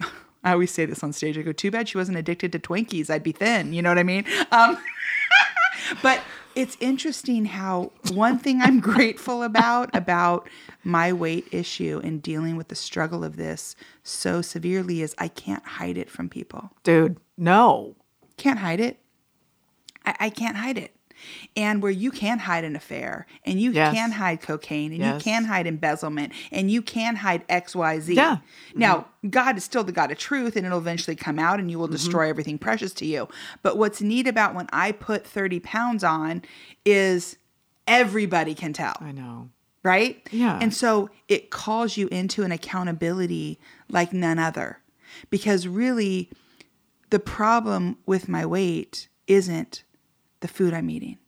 I 0.44 0.52
always 0.52 0.70
say 0.70 0.86
this 0.86 1.02
on 1.02 1.12
stage. 1.12 1.36
I 1.36 1.42
go, 1.42 1.52
too 1.52 1.70
bad 1.70 1.88
she 1.88 1.98
wasn't 1.98 2.16
addicted 2.16 2.52
to 2.52 2.58
Twinkies. 2.58 3.10
I'd 3.10 3.24
be 3.24 3.32
thin. 3.32 3.72
You 3.72 3.82
know 3.82 3.90
what 3.90 3.98
I 3.98 4.04
mean? 4.04 4.24
Um, 4.52 4.78
but 6.02 6.22
it's 6.54 6.76
interesting 6.80 7.44
how 7.44 7.92
one 8.12 8.38
thing 8.38 8.60
I'm 8.62 8.80
grateful 8.92 9.42
about 9.42 9.94
about 9.94 10.48
my 10.84 11.12
weight 11.12 11.48
issue 11.50 12.00
and 12.04 12.22
dealing 12.22 12.56
with 12.56 12.68
the 12.68 12.74
struggle 12.76 13.24
of 13.24 13.36
this 13.36 13.74
so 14.02 14.40
severely 14.42 15.02
is 15.02 15.14
I 15.18 15.28
can't 15.28 15.64
hide 15.64 15.98
it 15.98 16.08
from 16.08 16.28
people. 16.28 16.70
dude. 16.84 17.18
No. 17.38 17.94
Can't 18.36 18.58
hide 18.58 18.80
it. 18.80 18.98
I, 20.04 20.14
I 20.20 20.30
can't 20.30 20.56
hide 20.56 20.76
it. 20.76 20.94
And 21.56 21.82
where 21.82 21.90
you 21.90 22.12
can 22.12 22.38
hide 22.38 22.62
an 22.62 22.76
affair 22.76 23.26
and 23.44 23.60
you 23.60 23.72
Yes. 23.72 23.92
can 23.92 24.12
hide 24.12 24.40
cocaine 24.40 24.92
and 24.92 25.00
Yes. 25.00 25.14
you 25.14 25.24
can 25.32 25.44
hide 25.46 25.66
embezzlement 25.66 26.32
and 26.52 26.70
you 26.70 26.80
can 26.80 27.16
hide 27.16 27.46
XYZ. 27.48 28.14
Yeah. 28.14 28.36
Mm-hmm. 28.36 28.78
Now, 28.78 29.06
God 29.28 29.56
is 29.56 29.64
still 29.64 29.82
the 29.82 29.90
God 29.90 30.12
of 30.12 30.18
truth 30.18 30.54
and 30.54 30.64
it'll 30.64 30.78
eventually 30.78 31.16
come 31.16 31.40
out 31.40 31.58
and 31.58 31.70
you 31.72 31.78
will 31.78 31.86
mm-hmm. 31.86 31.94
destroy 31.94 32.28
everything 32.28 32.56
precious 32.56 32.92
to 32.94 33.04
you. 33.06 33.26
But 33.64 33.76
what's 33.76 34.00
neat 34.00 34.28
about 34.28 34.54
when 34.54 34.68
I 34.72 34.92
put 34.92 35.26
30 35.26 35.58
pounds 35.58 36.04
on 36.04 36.42
is 36.84 37.36
everybody 37.88 38.54
can 38.54 38.72
tell 38.72 38.94
I 39.00 39.10
know. 39.10 39.48
right? 39.82 40.24
Yeah. 40.30 40.56
And 40.62 40.72
so 40.72 41.10
it 41.26 41.50
calls 41.50 41.96
you 41.96 42.06
into 42.08 42.44
an 42.44 42.52
accountability 42.52 43.58
like 43.90 44.12
none 44.12 44.38
other. 44.38 44.78
Because 45.30 45.66
really, 45.66 46.30
the 47.10 47.18
problem 47.18 47.98
with 48.06 48.28
my 48.28 48.44
weight 48.46 49.08
isn't 49.26 49.84
the 50.40 50.48
food 50.48 50.72
I'm 50.74 50.90
eating. 50.90 51.18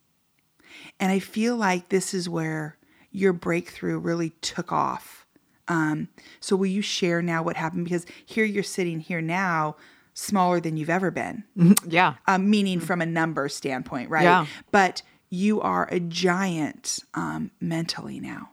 And 0.99 1.11
I 1.11 1.19
feel 1.19 1.57
like 1.57 1.89
this 1.89 2.15
is 2.15 2.29
where 2.29 2.77
your 3.11 3.33
breakthrough 3.33 3.99
really 3.99 4.31
took 4.41 4.73
off. 4.73 5.27
Um, 5.69 6.09
so, 6.41 6.57
will 6.57 6.67
you 6.67 6.83
share 6.83 7.23
now 7.23 7.43
what 7.43 7.57
happened? 7.57 7.85
Because 7.85 8.07
here 8.27 8.45
you're 8.45 8.63
sitting 8.63 9.01
here 9.01 9.21
now, 9.21 9.77
smaller 10.15 10.61
than 10.61 10.77
you've 10.77 10.91
ever 10.91 11.11
been, 11.11 11.45
Yeah. 11.87 12.15
um, 12.27 12.51
meaning 12.51 12.81
from 12.81 13.01
a 13.01 13.07
number 13.07 13.49
standpoint, 13.49 14.11
right? 14.11 14.25
Yeah. 14.25 14.47
But 14.73 15.03
you 15.29 15.61
are 15.61 15.89
a 15.93 16.01
giant 16.01 16.99
um, 17.15 17.53
mentally 17.61 18.19
now. 18.21 18.51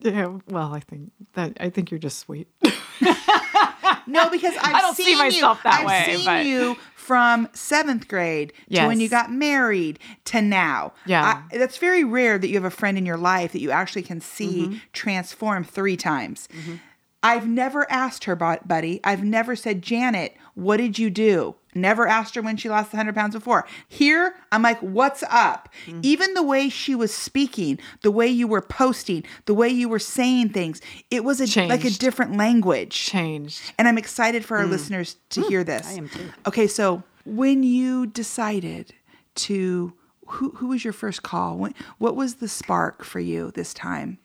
Yeah. 0.00 0.38
Well, 0.48 0.74
I 0.74 0.80
think 0.80 1.12
that 1.32 1.56
I 1.58 1.70
think 1.70 1.90
you're 1.90 1.98
just 2.00 2.18
sweet. 2.18 2.48
No, 4.06 4.28
because 4.30 4.54
I've 4.62 4.80
don't 4.80 4.94
see 4.96 5.04
seen 5.04 5.18
myself 5.18 5.58
you, 5.64 5.70
that 5.70 5.80
I've 5.80 5.86
way, 5.86 6.16
seen 6.16 6.24
but- 6.24 6.46
you 6.46 6.76
from 6.96 7.48
seventh 7.52 8.08
grade 8.08 8.52
to 8.72 8.86
when 8.86 8.98
you 8.98 9.08
got 9.10 9.30
married 9.30 9.98
to 10.24 10.40
now. 10.40 10.94
Yeah. 11.04 11.42
I, 11.52 11.56
that's 11.58 11.76
very 11.76 12.02
rare 12.02 12.38
that 12.38 12.48
you 12.48 12.54
have 12.54 12.64
a 12.64 12.70
friend 12.70 12.96
in 12.96 13.04
your 13.04 13.18
life 13.18 13.52
that 13.52 13.60
you 13.60 13.70
actually 13.70 14.04
can 14.04 14.20
see 14.22 14.62
Mm-hmm. 14.68 14.76
transform 14.94 15.64
three 15.64 15.96
times. 15.98 16.48
I've 17.22 17.46
never 17.48 17.90
asked 17.90 18.24
her, 18.24 18.36
bu- 18.36 18.56
buddy. 18.66 19.00
I've 19.04 19.24
never 19.24 19.56
said, 19.56 19.80
Janet, 19.82 20.34
what 20.54 20.76
did 20.78 20.98
you 20.98 21.08
do? 21.10 21.56
Never 21.74 22.06
asked 22.06 22.34
her 22.34 22.42
when 22.42 22.56
she 22.56 22.68
lost 22.68 22.92
100 22.92 23.14
pounds 23.14 23.34
before. 23.34 23.66
Here, 23.88 24.34
I'm 24.52 24.62
like, 24.62 24.78
what's 24.80 25.22
up? 25.28 25.68
Mm-hmm. 25.86 26.00
Even 26.02 26.34
the 26.34 26.42
way 26.42 26.68
she 26.68 26.94
was 26.94 27.12
speaking, 27.12 27.78
the 28.02 28.10
way 28.10 28.28
you 28.28 28.46
were 28.46 28.62
posting, 28.62 29.24
the 29.46 29.54
way 29.54 29.68
you 29.68 29.88
were 29.88 29.98
saying 29.98 30.50
things, 30.50 30.80
it 31.10 31.24
was 31.24 31.40
a, 31.40 31.66
like 31.66 31.84
a 31.84 31.90
different 31.90 32.36
language. 32.36 32.92
Changed. 32.92 33.72
And 33.78 33.88
I'm 33.88 33.98
excited 33.98 34.44
for 34.44 34.56
our 34.56 34.66
listeners 34.66 35.16
to 35.30 35.42
hear 35.42 35.64
this. 35.64 35.86
I 35.86 35.92
am 35.92 36.08
too. 36.08 36.30
Okay, 36.46 36.66
so 36.66 37.02
when 37.24 37.62
you 37.62 38.06
decided 38.06 38.92
to, 39.36 39.92
who, 40.26 40.50
who 40.50 40.68
was 40.68 40.84
your 40.84 40.92
first 40.92 41.22
call? 41.22 41.56
When, 41.56 41.74
what 41.98 42.16
was 42.16 42.36
the 42.36 42.48
spark 42.48 43.04
for 43.04 43.20
you 43.20 43.50
this 43.50 43.74
time? 43.74 44.18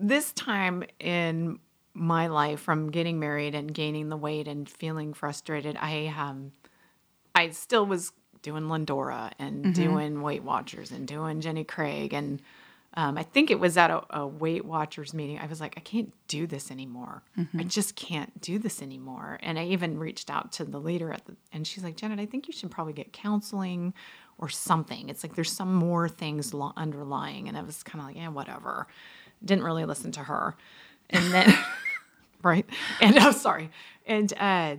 this 0.00 0.32
time 0.32 0.82
in 0.98 1.58
my 1.92 2.28
life 2.28 2.60
from 2.60 2.90
getting 2.90 3.18
married 3.18 3.54
and 3.54 3.72
gaining 3.74 4.08
the 4.08 4.16
weight 4.16 4.48
and 4.48 4.68
feeling 4.68 5.12
frustrated 5.12 5.76
i 5.80 6.06
um 6.16 6.52
i 7.40 7.50
still 7.50 7.86
was 7.86 8.12
doing 8.42 8.68
lindora 8.68 9.32
and 9.38 9.74
doing 9.74 10.22
weight 10.22 10.42
watchers 10.42 10.90
and 10.90 11.06
doing 11.06 11.40
jenny 11.40 11.64
craig 11.64 12.12
and 12.14 12.40
um, 12.94 13.16
i 13.18 13.22
think 13.22 13.50
it 13.50 13.60
was 13.60 13.76
at 13.76 13.90
a, 13.90 14.02
a 14.20 14.26
weight 14.26 14.64
watchers 14.64 15.12
meeting. 15.14 15.38
I 15.38 15.46
was 15.46 15.60
like 15.60 15.74
i 15.76 15.80
can't 15.80 16.12
do 16.26 16.46
this 16.46 16.70
anymore. 16.70 17.22
I 17.60 17.64
just 17.64 17.94
can't 17.96 18.40
do 18.40 18.58
this 18.58 18.82
anymore. 18.82 19.38
And 19.42 19.58
i 19.58 19.64
even 19.66 19.98
reached 19.98 20.28
out 20.30 20.52
to 20.52 20.64
the 20.64 20.80
leader 20.80 21.12
at 21.12 21.24
the 21.26 21.36
and 21.52 21.66
she's 21.66 21.84
like 21.84 21.96
janet 21.96 22.18
i 22.18 22.26
think 22.26 22.48
you 22.48 22.52
should 22.52 22.70
probably 22.70 22.92
get 22.94 23.12
counseling 23.12 23.94
or 24.38 24.48
something. 24.48 25.08
It's 25.10 25.22
like 25.22 25.34
there's 25.36 25.52
some 25.52 25.74
more 25.74 26.08
things 26.08 26.54
lo- 26.54 26.72
underlying. 26.76 27.46
And 27.46 27.56
i 27.58 27.62
was 27.62 27.82
kind 27.82 28.00
of 28.00 28.06
like 28.08 28.16
yeah 28.16 28.28
whatever. 28.28 28.86
Didn't 29.44 29.64
really 29.64 29.84
listen 29.84 30.10
to 30.12 30.20
her. 30.20 30.56
And 31.10 31.24
then 31.34 31.48
right? 32.42 32.66
And 33.00 33.18
i'm 33.18 33.34
sorry. 33.34 33.70
And 34.06 34.32
uh 34.36 34.76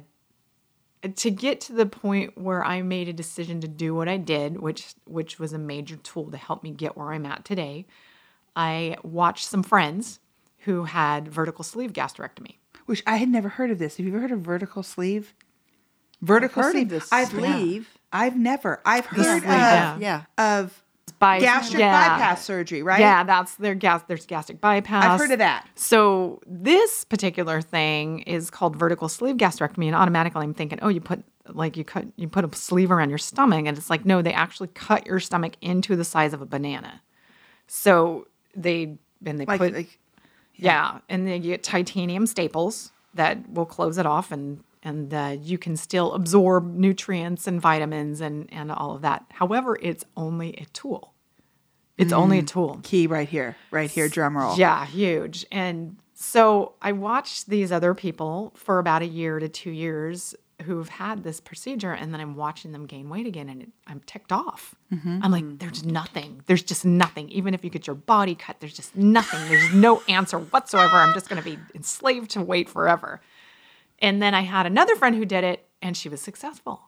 to 1.16 1.32
get 1.32 1.60
to 1.62 1.74
the 1.74 1.86
point 1.86 2.38
where 2.38 2.64
i 2.64 2.82
made 2.82 3.08
a 3.08 3.14
decision 3.14 3.60
to 3.62 3.68
do 3.68 3.94
what 3.96 4.08
i 4.08 4.18
did 4.18 4.60
which 4.60 4.94
which 5.06 5.40
was 5.40 5.54
a 5.54 5.58
major 5.58 5.96
tool 5.98 6.30
to 6.30 6.38
help 6.38 6.64
me 6.64 6.72
get 6.72 6.96
where 6.96 7.12
i'm 7.12 7.26
at 7.26 7.44
today 7.44 7.86
i 8.56 8.96
watched 9.04 9.48
some 9.48 9.64
friends 9.64 10.20
who 10.66 10.84
had 10.84 11.28
vertical 11.28 11.64
sleeve 11.64 11.92
gastrectomy 11.92 12.56
Which 12.86 13.02
I 13.08 13.18
had 13.18 13.30
never 13.30 13.50
heard 13.50 13.72
of 13.72 13.80
this. 13.80 13.98
Have 13.98 14.06
you 14.06 14.12
ever 14.12 14.22
heard 14.22 14.32
of 14.32 14.42
vertical 14.42 14.84
sleeve? 14.84 15.34
Vertical 16.22 16.62
heard 16.62 16.76
of 16.76 16.90
sleeve. 16.90 16.90
the 16.90 17.08
I've 17.12 17.30
sleeve. 17.30 17.98
I've 18.12 18.38
never. 18.38 18.82
I've 18.86 19.06
heard 19.06 19.26
sleeve, 19.26 19.44
of, 19.44 19.50
yeah. 19.50 19.98
Yeah. 20.00 20.24
of 20.38 20.84
By- 21.22 21.40
gastric 21.40 21.80
yeah. 21.80 22.18
bypass 22.18 22.44
surgery, 22.44 22.84
right? 22.84 23.00
yeah 23.00 23.24
that's 23.24 23.56
their 23.56 23.76
gas 23.76 24.04
there's 24.08 24.26
gastric 24.26 24.60
bypass 24.60 25.06
I've 25.06 25.20
heard 25.20 25.32
of 25.32 25.38
that. 25.40 25.68
So 25.76 26.42
this 26.46 27.06
particular 27.06 27.62
thing 27.62 28.20
is 28.24 28.50
called 28.50 28.76
vertical 28.76 29.08
sleeve 29.08 29.38
gastrectomy, 29.38 29.86
and 29.86 29.96
automatically 29.96 30.42
I'm 30.44 30.54
thinking, 30.54 30.80
oh, 30.82 30.90
you 30.90 31.00
put 31.00 31.24
like 31.48 31.78
you 31.78 31.84
cut 31.86 32.06
you 32.18 32.28
put 32.28 32.44
a 32.44 32.56
sleeve 32.56 32.92
around 32.92 33.10
your 33.10 33.18
stomach, 33.20 33.66
and 33.68 33.78
it's 33.78 33.90
like 33.90 34.04
no, 34.06 34.22
they 34.22 34.34
actually 34.34 34.70
cut 34.70 35.06
your 35.08 35.20
stomach 35.20 35.54
into 35.62 35.96
the 35.96 36.04
size 36.04 36.34
of 36.34 36.42
a 36.42 36.46
banana. 36.46 37.02
So 37.68 38.28
they 38.56 38.98
and 39.26 39.40
they 39.40 39.46
Like, 39.46 39.60
put 39.60 39.74
like 39.74 40.00
yeah. 40.56 41.00
and 41.08 41.28
they 41.28 41.40
get 41.40 41.64
titanium 41.64 42.26
staples 42.26 42.92
that 43.14 43.48
will 43.50 43.66
close 43.66 43.98
it 43.98 44.06
off, 44.06 44.32
and 44.32 44.64
and 44.84 45.14
uh, 45.14 45.38
you 45.40 45.58
can 45.60 45.78
still 45.78 46.14
absorb 46.14 46.74
nutrients 46.74 47.46
and 47.48 47.62
vitamins 47.62 48.22
and 48.22 48.52
and 48.52 48.72
all 48.72 48.96
of 48.96 49.02
that. 49.04 49.26
However, 49.30 49.78
it's 49.82 50.04
only 50.18 50.54
a 50.56 50.66
tool. 50.74 51.11
It's 51.98 52.14
only 52.14 52.40
a 52.40 52.44
mm. 52.44 52.48
tool. 52.48 52.80
key 52.84 53.08
right 53.08 53.30
here, 53.30 53.56
right 53.70 53.90
here, 53.90 54.10
drum 54.10 54.38
roll. 54.38 54.58
Yeah, 54.58 54.86
huge. 54.86 55.46
And 55.52 55.98
so 56.14 56.74
I 56.82 56.92
watched 56.92 57.48
these 57.48 57.72
other 57.72 57.94
people 57.94 58.54
for 58.56 58.80
about 58.80 59.02
a 59.02 59.08
year 59.08 59.40
to 59.40 59.50
two 59.50 59.72
years 59.72 60.36
who've 60.64 60.90
had 60.90 61.24
this 61.24 61.40
procedure, 61.40 61.92
and 61.92 62.14
then 62.14 62.22
I'm 62.22 62.36
watching 62.36 62.72
them 62.72 62.86
gain 62.86 63.10
weight 63.10 63.28
again, 63.28 63.50
and 63.50 63.72
I'm 63.88 64.00
ticked 64.06 64.32
off. 64.32 64.76
Mm-hmm. 64.94 65.20
I'm 65.22 65.32
like, 65.32 65.60
there's 65.60 65.84
nothing. 65.84 66.44
There's 66.46 66.64
just 66.64 66.86
nothing. 66.86 67.30
Even 67.30 67.54
if 67.54 67.64
you 67.64 67.70
get 67.70 67.88
your 67.88 67.96
body 67.96 68.36
cut, 68.36 68.60
there's 68.60 68.76
just 68.76 68.96
nothing. 68.96 69.40
There's 69.50 69.74
no 69.74 70.04
answer 70.08 70.38
whatsoever. 70.38 70.98
I'm 70.98 71.14
just 71.14 71.30
going 71.30 71.42
to 71.42 71.50
be 71.50 71.58
enslaved 71.74 72.32
to 72.32 72.42
weight 72.42 72.70
forever. 72.70 73.22
And 74.00 74.22
then 74.22 74.34
I 74.34 74.42
had 74.42 74.66
another 74.66 74.96
friend 74.96 75.16
who 75.16 75.26
did 75.26 75.44
it, 75.44 75.68
and 75.82 75.98
she 75.98 76.10
was 76.10 76.22
successful. 76.22 76.82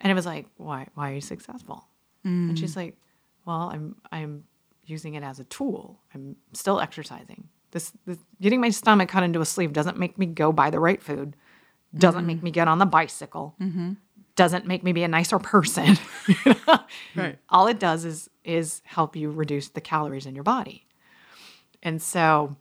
And 0.00 0.10
it 0.10 0.14
was 0.14 0.26
like, 0.26 0.46
why? 0.56 0.88
Why 0.94 1.12
are 1.12 1.14
you 1.14 1.20
successful? 1.20 1.86
And 2.24 2.58
she's 2.58 2.72
mm. 2.72 2.76
like, 2.76 2.98
well, 3.46 3.70
I'm 3.72 3.96
I'm 4.12 4.44
using 4.84 5.14
it 5.14 5.22
as 5.22 5.40
a 5.40 5.44
tool. 5.44 6.00
I'm 6.14 6.36
still 6.52 6.80
exercising. 6.80 7.48
This, 7.70 7.92
this 8.06 8.18
getting 8.40 8.60
my 8.60 8.70
stomach 8.70 9.08
cut 9.08 9.22
into 9.22 9.40
a 9.40 9.44
sleeve 9.44 9.72
doesn't 9.72 9.98
make 9.98 10.18
me 10.18 10.26
go 10.26 10.52
buy 10.52 10.70
the 10.70 10.80
right 10.80 11.02
food. 11.02 11.36
Doesn't 11.96 12.26
make 12.26 12.42
me 12.42 12.50
get 12.50 12.68
on 12.68 12.78
the 12.78 12.86
bicycle. 12.86 13.54
Mm-hmm. 13.60 13.92
Doesn't 14.34 14.66
make 14.66 14.82
me 14.82 14.92
be 14.92 15.02
a 15.02 15.08
nicer 15.08 15.38
person. 15.38 15.96
Right. 17.14 17.38
All 17.48 17.66
it 17.66 17.80
does 17.80 18.04
is 18.04 18.28
is 18.44 18.82
help 18.84 19.16
you 19.16 19.30
reduce 19.30 19.68
the 19.68 19.80
calories 19.80 20.26
in 20.26 20.34
your 20.34 20.44
body. 20.44 20.86
And 21.82 22.00
so 22.02 22.56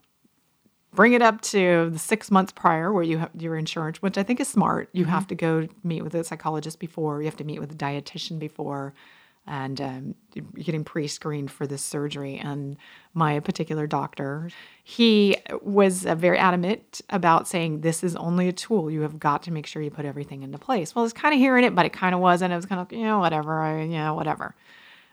bring 0.93 1.13
it 1.13 1.21
up 1.21 1.41
to 1.41 1.89
the 1.91 1.99
six 1.99 2.31
months 2.31 2.53
prior 2.53 2.93
where 2.93 3.03
you 3.03 3.17
have 3.17 3.31
your 3.37 3.57
insurance, 3.57 4.01
which 4.01 4.17
I 4.17 4.23
think 4.23 4.39
is 4.39 4.47
smart. 4.47 4.89
You 4.93 5.03
mm-hmm. 5.03 5.11
have 5.11 5.27
to 5.27 5.35
go 5.35 5.67
meet 5.83 6.03
with 6.03 6.15
a 6.15 6.23
psychologist 6.23 6.79
before, 6.79 7.21
you 7.21 7.25
have 7.25 7.37
to 7.37 7.43
meet 7.43 7.59
with 7.59 7.71
a 7.71 7.75
dietitian 7.75 8.39
before, 8.39 8.93
and 9.47 9.79
um, 9.79 10.15
getting 10.55 10.84
pre-screened 10.84 11.51
for 11.51 11.67
this 11.67 11.84
surgery. 11.84 12.38
And 12.38 12.77
my 13.13 13.39
particular 13.39 13.86
doctor, 13.86 14.49
he 14.84 15.38
was 15.62 16.05
uh, 16.05 16.15
very 16.15 16.38
adamant 16.38 17.01
about 17.10 17.47
saying 17.47 17.81
this 17.81 18.03
is 18.03 18.15
only 18.15 18.47
a 18.47 18.53
tool. 18.53 18.89
You 18.89 19.01
have 19.01 19.19
got 19.19 19.43
to 19.43 19.51
make 19.51 19.67
sure 19.67 19.81
you 19.81 19.91
put 19.91 20.05
everything 20.05 20.41
into 20.43 20.58
place. 20.58 20.95
Well, 20.95 21.03
I 21.03 21.05
was 21.05 21.13
kind 21.13 21.34
of 21.34 21.39
hearing 21.39 21.63
it, 21.63 21.75
but 21.75 21.86
it 21.86 21.93
kind 21.93 22.15
of 22.15 22.21
wasn't. 22.21 22.53
It 22.53 22.55
was 22.55 22.65
kind 22.65 22.81
of 22.81 22.91
you 22.91 23.03
know 23.03 23.19
whatever, 23.19 23.62
I, 23.62 23.81
you 23.84 23.97
know 23.97 24.15
whatever. 24.15 24.55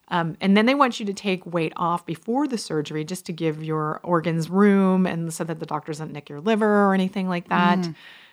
Um, 0.08 0.36
and 0.40 0.56
then 0.56 0.66
they 0.66 0.74
want 0.74 1.00
you 1.00 1.06
to 1.06 1.14
take 1.14 1.46
weight 1.46 1.72
off 1.76 2.04
before 2.04 2.46
the 2.46 2.58
surgery 2.58 3.02
just 3.04 3.24
to 3.26 3.32
give 3.32 3.62
your 3.64 4.00
organs 4.02 4.50
room 4.50 5.06
and 5.06 5.32
so 5.32 5.42
that 5.44 5.58
the 5.58 5.64
doctor 5.64 5.92
doesn't 5.92 6.12
nick 6.12 6.28
your 6.28 6.40
liver 6.40 6.84
or 6.86 6.92
anything 6.92 7.28
like 7.28 7.48
that. 7.48 7.78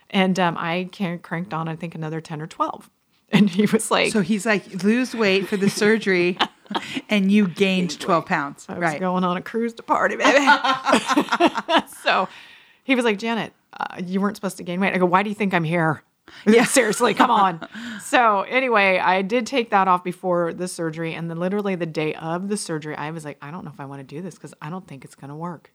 And 0.09 0.39
um, 0.39 0.57
I 0.57 0.89
cranked 1.21 1.53
on, 1.53 1.69
I 1.69 1.75
think, 1.75 1.95
another 1.95 2.19
10 2.19 2.41
or 2.41 2.47
12. 2.47 2.89
And 3.33 3.49
he 3.49 3.65
was 3.67 3.91
like, 3.91 4.11
So 4.11 4.21
he's 4.21 4.45
like, 4.45 4.83
lose 4.83 5.13
weight 5.13 5.47
for 5.47 5.55
the 5.55 5.69
surgery, 5.69 6.37
and 7.09 7.31
you 7.31 7.47
gained 7.47 7.99
12 7.99 8.25
pounds. 8.25 8.65
I 8.67 8.73
was 8.73 8.81
Right. 8.81 8.99
going 8.99 9.23
on 9.23 9.37
a 9.37 9.41
cruise 9.41 9.73
to 9.75 9.83
party, 9.83 10.15
baby. 10.15 10.39
so 12.03 12.27
he 12.83 12.95
was 12.95 13.05
like, 13.05 13.17
Janet, 13.19 13.53
uh, 13.79 14.01
you 14.03 14.19
weren't 14.19 14.35
supposed 14.35 14.57
to 14.57 14.63
gain 14.63 14.79
weight. 14.79 14.93
I 14.93 14.97
go, 14.97 15.05
why 15.05 15.23
do 15.23 15.29
you 15.29 15.35
think 15.35 15.53
I'm 15.53 15.63
here? 15.63 16.03
Yeah, 16.47 16.63
seriously, 16.65 17.13
come 17.15 17.31
on. 17.31 17.67
so 18.03 18.41
anyway, 18.41 18.99
I 18.99 19.21
did 19.23 19.45
take 19.47 19.71
that 19.71 19.87
off 19.87 20.03
before 20.03 20.53
the 20.53 20.67
surgery, 20.67 21.13
and 21.15 21.29
then 21.29 21.37
literally 21.39 21.75
the 21.75 21.85
day 21.87 22.13
of 22.15 22.49
the 22.49 22.57
surgery, 22.57 22.95
I 22.95 23.11
was 23.11 23.25
like, 23.25 23.37
I 23.41 23.49
don't 23.51 23.63
know 23.65 23.71
if 23.71 23.79
I 23.79 23.85
want 23.85 23.99
to 24.01 24.03
do 24.15 24.21
this 24.21 24.35
because 24.35 24.53
I 24.61 24.69
don't 24.69 24.87
think 24.87 25.03
it's 25.05 25.15
gonna 25.15 25.35
work. 25.35 25.71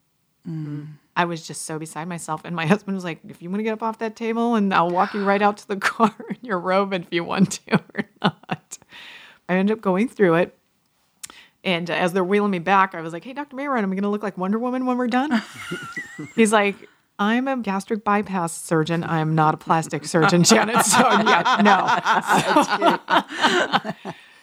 I 1.17 1.25
was 1.25 1.47
just 1.47 1.63
so 1.63 1.79
beside 1.79 2.09
myself, 2.09 2.43
and 2.45 2.55
my 2.55 2.67
husband 2.67 2.97
was 2.97 3.05
like, 3.05 3.21
"If 3.29 3.43
you 3.43 3.51
want 3.51 3.61
to 3.61 3.65
get 3.65 3.73
up 3.73 3.83
off 3.83 3.99
that 3.99 4.17
table, 4.17 4.55
and 4.55 4.73
I'll 4.75 4.91
walk 4.91 5.15
you 5.15 5.25
right 5.25 5.43
out 5.43 5.57
to 5.59 5.69
the 5.69 5.77
car 5.93 6.15
in 6.29 6.39
your 6.43 6.59
robe 6.59 6.93
if 6.93 7.07
you 7.11 7.25
want 7.25 7.53
to 7.53 7.75
or 7.95 8.05
not." 8.23 8.79
I 9.49 9.57
ended 9.57 9.77
up 9.77 9.83
going 9.83 10.09
through 10.09 10.35
it. 10.37 10.57
And 11.63 11.91
uh, 11.91 11.95
as 11.95 12.13
they're 12.13 12.25
wheeling 12.25 12.51
me 12.51 12.59
back, 12.59 12.95
I 12.95 13.01
was 13.01 13.13
like, 13.13 13.25
"Hey, 13.25 13.33
Dr. 13.33 13.57
Mayron, 13.57 13.83
am 13.83 13.93
I 13.93 13.95
going 13.95 14.03
to 14.03 14.09
look 14.09 14.23
like 14.23 14.37
Wonder 14.37 14.59
Woman 14.59 14.87
when 14.87 14.99
we're 14.99 15.07
done?" 15.07 15.43
He's 16.35 16.53
like, 16.53 16.77
"I'm 17.19 17.49
a 17.49 17.57
gastric 17.57 18.05
bypass 18.05 18.53
surgeon. 18.53 19.05
I 19.05 19.21
am 19.21 19.35
not 19.35 19.55
a 19.55 19.57
plastic 19.57 20.05
surgeon, 20.05 20.45
Janet. 20.45 20.85
So 20.85 20.99
yeah, 20.99 21.61
no." 21.65 21.87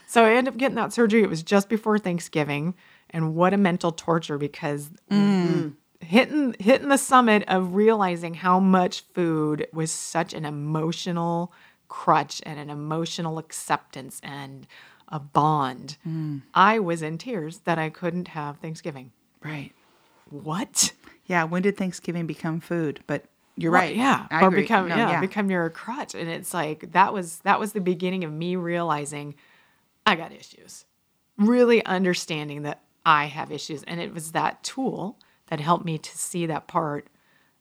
so 0.07 0.23
I 0.23 0.33
ended 0.33 0.53
up 0.53 0.57
getting 0.57 0.75
that 0.75 0.93
surgery. 0.93 1.21
It 1.21 1.29
was 1.29 1.43
just 1.43 1.69
before 1.69 1.99
Thanksgiving, 1.99 2.73
And 3.11 3.35
what 3.35 3.53
a 3.53 3.57
mental 3.57 3.91
torture 3.91 4.39
because 4.39 4.89
mm. 5.11 5.51
Mm. 5.51 5.73
Hitting 6.01 6.55
hitting 6.59 6.89
the 6.89 6.97
summit 6.97 7.43
of 7.47 7.75
realizing 7.75 8.33
how 8.33 8.59
much 8.59 9.01
food 9.13 9.67
was 9.73 9.91
such 9.91 10.33
an 10.33 10.45
emotional 10.45 11.53
crutch 11.87 12.41
and 12.45 12.59
an 12.59 12.69
emotional 12.69 13.37
acceptance 13.37 14.19
and 14.23 14.67
a 15.09 15.19
bond. 15.19 15.97
Mm. 16.07 16.41
I 16.53 16.79
was 16.79 17.01
in 17.01 17.17
tears 17.17 17.59
that 17.65 17.77
I 17.77 17.89
couldn't 17.89 18.29
have 18.29 18.57
Thanksgiving. 18.57 19.11
Right. 19.43 19.73
What? 20.29 20.93
Yeah. 21.25 21.43
When 21.43 21.61
did 21.61 21.77
Thanksgiving 21.77 22.25
become 22.27 22.61
food? 22.61 23.01
But 23.07 23.25
you're 23.57 23.71
Well, 23.71 23.81
right. 23.81 23.95
Yeah. 23.95 24.27
I 24.31 24.41
or 24.41 24.47
agree. 24.47 24.61
become 24.61 24.87
No, 24.87 24.95
yeah, 24.95 25.19
become 25.19 25.51
your 25.51 25.69
crutch. 25.69 26.15
And 26.15 26.29
it's 26.29 26.53
like 26.53 26.93
that 26.93 27.13
was 27.13 27.39
that 27.39 27.59
was 27.59 27.73
the 27.73 27.81
beginning 27.81 28.23
of 28.23 28.31
me 28.31 28.55
realizing 28.55 29.35
I 30.05 30.15
got 30.15 30.31
issues. 30.31 30.85
Really 31.37 31.85
understanding 31.85 32.63
that 32.63 32.81
I 33.05 33.25
have 33.25 33.51
issues. 33.51 33.83
And 33.83 33.99
it 33.99 34.13
was 34.13 34.31
that 34.31 34.63
tool 34.63 35.19
that 35.51 35.59
helped 35.59 35.85
me 35.85 35.97
to 35.99 36.17
see 36.17 36.47
that 36.47 36.65
part. 36.65 37.05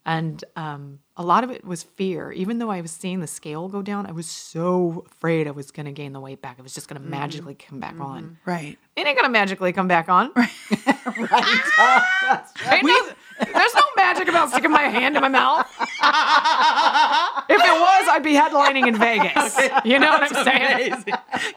And 0.07 0.43
um, 0.57 1.01
a 1.17 1.23
lot 1.23 1.45
of 1.45 1.51
it 1.51 1.63
was 1.65 1.83
fear. 1.83 2.33
Even 2.33 2.59
though 2.59 2.71
I 2.71 2.81
was 2.81 2.91
seeing 2.91 3.21
the 3.21 3.27
scale 3.27 3.69
go 3.69 3.83
down, 3.83 4.07
I 4.07 4.13
was 4.13 4.27
so 4.27 5.05
afraid 5.11 5.47
I 5.47 5.51
was 5.51 5.71
going 5.71 5.85
to 5.87 5.93
gain 5.93 6.15
the 6.15 6.21
weight 6.21 6.41
back. 6.41 6.59
It 6.59 6.63
was 6.63 6.73
just 6.73 6.89
going 6.89 7.01
to 7.03 7.07
magically 7.07 7.55
come 7.55 7.81
back 7.81 8.01
on. 8.01 8.39
Right. 8.47 8.79
It 8.97 9.07
ain't 9.07 9.17
going 9.19 9.29
to 9.29 9.33
magically 9.33 9.73
come 9.73 9.89
back 9.89 10.09
on. 10.09 10.31
Right. 10.35 10.49
Ain't 12.73 12.85
no- 12.87 13.09
there's 13.53 13.75
no 13.75 13.83
magic 13.97 14.29
about 14.29 14.51
sticking 14.51 14.71
my 14.71 14.83
hand 14.83 15.17
in 15.17 15.23
my 15.23 15.29
mouth. 15.29 15.67
if 15.81 17.61
it 17.61 17.81
was, 17.81 18.09
I'd 18.11 18.23
be 18.23 18.35
headlining 18.35 18.87
in 18.87 18.97
Vegas. 18.99 19.57
You 19.85 19.99
know 19.99 20.11
what 20.11 20.37
I'm 20.37 20.45
saying? 20.45 21.05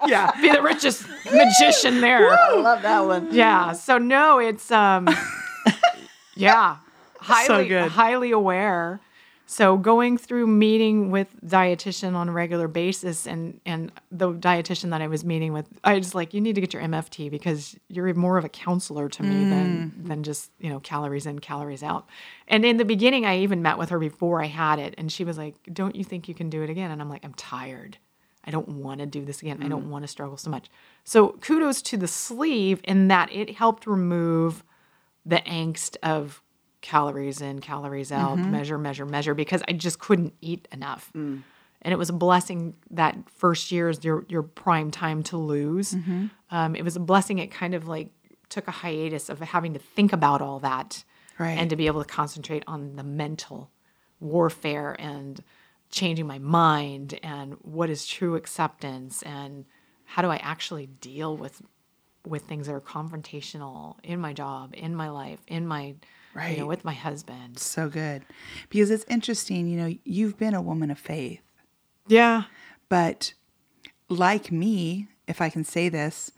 Yeah. 0.07 0.31
Be 0.41 0.49
the 0.51 0.61
richest 0.61 1.05
magician 1.31 1.99
there. 2.01 2.31
I 2.31 2.55
love 2.55 2.81
that 2.83 2.99
one. 3.05 3.27
Yeah. 3.33 3.73
So 3.73 3.97
no, 3.97 4.39
it's 4.39 4.71
um 4.71 5.07
yeah. 6.35 6.77
Highly 7.19 7.69
good. 7.69 7.89
highly 7.89 8.31
aware. 8.31 8.99
So 9.45 9.77
going 9.77 10.17
through 10.17 10.47
meeting 10.47 11.11
with 11.11 11.27
dietitian 11.45 12.15
on 12.15 12.27
a 12.29 12.31
regular 12.31 12.67
basis 12.67 13.27
and 13.27 13.59
and 13.65 13.91
the 14.11 14.33
dietitian 14.33 14.89
that 14.89 15.01
I 15.01 15.07
was 15.07 15.23
meeting 15.23 15.53
with, 15.53 15.67
I 15.83 15.95
was 15.95 16.15
like, 16.15 16.33
you 16.33 16.41
need 16.41 16.55
to 16.55 16.61
get 16.61 16.73
your 16.73 16.81
MFT 16.81 17.29
because 17.29 17.77
you're 17.87 18.13
more 18.13 18.37
of 18.37 18.45
a 18.45 18.49
counselor 18.49 19.09
to 19.09 19.23
me 19.23 19.49
than 19.49 19.91
mm. 19.91 20.07
than 20.07 20.23
just, 20.23 20.51
you 20.59 20.69
know, 20.69 20.79
calories 20.79 21.25
in, 21.25 21.39
calories 21.39 21.83
out. 21.83 22.07
And 22.47 22.65
in 22.65 22.77
the 22.77 22.85
beginning 22.85 23.25
I 23.25 23.39
even 23.39 23.61
met 23.61 23.77
with 23.77 23.89
her 23.89 23.99
before 23.99 24.41
I 24.41 24.47
had 24.47 24.79
it 24.79 24.95
and 24.97 25.11
she 25.11 25.23
was 25.23 25.37
like, 25.37 25.55
Don't 25.71 25.95
you 25.95 26.03
think 26.03 26.27
you 26.27 26.33
can 26.33 26.49
do 26.49 26.63
it 26.63 26.69
again? 26.69 26.91
And 26.91 27.01
I'm 27.01 27.09
like, 27.09 27.23
I'm 27.23 27.35
tired. 27.35 27.97
I 28.45 28.51
don't 28.51 28.67
want 28.67 28.99
to 28.99 29.05
do 29.05 29.23
this 29.23 29.41
again. 29.41 29.61
I 29.61 29.67
don't 29.67 29.85
mm. 29.85 29.89
want 29.89 30.03
to 30.03 30.07
struggle 30.07 30.37
so 30.37 30.49
much. 30.49 30.69
So 31.03 31.37
kudos 31.41 31.81
to 31.83 31.97
the 31.97 32.07
sleeve 32.07 32.81
in 32.83 33.07
that 33.09 33.31
it 33.31 33.55
helped 33.55 33.87
remove 33.87 34.63
the 35.25 35.37
angst 35.37 35.97
of 36.03 36.41
calories 36.81 37.41
in, 37.41 37.59
calories 37.59 38.11
out, 38.11 38.37
mm-hmm. 38.37 38.51
measure, 38.51 38.77
measure, 38.77 39.05
measure, 39.05 39.33
because 39.33 39.63
I 39.67 39.73
just 39.73 39.99
couldn't 39.99 40.33
eat 40.41 40.67
enough. 40.71 41.11
Mm. 41.15 41.43
And 41.81 41.91
it 41.91 41.97
was 41.97 42.09
a 42.09 42.13
blessing 42.13 42.75
that 42.91 43.17
first 43.29 43.71
year 43.71 43.89
is 43.89 44.03
your 44.03 44.25
your 44.29 44.43
prime 44.43 44.91
time 44.91 45.23
to 45.23 45.37
lose. 45.37 45.93
Mm-hmm. 45.93 46.27
Um, 46.49 46.75
it 46.75 46.83
was 46.83 46.95
a 46.95 46.99
blessing. 46.99 47.39
It 47.39 47.51
kind 47.51 47.73
of 47.73 47.87
like 47.87 48.09
took 48.49 48.67
a 48.67 48.71
hiatus 48.71 49.29
of 49.29 49.39
having 49.39 49.73
to 49.73 49.79
think 49.79 50.13
about 50.13 50.41
all 50.41 50.59
that, 50.59 51.03
Right. 51.39 51.57
and 51.57 51.69
to 51.69 51.75
be 51.75 51.87
able 51.87 52.03
to 52.03 52.07
concentrate 52.07 52.63
on 52.67 52.95
the 52.95 53.03
mental 53.03 53.71
warfare 54.19 54.95
and 54.99 55.43
changing 55.89 56.25
my 56.27 56.39
mind 56.39 57.19
and 57.21 57.55
what 57.61 57.89
is 57.89 58.05
true 58.05 58.35
acceptance 58.35 59.21
and 59.23 59.65
how 60.05 60.21
do 60.21 60.29
I 60.29 60.37
actually 60.37 60.87
deal 60.87 61.35
with 61.37 61.61
with 62.25 62.43
things 62.43 62.67
that 62.67 62.73
are 62.73 62.81
confrontational 62.81 63.95
in 64.03 64.19
my 64.19 64.33
job, 64.33 64.73
in 64.75 64.95
my 64.95 65.09
life, 65.09 65.39
in 65.47 65.67
my 65.67 65.81
you 65.85 65.95
Right. 66.35 66.57
know, 66.57 66.65
with 66.65 66.83
my 66.83 66.93
husband. 66.93 67.59
So 67.59 67.89
good. 67.89 68.23
Because 68.69 68.89
it's 68.89 69.05
interesting, 69.07 69.67
you 69.67 69.77
know, 69.77 69.95
you've 70.03 70.35
been 70.37 70.55
a 70.55 70.61
woman 70.63 70.89
of 70.89 70.97
faith, 70.97 71.43
Yeah. 72.07 72.45
but 72.89 73.33
like 74.09 74.51
me, 74.51 75.09
if 75.27 75.41
I 75.41 75.49
can 75.49 75.63
say 75.63 75.89
this, 75.89 76.31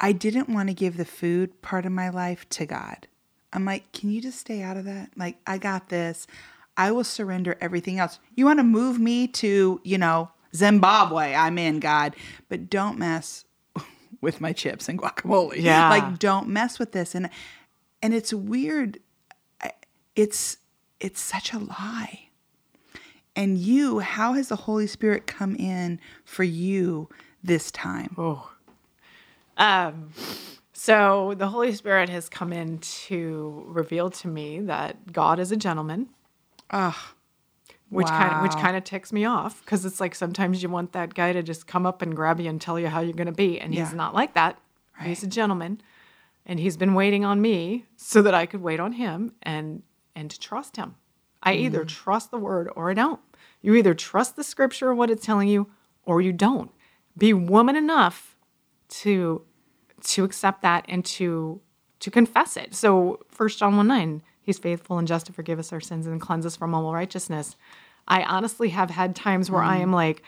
I 0.00 0.12
didn't 0.12 0.48
want 0.48 0.68
to 0.70 0.74
give 0.74 0.96
the 0.96 1.04
food 1.04 1.60
part 1.60 1.84
of 1.84 1.92
my 1.92 2.08
life 2.08 2.48
to 2.50 2.64
God. 2.64 3.06
I'm 3.52 3.66
like, 3.66 3.92
can 3.92 4.10
you 4.10 4.22
just 4.22 4.38
stay 4.38 4.62
out 4.62 4.78
of 4.78 4.86
that? 4.86 5.10
Like, 5.14 5.36
I 5.46 5.58
got 5.58 5.90
this. 5.90 6.26
I 6.76 6.90
will 6.90 7.04
surrender 7.04 7.58
everything 7.60 7.98
else. 7.98 8.18
You 8.34 8.46
want 8.46 8.60
to 8.60 8.64
move 8.64 8.98
me 8.98 9.28
to, 9.28 9.78
you 9.84 9.98
know, 9.98 10.30
Zimbabwe? 10.56 11.34
I'm 11.34 11.58
in, 11.58 11.80
God. 11.80 12.16
But 12.48 12.70
don't 12.70 12.98
mess 12.98 13.44
with 14.20 14.40
my 14.40 14.52
chips 14.52 14.88
and 14.88 14.98
guacamole. 14.98 15.56
Yeah. 15.62 15.88
Like, 15.88 16.18
don't 16.18 16.48
mess 16.48 16.78
with 16.78 16.92
this. 16.92 17.14
And 17.14 17.30
and 18.02 18.12
it's 18.14 18.32
weird. 18.32 18.98
It's 20.14 20.58
it's 21.00 21.20
such 21.20 21.52
a 21.52 21.58
lie. 21.58 22.28
And 23.34 23.56
you, 23.56 24.00
how 24.00 24.34
has 24.34 24.48
the 24.48 24.56
Holy 24.56 24.86
Spirit 24.86 25.26
come 25.26 25.56
in 25.56 26.00
for 26.24 26.44
you 26.44 27.08
this 27.42 27.70
time? 27.70 28.14
Um, 29.56 30.10
so 30.72 31.34
the 31.36 31.48
Holy 31.48 31.72
Spirit 31.72 32.08
has 32.10 32.28
come 32.28 32.52
in 32.52 32.78
to 32.78 33.64
reveal 33.66 34.10
to 34.10 34.28
me 34.28 34.60
that 34.60 35.12
God 35.12 35.38
is 35.38 35.50
a 35.50 35.56
gentleman. 35.56 36.08
Ah, 36.70 37.14
which 37.92 38.06
kind 38.06 38.32
of 38.34 38.42
which 38.42 38.52
kind 38.52 38.76
of 38.76 38.84
ticks 38.84 39.12
me 39.12 39.24
off 39.24 39.60
because 39.60 39.84
it's 39.84 40.00
like 40.00 40.14
sometimes 40.14 40.62
you 40.62 40.68
want 40.68 40.92
that 40.92 41.12
guy 41.14 41.32
to 41.32 41.42
just 41.42 41.66
come 41.66 41.84
up 41.84 42.00
and 42.00 42.16
grab 42.16 42.40
you 42.40 42.48
and 42.48 42.60
tell 42.60 42.78
you 42.78 42.88
how 42.88 43.00
you're 43.00 43.12
going 43.12 43.26
to 43.26 43.32
be, 43.32 43.60
and 43.60 43.74
he's 43.74 43.92
not 43.92 44.14
like 44.14 44.34
that. 44.34 44.58
He's 45.00 45.22
a 45.22 45.26
gentleman, 45.26 45.80
and 46.46 46.58
he's 46.58 46.76
been 46.76 46.94
waiting 46.94 47.24
on 47.24 47.40
me 47.40 47.84
so 47.96 48.22
that 48.22 48.34
I 48.34 48.46
could 48.46 48.62
wait 48.62 48.80
on 48.80 48.92
him 48.92 49.32
and 49.42 49.82
and 50.16 50.30
to 50.30 50.38
trust 50.38 50.76
him. 50.76 50.94
I 51.42 51.54
either 51.54 51.84
mm. 51.84 51.88
trust 51.88 52.30
the 52.30 52.38
word 52.38 52.70
or 52.76 52.90
I 52.90 52.94
don't. 52.94 53.20
You 53.60 53.74
either 53.74 53.94
trust 53.94 54.36
the 54.36 54.44
scripture 54.44 54.90
and 54.90 54.98
what 54.98 55.10
it's 55.10 55.26
telling 55.26 55.48
you, 55.48 55.68
or 56.04 56.20
you 56.20 56.32
don't. 56.32 56.70
Be 57.18 57.34
woman 57.34 57.76
enough 57.76 58.36
to 58.88 59.42
to 60.04 60.24
accept 60.24 60.62
that 60.62 60.84
and 60.88 61.04
to 61.04 61.60
to 62.00 62.10
confess 62.10 62.56
it. 62.56 62.74
So 62.74 63.20
first 63.28 63.58
John 63.58 63.76
1 63.76 63.86
9, 63.86 64.22
he's 64.40 64.58
faithful 64.58 64.98
and 64.98 65.06
just 65.06 65.26
to 65.26 65.32
forgive 65.32 65.58
us 65.58 65.72
our 65.72 65.80
sins 65.80 66.06
and 66.06 66.20
cleanse 66.20 66.46
us 66.46 66.56
from 66.56 66.74
all 66.74 66.92
righteousness. 66.92 67.56
I 68.08 68.22
honestly 68.24 68.70
have 68.70 68.90
had 68.90 69.14
times 69.14 69.50
where 69.50 69.62
I 69.62 69.78
mm. 69.78 69.82
am 69.82 69.92
like, 69.92 70.22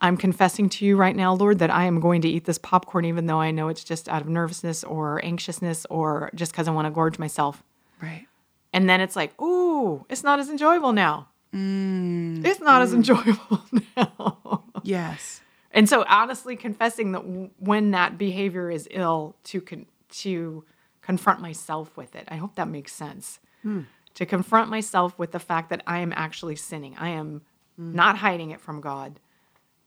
I'm 0.00 0.16
confessing 0.16 0.68
to 0.70 0.86
you 0.86 0.96
right 0.96 1.14
now, 1.14 1.34
Lord, 1.34 1.58
that 1.58 1.70
I 1.70 1.84
am 1.84 2.00
going 2.00 2.22
to 2.22 2.28
eat 2.28 2.44
this 2.44 2.58
popcorn, 2.58 3.04
even 3.04 3.26
though 3.26 3.40
I 3.40 3.50
know 3.50 3.68
it's 3.68 3.84
just 3.84 4.08
out 4.08 4.22
of 4.22 4.28
nervousness 4.28 4.82
or 4.84 5.24
anxiousness 5.24 5.86
or 5.90 6.30
just 6.34 6.52
because 6.52 6.68
I 6.68 6.70
want 6.70 6.86
to 6.86 6.90
gorge 6.90 7.18
myself. 7.18 7.62
right. 8.02 8.26
And 8.72 8.88
then 8.88 9.00
it's 9.00 9.16
like, 9.16 9.38
ooh, 9.42 10.06
it's 10.08 10.22
not 10.22 10.38
as 10.38 10.48
enjoyable 10.48 10.92
now. 10.92 11.26
Mm, 11.52 12.44
it's 12.44 12.60
not 12.60 12.82
as 12.82 12.92
mm. 12.92 12.96
enjoyable 12.96 13.64
now. 13.96 14.62
Yes. 14.84 15.40
And 15.72 15.88
so, 15.88 16.04
honestly, 16.08 16.54
confessing 16.54 17.12
that 17.12 17.22
w- 17.22 17.50
when 17.58 17.90
that 17.90 18.16
behavior 18.16 18.70
is 18.70 18.86
ill, 18.92 19.34
to 19.44 19.60
con- 19.60 19.86
to 20.10 20.64
confront 21.02 21.40
myself 21.40 21.96
with 21.96 22.14
it. 22.14 22.24
I 22.28 22.36
hope 22.36 22.54
that 22.54 22.68
makes 22.68 22.92
sense. 22.92 23.40
Hmm. 23.62 23.82
To 24.20 24.26
confront 24.26 24.68
myself 24.68 25.18
with 25.18 25.32
the 25.32 25.38
fact 25.38 25.70
that 25.70 25.82
I 25.86 26.00
am 26.00 26.12
actually 26.14 26.56
sinning. 26.56 26.94
I 26.98 27.08
am 27.08 27.40
hmm. 27.76 27.94
not 27.94 28.18
hiding 28.18 28.50
it 28.50 28.60
from 28.60 28.80
God, 28.80 29.18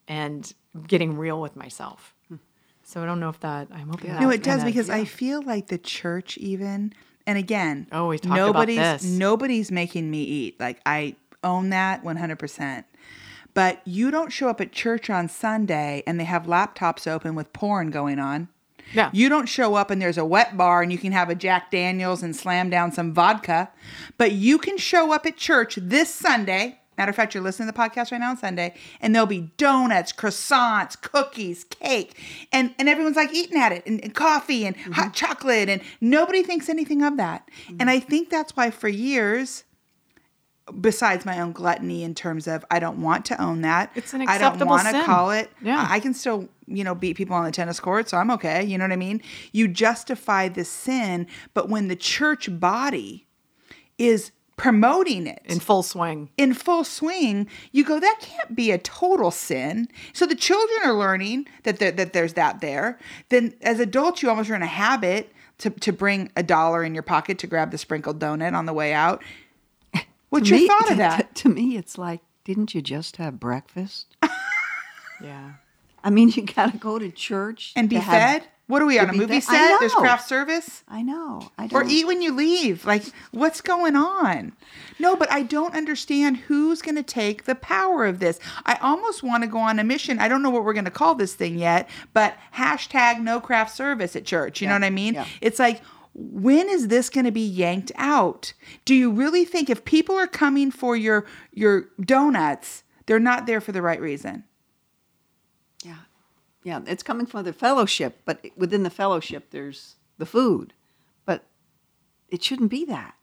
and 0.07 0.51
getting 0.87 1.17
real 1.17 1.39
with 1.39 1.55
myself. 1.55 2.15
Hmm. 2.27 2.37
So 2.81 3.03
I 3.03 3.05
don't 3.05 3.19
know 3.19 3.29
if 3.29 3.39
that. 3.41 3.67
I'm 3.71 3.89
hoping. 3.89 4.11
that 4.11 4.21
No, 4.21 4.29
it 4.31 4.43
does 4.43 4.57
kinda- 4.57 4.65
because 4.65 4.89
I 4.89 5.05
feel 5.05 5.41
like 5.41 5.67
the 5.67 5.77
church 5.77 6.37
even 6.39 6.93
and 7.25 7.37
again, 7.37 7.87
Oh, 7.91 8.07
we 8.07 8.17
talked 8.17 8.25
about 8.25 8.47
nobody's 8.47 8.77
this. 8.77 9.03
nobody's 9.03 9.71
making 9.71 10.09
me 10.09 10.23
eat. 10.23 10.59
Like 10.59 10.81
I 10.85 11.15
own 11.43 11.69
that 11.69 12.03
100%. 12.03 12.85
But 13.53 13.81
you 13.85 14.09
don't 14.09 14.31
show 14.31 14.49
up 14.49 14.59
at 14.59 14.71
church 14.71 15.09
on 15.09 15.29
Sunday 15.29 16.03
and 16.07 16.19
they 16.19 16.23
have 16.23 16.47
laptops 16.47 17.07
open 17.07 17.35
with 17.35 17.53
porn 17.53 17.91
going 17.91 18.19
on. 18.19 18.49
Yeah. 18.93 19.09
You 19.13 19.29
don't 19.29 19.47
show 19.47 19.75
up 19.75 19.89
and 19.89 20.01
there's 20.01 20.17
a 20.17 20.25
wet 20.25 20.57
bar 20.57 20.81
and 20.81 20.91
you 20.91 20.97
can 20.97 21.11
have 21.11 21.29
a 21.29 21.35
Jack 21.35 21.71
Daniels 21.71 22.23
and 22.23 22.35
slam 22.35 22.69
down 22.69 22.91
some 22.91 23.13
vodka. 23.13 23.71
But 24.17 24.33
you 24.33 24.57
can 24.57 24.77
show 24.77 25.13
up 25.13 25.25
at 25.25 25.37
church 25.37 25.77
this 25.81 26.13
Sunday. 26.13 26.79
Matter 26.97 27.09
of 27.09 27.15
fact, 27.15 27.33
you're 27.33 27.43
listening 27.43 27.67
to 27.67 27.71
the 27.71 27.79
podcast 27.79 28.11
right 28.11 28.19
now 28.19 28.29
on 28.29 28.37
Sunday, 28.37 28.75
and 29.01 29.15
there'll 29.15 29.25
be 29.25 29.51
donuts, 29.57 30.13
croissants, 30.13 30.99
cookies, 30.99 31.63
cake, 31.63 32.19
and, 32.51 32.75
and 32.77 32.87
everyone's 32.87 33.15
like 33.15 33.33
eating 33.33 33.59
at 33.59 33.71
it, 33.71 33.83
and, 33.87 33.99
and 34.03 34.13
coffee 34.13 34.63
and 34.63 34.75
hot 34.77 35.05
mm-hmm. 35.05 35.11
chocolate, 35.11 35.69
and 35.69 35.81
nobody 36.01 36.43
thinks 36.43 36.69
anything 36.69 37.01
of 37.01 37.17
that. 37.17 37.49
Mm-hmm. 37.63 37.77
And 37.79 37.89
I 37.89 37.99
think 37.99 38.29
that's 38.29 38.55
why 38.55 38.69
for 38.69 38.89
years, 38.89 39.63
besides 40.79 41.25
my 41.25 41.39
own 41.39 41.51
gluttony 41.51 42.03
in 42.03 42.15
terms 42.15 42.47
of 42.47 42.63
I 42.71 42.79
don't 42.79 43.01
want 43.01 43.25
to 43.25 43.41
own 43.41 43.61
that. 43.61 43.91
It's 43.95 44.13
an 44.13 44.21
acceptable 44.21 44.73
I 44.73 44.83
don't 44.83 44.93
want 44.93 44.95
to 44.95 45.03
call 45.03 45.31
it. 45.31 45.51
Yeah. 45.61 45.85
I 45.89 45.99
can 45.99 46.13
still, 46.13 46.47
you 46.67 46.83
know, 46.83 46.95
beat 46.95 47.17
people 47.17 47.35
on 47.35 47.43
the 47.43 47.51
tennis 47.51 47.79
court, 47.79 48.07
so 48.09 48.17
I'm 48.17 48.31
okay. 48.31 48.63
You 48.63 48.77
know 48.77 48.85
what 48.85 48.93
I 48.93 48.97
mean? 48.97 49.21
You 49.51 49.67
justify 49.67 50.47
the 50.47 50.63
sin, 50.63 51.27
but 51.53 51.69
when 51.69 51.89
the 51.89 51.95
church 51.95 52.47
body 52.59 53.27
is 53.97 54.31
promoting 54.55 55.27
it 55.27 55.41
in 55.45 55.59
full 55.59 55.83
swing. 55.83 56.29
in 56.37 56.53
full 56.53 56.83
swing, 56.83 57.47
you 57.71 57.83
go, 57.83 57.99
that 57.99 58.17
can't 58.21 58.55
be 58.55 58.71
a 58.71 58.77
total 58.77 59.31
sin. 59.31 59.89
So 60.13 60.25
the 60.25 60.35
children 60.35 60.79
are 60.85 60.93
learning 60.93 61.47
that 61.63 61.79
there, 61.79 61.91
that 61.91 62.13
there's 62.13 62.33
that 62.33 62.61
there. 62.61 62.99
Then 63.29 63.53
as 63.61 63.79
adults, 63.79 64.21
you 64.21 64.29
almost 64.29 64.49
are 64.49 64.55
in 64.55 64.61
a 64.61 64.67
habit. 64.67 65.33
to, 65.59 65.69
to 65.69 65.93
bring 65.93 66.31
a 66.35 66.43
dollar 66.43 66.83
in 66.83 66.93
your 66.93 67.03
pocket 67.03 67.37
to 67.39 67.47
grab 67.47 67.71
the 67.71 67.77
sprinkled 67.77 68.19
donut 68.19 68.53
on 68.53 68.65
the 68.65 68.73
way 68.73 68.93
out. 68.93 69.23
What's 70.33 70.49
To 70.49 70.55
your 70.55 70.61
me- 70.63 70.67
thought 70.67 70.91
of 70.91 70.97
that? 70.97 71.35
To, 71.35 71.43
to 71.43 71.49
me, 71.49 71.77
it's 71.77 71.97
like, 71.97 72.21
didn't 72.43 72.73
you 72.73 72.81
just 72.81 73.17
have 73.17 73.39
breakfast? 73.39 74.15
Yeah. 75.21 75.53
I 76.03 76.09
mean, 76.09 76.29
you 76.29 76.41
got 76.43 76.71
to 76.73 76.77
go 76.77 76.99
to 76.99 77.09
church 77.09 77.71
And 77.75 77.87
be 77.89 77.95
to 77.95 78.01
have- 78.01 78.41
fed? 78.41 78.49
What 78.67 78.81
are 78.81 78.85
we 78.85 78.97
on 78.97 79.09
a 79.09 79.13
movie 79.13 79.41
fed. 79.41 79.43
Set? 79.43 79.79
There's 79.81 79.93
craft 79.93 80.27
service? 80.27 80.83
I 80.87 81.01
know. 81.01 81.49
I 81.57 81.65
Or 81.65 81.81
don't. 81.83 81.91
eat 81.91 82.07
when 82.07 82.21
you 82.21 82.33
leave. 82.33 82.85
Like, 82.85 83.03
what's 83.31 83.59
going 83.59 83.95
on? 83.97 84.53
No, 84.99 85.17
but 85.17 85.29
I 85.31 85.43
don't 85.43 85.75
understand 85.75 86.37
who's 86.37 86.81
going 86.81 86.95
to 86.95 87.03
take 87.03 87.43
the 87.43 87.55
power 87.55 88.05
of 88.05 88.19
this. 88.19 88.39
I 88.65 88.75
almost 88.81 89.21
want 89.21 89.43
to 89.43 89.47
go 89.47 89.59
on 89.59 89.79
a 89.79 89.83
mission. 89.83 90.17
I 90.17 90.29
don't 90.29 90.41
know 90.41 90.49
what 90.49 90.63
we're 90.63 90.73
going 90.73 90.85
to 90.85 90.91
call 90.91 91.13
this 91.13 91.35
thing 91.35 91.57
yet, 91.57 91.89
but 92.13 92.35
hashtag 92.55 93.19
no 93.21 93.41
craft 93.41 93.75
service 93.75 94.15
at 94.15 94.25
church. 94.25 94.61
You 94.61 94.67
know 94.69 94.75
what 94.75 94.83
I 94.85 94.89
mean? 94.89 95.15
yeah. 95.15 95.25
It's 95.41 95.59
like, 95.59 95.81
when 96.13 96.69
is 96.69 96.89
this 96.89 97.09
going 97.09 97.25
to 97.25 97.31
be 97.31 97.45
yanked 97.45 97.91
out? 97.95 98.53
Do 98.85 98.93
you 98.93 99.11
really 99.11 99.45
think 99.45 99.69
if 99.69 99.83
people 99.83 100.15
are 100.15 100.27
coming 100.27 100.71
for 100.71 100.95
your 100.95 101.25
your 101.51 101.89
donuts, 101.99 102.83
they're 103.05 103.19
not 103.19 103.45
there 103.45 103.61
for 103.61 103.71
the 103.71 103.81
right 103.81 103.99
reason? 103.99 104.43
Yeah. 105.83 105.97
Yeah. 106.63 106.81
It's 106.85 107.03
coming 107.03 107.25
from 107.25 107.43
the 107.43 107.53
fellowship, 107.53 108.21
but 108.25 108.45
within 108.55 108.83
the 108.83 108.89
fellowship, 108.89 109.49
there's 109.49 109.95
the 110.17 110.25
food. 110.25 110.73
But 111.25 111.45
it 112.29 112.43
shouldn't 112.43 112.71
be 112.71 112.85
that. 112.85 113.15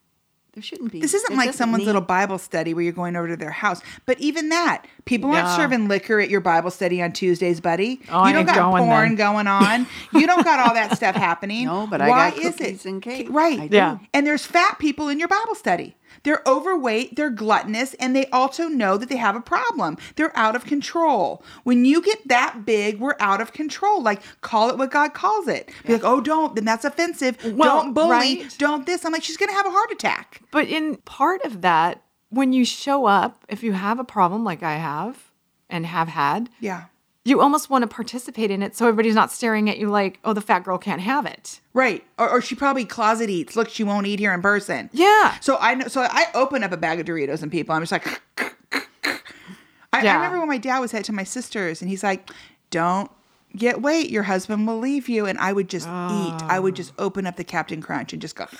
There 0.52 0.62
shouldn't 0.62 0.90
be. 0.90 1.00
This 1.00 1.14
isn't 1.14 1.36
like 1.36 1.52
someone's 1.54 1.80
need- 1.82 1.86
little 1.86 2.00
Bible 2.00 2.36
study 2.38 2.74
where 2.74 2.82
you're 2.82 2.92
going 2.92 3.14
over 3.14 3.28
to 3.28 3.36
their 3.36 3.52
house. 3.52 3.80
But 4.04 4.18
even 4.18 4.48
that, 4.48 4.84
people 5.04 5.30
aren't 5.30 5.48
serving 5.56 5.86
liquor 5.86 6.18
at 6.20 6.28
your 6.28 6.40
Bible 6.40 6.72
study 6.72 7.00
on 7.00 7.12
Tuesdays, 7.12 7.60
buddy. 7.60 8.00
Oh, 8.10 8.26
you 8.26 8.32
don't 8.32 8.46
got 8.46 8.56
going 8.56 8.82
porn 8.84 9.08
then. 9.10 9.14
going 9.16 9.46
on. 9.46 9.86
you 10.12 10.26
don't 10.26 10.44
got 10.44 10.58
all 10.58 10.74
that 10.74 10.96
stuff 10.96 11.14
happening. 11.28 11.66
No, 11.66 11.86
but 11.86 12.00
I 12.00 12.08
Why 12.08 12.30
got 12.30 12.38
is 12.40 12.56
cookies 12.56 12.84
it? 12.84 12.88
and 12.88 13.00
cake. 13.00 13.28
Right. 13.30 13.60
I 13.60 13.66
do. 13.68 13.76
Yeah. 13.76 13.98
And 14.12 14.26
there's 14.26 14.44
fat 14.44 14.78
people 14.80 15.08
in 15.08 15.18
your 15.20 15.28
Bible 15.28 15.54
study. 15.54 15.96
They're 16.22 16.42
overweight, 16.46 17.16
they're 17.16 17.30
gluttonous, 17.30 17.94
and 17.94 18.14
they 18.14 18.26
also 18.26 18.68
know 18.68 18.96
that 18.96 19.08
they 19.08 19.16
have 19.16 19.36
a 19.36 19.40
problem. 19.40 19.96
They're 20.16 20.36
out 20.36 20.56
of 20.56 20.64
control. 20.64 21.42
When 21.64 21.84
you 21.84 22.02
get 22.02 22.26
that 22.28 22.64
big, 22.64 23.00
we're 23.00 23.16
out 23.20 23.40
of 23.40 23.52
control. 23.52 24.02
Like, 24.02 24.22
call 24.40 24.70
it 24.70 24.78
what 24.78 24.90
God 24.90 25.14
calls 25.14 25.48
it. 25.48 25.70
Be 25.86 25.94
like, 25.94 26.04
oh, 26.04 26.20
don't, 26.20 26.54
then 26.54 26.64
that's 26.64 26.84
offensive. 26.84 27.36
Well, 27.44 27.82
don't 27.82 27.94
bully. 27.94 28.10
right. 28.10 28.54
Don't 28.58 28.86
this. 28.86 29.04
I'm 29.04 29.12
like, 29.12 29.22
she's 29.22 29.36
going 29.36 29.48
to 29.50 29.54
have 29.54 29.66
a 29.66 29.70
heart 29.70 29.90
attack. 29.92 30.42
But 30.50 30.68
in 30.68 30.96
part 30.98 31.42
of 31.44 31.62
that, 31.62 32.02
when 32.30 32.52
you 32.52 32.64
show 32.64 33.06
up, 33.06 33.44
if 33.48 33.62
you 33.62 33.72
have 33.72 33.98
a 33.98 34.04
problem 34.04 34.44
like 34.44 34.62
I 34.62 34.76
have 34.76 35.30
and 35.68 35.86
have 35.86 36.08
had, 36.08 36.48
Yeah. 36.60 36.84
You 37.24 37.40
almost 37.40 37.68
want 37.68 37.82
to 37.82 37.88
participate 37.88 38.50
in 38.50 38.62
it 38.62 38.74
so 38.74 38.86
everybody's 38.86 39.14
not 39.14 39.30
staring 39.30 39.68
at 39.68 39.78
you 39.78 39.88
like, 39.88 40.18
oh, 40.24 40.32
the 40.32 40.40
fat 40.40 40.64
girl 40.64 40.78
can't 40.78 41.02
have 41.02 41.26
it. 41.26 41.60
Right. 41.74 42.04
Or, 42.18 42.28
or 42.30 42.40
she 42.40 42.54
probably 42.54 42.84
closet 42.84 43.28
eats. 43.28 43.56
Look, 43.56 43.68
she 43.68 43.84
won't 43.84 44.06
eat 44.06 44.18
here 44.18 44.32
in 44.32 44.40
person. 44.40 44.88
Yeah. 44.92 45.38
So 45.40 45.58
I 45.60 45.74
know. 45.74 45.88
So 45.88 46.00
I 46.02 46.26
open 46.34 46.64
up 46.64 46.72
a 46.72 46.76
bag 46.76 46.98
of 46.98 47.06
Doritos 47.06 47.42
and 47.42 47.52
people. 47.52 47.74
I'm 47.74 47.82
just 47.82 47.92
like. 47.92 48.06
I, 49.92 50.06
I 50.06 50.14
remember 50.14 50.38
when 50.38 50.48
my 50.48 50.58
dad 50.58 50.78
was 50.78 50.94
at 50.94 51.04
to 51.06 51.12
my 51.12 51.24
sisters, 51.24 51.82
and 51.82 51.90
he's 51.90 52.04
like, 52.04 52.30
"Don't 52.70 53.10
get 53.56 53.82
weight. 53.82 54.08
Your 54.08 54.22
husband 54.22 54.66
will 54.66 54.78
leave 54.78 55.08
you." 55.08 55.26
And 55.26 55.36
I 55.38 55.52
would 55.52 55.68
just 55.68 55.88
eat. 55.88 56.42
I 56.44 56.60
would 56.60 56.76
just 56.76 56.92
oh. 56.96 57.06
open 57.06 57.26
up 57.26 57.36
the 57.36 57.42
Captain 57.42 57.82
Crunch 57.82 58.12
and 58.12 58.22
just 58.22 58.36
go. 58.36 58.46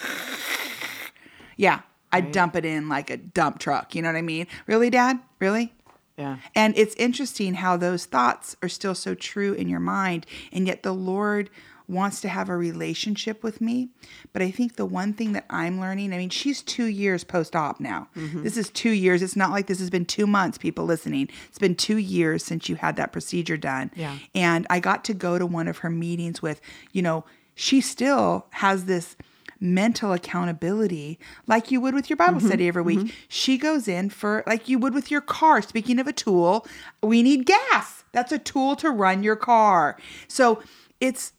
Yeah, 1.56 1.80
I'd 2.10 2.32
dump 2.32 2.56
it 2.56 2.64
in 2.64 2.88
like 2.88 3.10
a 3.10 3.18
dump 3.18 3.58
truck. 3.58 3.94
You 3.94 4.00
know 4.00 4.08
what 4.08 4.16
I 4.16 4.22
mean? 4.22 4.46
Really, 4.66 4.88
Dad? 4.88 5.18
Really? 5.40 5.74
Yeah. 6.20 6.36
And 6.54 6.76
it's 6.76 6.94
interesting 6.96 7.54
how 7.54 7.76
those 7.76 8.04
thoughts 8.04 8.56
are 8.62 8.68
still 8.68 8.94
so 8.94 9.14
true 9.14 9.54
in 9.54 9.68
your 9.68 9.80
mind, 9.80 10.26
and 10.52 10.66
yet 10.66 10.82
the 10.82 10.92
Lord 10.92 11.48
wants 11.88 12.20
to 12.20 12.28
have 12.28 12.48
a 12.48 12.56
relationship 12.56 13.42
with 13.42 13.60
me. 13.60 13.88
But 14.32 14.42
I 14.42 14.50
think 14.50 14.76
the 14.76 14.86
one 14.86 15.12
thing 15.12 15.32
that 15.32 15.44
I'm 15.50 15.80
learning, 15.80 16.12
I 16.12 16.18
mean, 16.18 16.30
she's 16.30 16.62
two 16.62 16.84
years 16.84 17.24
post 17.24 17.56
op 17.56 17.80
now. 17.80 18.06
Mm-hmm. 18.16 18.44
This 18.44 18.56
is 18.56 18.70
two 18.70 18.90
years. 18.90 19.22
It's 19.22 19.34
not 19.34 19.50
like 19.50 19.66
this 19.66 19.80
has 19.80 19.90
been 19.90 20.04
two 20.04 20.26
months, 20.26 20.56
people 20.56 20.84
listening. 20.84 21.28
It's 21.48 21.58
been 21.58 21.74
two 21.74 21.96
years 21.96 22.44
since 22.44 22.68
you 22.68 22.76
had 22.76 22.94
that 22.96 23.12
procedure 23.12 23.56
done. 23.56 23.90
Yeah. 23.96 24.18
And 24.34 24.66
I 24.70 24.78
got 24.78 25.04
to 25.06 25.14
go 25.14 25.38
to 25.38 25.46
one 25.46 25.66
of 25.66 25.78
her 25.78 25.90
meetings 25.90 26.40
with, 26.40 26.60
you 26.92 27.02
know, 27.02 27.24
she 27.56 27.80
still 27.80 28.46
has 28.50 28.84
this 28.84 29.16
mental 29.60 30.12
accountability 30.12 31.18
like 31.46 31.70
you 31.70 31.80
would 31.80 31.94
with 31.94 32.08
your 32.08 32.16
Bible 32.16 32.38
mm-hmm. 32.38 32.48
study 32.48 32.68
every 32.68 32.82
week. 32.82 32.98
Mm-hmm. 32.98 33.14
She 33.28 33.58
goes 33.58 33.86
in 33.86 34.10
for 34.10 34.42
like 34.46 34.68
you 34.68 34.78
would 34.78 34.94
with 34.94 35.10
your 35.10 35.20
car. 35.20 35.60
Speaking 35.62 35.98
of 35.98 36.06
a 36.06 36.12
tool, 36.12 36.66
we 37.02 37.22
need 37.22 37.46
gas. 37.46 38.04
That's 38.12 38.32
a 38.32 38.38
tool 38.38 38.76
to 38.76 38.90
run 38.90 39.22
your 39.22 39.36
car. 39.36 39.98
So 40.28 40.62
it's 41.00 41.32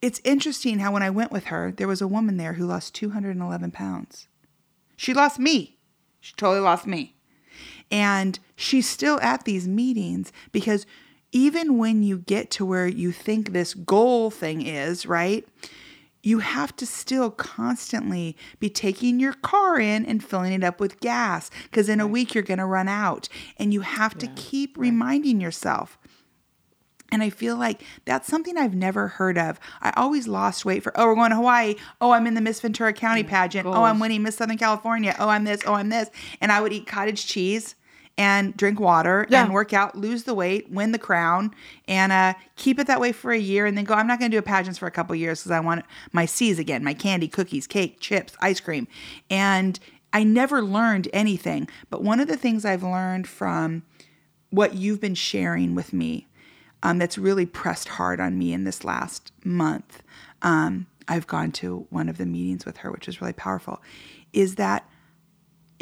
it's 0.00 0.20
interesting 0.24 0.80
how 0.80 0.92
when 0.92 1.02
I 1.04 1.10
went 1.10 1.30
with 1.30 1.44
her, 1.44 1.70
there 1.70 1.86
was 1.86 2.02
a 2.02 2.08
woman 2.08 2.36
there 2.36 2.54
who 2.54 2.66
lost 2.66 2.94
211 2.94 3.70
pounds. 3.70 4.26
She 4.96 5.14
lost 5.14 5.38
me. 5.38 5.78
She 6.20 6.34
totally 6.34 6.60
lost 6.60 6.86
me. 6.86 7.14
And 7.90 8.38
she's 8.56 8.88
still 8.88 9.20
at 9.20 9.44
these 9.44 9.68
meetings 9.68 10.32
because 10.50 10.86
even 11.30 11.78
when 11.78 12.02
you 12.02 12.18
get 12.18 12.50
to 12.52 12.64
where 12.64 12.86
you 12.86 13.12
think 13.12 13.52
this 13.52 13.74
goal 13.74 14.30
thing 14.30 14.66
is, 14.66 15.06
right? 15.06 15.46
You 16.22 16.38
have 16.38 16.76
to 16.76 16.86
still 16.86 17.30
constantly 17.30 18.36
be 18.60 18.70
taking 18.70 19.18
your 19.18 19.32
car 19.32 19.80
in 19.80 20.06
and 20.06 20.22
filling 20.22 20.52
it 20.52 20.62
up 20.62 20.78
with 20.78 21.00
gas 21.00 21.50
because 21.64 21.88
in 21.88 22.00
a 22.00 22.06
week 22.06 22.34
you're 22.34 22.44
going 22.44 22.58
to 22.58 22.66
run 22.66 22.88
out. 22.88 23.28
And 23.58 23.74
you 23.74 23.80
have 23.80 24.16
to 24.18 24.28
keep 24.28 24.78
reminding 24.78 25.40
yourself. 25.40 25.98
And 27.10 27.22
I 27.22 27.28
feel 27.28 27.56
like 27.56 27.82
that's 28.06 28.26
something 28.26 28.56
I've 28.56 28.74
never 28.74 29.08
heard 29.08 29.36
of. 29.36 29.60
I 29.82 29.92
always 29.96 30.26
lost 30.26 30.64
weight 30.64 30.82
for, 30.82 30.98
oh, 30.98 31.08
we're 31.08 31.14
going 31.14 31.30
to 31.30 31.36
Hawaii. 31.36 31.74
Oh, 32.00 32.12
I'm 32.12 32.26
in 32.26 32.34
the 32.34 32.40
Miss 32.40 32.60
Ventura 32.60 32.94
County 32.94 33.22
pageant. 33.22 33.66
Oh, 33.66 33.82
I'm 33.82 33.98
winning 33.98 34.22
Miss 34.22 34.36
Southern 34.36 34.56
California. 34.56 35.14
Oh, 35.18 35.28
I'm 35.28 35.44
this. 35.44 35.60
Oh, 35.66 35.74
I'm 35.74 35.90
this. 35.90 36.08
And 36.40 36.50
I 36.50 36.62
would 36.62 36.72
eat 36.72 36.86
cottage 36.86 37.26
cheese 37.26 37.74
and 38.18 38.56
drink 38.56 38.78
water 38.78 39.26
Yeah. 39.30 39.44
and 39.44 39.52
work 39.52 39.72
out, 39.72 39.96
lose 39.96 40.24
the 40.24 40.34
weight, 40.34 40.70
win 40.70 40.92
the 40.92 40.98
crown, 40.98 41.54
and 41.88 42.12
uh, 42.12 42.34
keep 42.56 42.78
it 42.78 42.86
that 42.86 43.00
way 43.00 43.12
for 43.12 43.32
a 43.32 43.38
year. 43.38 43.66
And 43.66 43.76
then 43.76 43.84
go, 43.84 43.94
I'm 43.94 44.06
not 44.06 44.18
going 44.18 44.30
to 44.30 44.34
do 44.34 44.38
a 44.38 44.42
pageants 44.42 44.78
for 44.78 44.86
a 44.86 44.90
couple 44.90 45.14
years 45.16 45.40
because 45.40 45.50
I 45.52 45.60
want 45.60 45.84
my 46.12 46.26
C's 46.26 46.58
again 46.58 46.84
my 46.84 46.94
candy, 46.94 47.28
cookies, 47.28 47.66
cake, 47.66 48.00
chips, 48.00 48.34
ice 48.40 48.60
cream. 48.60 48.86
And 49.30 49.78
I 50.12 50.24
never 50.24 50.60
learned 50.62 51.08
anything. 51.12 51.68
But 51.88 52.02
one 52.02 52.20
of 52.20 52.28
the 52.28 52.36
things 52.36 52.64
I've 52.64 52.82
learned 52.82 53.26
from 53.26 53.82
what 54.50 54.74
you've 54.74 55.00
been 55.00 55.14
sharing 55.14 55.74
with 55.74 55.92
me 55.94 56.26
um, 56.82 56.98
that's 56.98 57.16
really 57.16 57.46
pressed 57.46 57.88
hard 57.88 58.20
on 58.20 58.38
me 58.38 58.52
in 58.52 58.64
this 58.64 58.84
last 58.84 59.32
month. 59.44 60.02
Um, 60.42 60.86
I've 61.08 61.26
gone 61.26 61.50
to 61.52 61.86
one 61.90 62.08
of 62.08 62.18
the 62.18 62.26
meetings 62.26 62.66
with 62.66 62.78
her, 62.78 62.90
which 62.90 63.08
is 63.08 63.20
really 63.20 63.32
powerful, 63.32 63.80
is 64.32 64.56
that 64.56 64.86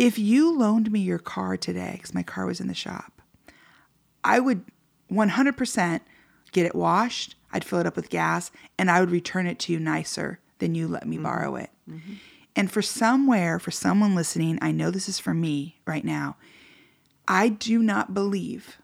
if 0.01 0.18
you 0.18 0.57
loaned 0.57 0.90
me 0.90 0.98
your 0.98 1.18
car 1.18 1.59
today, 1.59 1.90
because 1.92 2.14
my 2.14 2.22
car 2.22 2.46
was 2.46 2.59
in 2.59 2.68
the 2.68 2.74
shop, 2.74 3.20
I 4.24 4.40
would 4.40 4.64
100% 5.12 6.01
get 6.53 6.64
it 6.64 6.74
washed, 6.74 7.34
I'd 7.53 7.66
fill 7.66 7.80
it 7.80 7.86
up 7.86 7.96
with 7.96 8.09
gas, 8.09 8.51
and 8.78 8.90
I 8.90 9.01
would 9.01 9.11
return 9.11 9.46
it 9.46 9.59
to 9.61 9.72
you 9.74 9.78
nicer 9.78 10.40
than 10.59 10.74
you 10.74 10.88
let 10.88 11.07
me 11.07 11.16
mm-hmm. 11.16 11.24
borrow 11.24 11.57
it. 11.57 11.68
Mm-hmm. 11.88 12.14
And 12.57 12.72
for 12.72 12.80
somewhere, 12.80 13.59
for 13.59 13.70
someone 13.70 14.14
listening, 14.14 14.59
I 14.62 14.72
know 14.72 14.90
this 14.90 15.07
is 15.07 15.18
for 15.18 15.34
me 15.34 15.76
right 15.86 16.05
now, 16.05 16.38
I 17.28 17.51
do 17.51 17.82
not 17.82 18.14
believe 18.14 18.78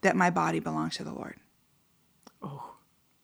that 0.00 0.16
my 0.16 0.30
body 0.30 0.58
belongs 0.58 0.96
to 0.96 1.04
the 1.04 1.12
Lord. 1.12 1.36
Oh. 2.42 2.74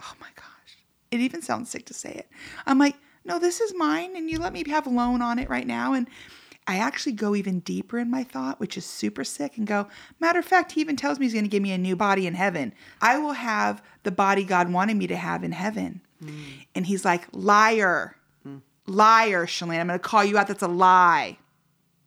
Oh 0.00 0.12
my 0.20 0.28
gosh. 0.36 0.78
It 1.10 1.18
even 1.18 1.42
sounds 1.42 1.68
sick 1.68 1.84
to 1.86 1.94
say 1.94 2.12
it. 2.12 2.28
I'm 2.64 2.78
like, 2.78 2.94
no, 3.24 3.40
this 3.40 3.60
is 3.60 3.74
mine, 3.74 4.16
and 4.16 4.30
you 4.30 4.38
let 4.38 4.52
me 4.52 4.62
have 4.68 4.86
a 4.86 4.90
loan 4.90 5.20
on 5.20 5.40
it 5.40 5.50
right 5.50 5.66
now. 5.66 5.94
And 5.94 6.08
I 6.68 6.76
actually 6.76 7.12
go 7.12 7.34
even 7.34 7.60
deeper 7.60 7.98
in 7.98 8.10
my 8.10 8.22
thought, 8.22 8.60
which 8.60 8.76
is 8.76 8.84
super 8.84 9.24
sick, 9.24 9.56
and 9.56 9.66
go, 9.66 9.88
matter 10.20 10.38
of 10.38 10.44
fact, 10.44 10.72
he 10.72 10.82
even 10.82 10.96
tells 10.96 11.18
me 11.18 11.24
he's 11.24 11.32
going 11.32 11.46
to 11.46 11.50
give 11.50 11.62
me 11.62 11.72
a 11.72 11.78
new 11.78 11.96
body 11.96 12.26
in 12.26 12.34
heaven. 12.34 12.74
I 13.00 13.18
will 13.18 13.32
have 13.32 13.82
the 14.02 14.12
body 14.12 14.44
God 14.44 14.70
wanted 14.70 14.98
me 14.98 15.06
to 15.06 15.16
have 15.16 15.42
in 15.42 15.52
heaven. 15.52 16.02
Mm. 16.22 16.66
And 16.74 16.86
he's 16.86 17.06
like, 17.06 17.26
liar, 17.32 18.16
mm. 18.46 18.60
liar, 18.86 19.46
Shalane. 19.46 19.80
I'm 19.80 19.86
going 19.86 19.98
to 19.98 20.06
call 20.06 20.22
you 20.22 20.36
out. 20.36 20.46
That's 20.46 20.62
a 20.62 20.68
lie. 20.68 21.38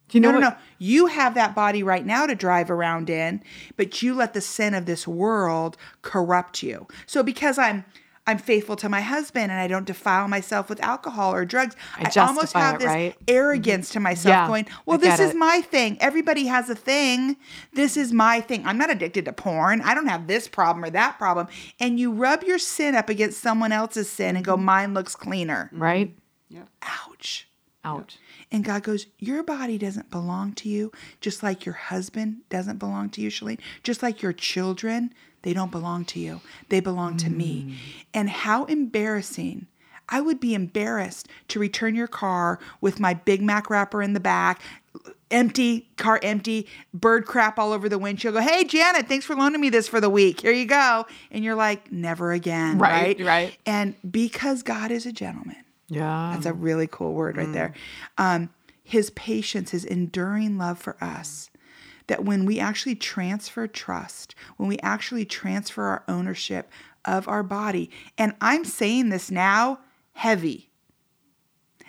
Do 0.09 0.17
you 0.17 0.21
know 0.21 0.31
No, 0.31 0.39
no, 0.39 0.49
no. 0.49 0.55
You 0.77 1.07
have 1.07 1.33
that 1.33 1.55
body 1.55 1.81
right 1.81 2.05
now 2.05 2.27
to 2.27 2.35
drive 2.35 2.69
around 2.69 3.09
in, 3.09 3.41
but 3.77 4.03
you 4.03 4.13
let 4.13 4.33
the 4.33 4.41
sin 4.41 4.75
of 4.75 4.85
this 4.85 5.07
world 5.07 5.75
corrupt 6.03 6.61
you. 6.61 6.87
So 7.07 7.23
because 7.23 7.57
I'm 7.57 7.83
I'm 8.31 8.37
faithful 8.37 8.75
to 8.77 8.89
my 8.89 9.01
husband 9.01 9.51
and 9.51 9.59
I 9.59 9.67
don't 9.67 9.85
defile 9.85 10.27
myself 10.27 10.69
with 10.69 10.81
alcohol 10.81 11.33
or 11.33 11.45
drugs, 11.45 11.75
I 11.97 12.01
I, 12.15 12.19
almost 12.25 12.53
justify 12.53 12.59
have 12.61 12.75
it, 12.75 12.79
this 12.79 12.87
right? 12.87 13.15
arrogance 13.27 13.89
to 13.91 13.99
myself 13.99 14.31
Yeah, 14.33 14.47
going, 14.47 14.65
I 14.69 14.73
"Well, 14.85 14.97
this 14.97 15.19
is 15.19 15.31
it. 15.31 15.37
my 15.37 15.61
thing. 15.61 15.97
Everybody 15.99 16.45
has 16.47 16.69
a 16.69 16.75
thing. 16.75 17.37
This 17.73 17.97
is 17.97 18.11
my 18.11 18.41
thing. 18.41 18.65
I'm 18.65 18.77
not 18.77 18.89
addicted 18.89 19.25
to 19.25 19.33
porn. 19.33 19.81
I 19.81 19.93
don't 19.93 20.07
have 20.07 20.27
this 20.27 20.47
problem 20.47 20.83
or 20.85 20.89
that 20.91 21.17
problem." 21.17 21.47
And 21.79 21.99
you 21.99 22.11
rub 22.11 22.43
your 22.43 22.57
sin 22.59 22.95
up 22.95 23.09
against 23.09 23.39
someone 23.41 23.71
else's 23.71 24.09
sin 24.09 24.35
and 24.35 24.43
go, 24.45 24.55
Mm-hmm. 24.55 24.65
"Mine 24.65 24.93
looks 24.93 25.15
cleaner." 25.15 25.69
Right? 25.73 26.15
Yeah. 26.49 26.63
Ouch. 26.81 27.47
Out. 27.83 28.17
And 28.51 28.63
God 28.63 28.83
goes, 28.83 29.07
Your 29.17 29.41
body 29.43 29.77
doesn't 29.79 30.11
belong 30.11 30.53
to 30.53 30.69
you, 30.69 30.91
just 31.19 31.41
like 31.41 31.65
your 31.65 31.73
husband 31.75 32.41
doesn't 32.49 32.77
belong 32.77 33.09
to 33.11 33.21
you, 33.21 33.29
Shalene. 33.29 33.59
Just 33.81 34.03
like 34.03 34.21
your 34.21 34.33
children, 34.33 35.13
they 35.43 35.53
don't 35.53 35.71
belong 35.71 36.05
to 36.05 36.19
you. 36.19 36.41
They 36.69 36.79
belong 36.79 37.17
to 37.17 37.29
me. 37.29 37.77
And 38.13 38.29
how 38.29 38.65
embarrassing 38.65 39.67
I 40.09 40.19
would 40.19 40.39
be 40.41 40.53
embarrassed 40.53 41.27
to 41.49 41.59
return 41.59 41.95
your 41.95 42.07
car 42.07 42.59
with 42.81 42.99
my 42.99 43.13
Big 43.13 43.41
Mac 43.41 43.69
wrapper 43.69 44.01
in 44.01 44.11
the 44.13 44.19
back, 44.19 44.61
empty, 45.29 45.87
car 45.95 46.19
empty, 46.21 46.67
bird 46.93 47.25
crap 47.25 47.57
all 47.57 47.71
over 47.71 47.87
the 47.87 47.97
windshield. 47.97 48.33
Go, 48.35 48.41
hey, 48.41 48.65
Janet, 48.65 49.07
thanks 49.07 49.25
for 49.25 49.35
loaning 49.35 49.61
me 49.61 49.69
this 49.69 49.87
for 49.87 50.01
the 50.01 50.09
week. 50.09 50.41
Here 50.41 50.51
you 50.51 50.65
go. 50.65 51.05
And 51.31 51.43
you're 51.45 51.55
like, 51.55 51.91
never 51.91 52.33
again. 52.33 52.77
Right, 52.77 53.17
Right. 53.19 53.25
right. 53.25 53.57
And 53.65 53.95
because 54.09 54.63
God 54.63 54.91
is 54.91 55.05
a 55.05 55.13
gentleman, 55.13 55.63
Yeah. 55.87 56.31
that's 56.33 56.45
a 56.45 56.53
really 56.53 56.87
cool 56.87 57.13
word 57.13 57.37
right 57.37 57.51
there. 57.53 57.73
Um, 58.17 58.49
his 58.83 59.11
patience, 59.11 59.71
his 59.71 59.85
enduring 59.85 60.57
love 60.57 60.77
for 60.77 60.97
us, 61.01 61.49
that 62.07 62.23
when 62.23 62.45
we 62.45 62.59
actually 62.59 62.95
transfer 62.95 63.67
trust, 63.67 64.35
when 64.57 64.69
we 64.69 64.77
actually 64.79 65.25
transfer 65.25 65.83
our 65.83 66.03
ownership 66.07 66.69
of 67.05 67.27
our 67.27 67.43
body, 67.43 67.89
and 68.17 68.35
I'm 68.41 68.65
saying 68.65 69.09
this 69.09 69.31
now 69.31 69.79
heavy. 70.13 70.69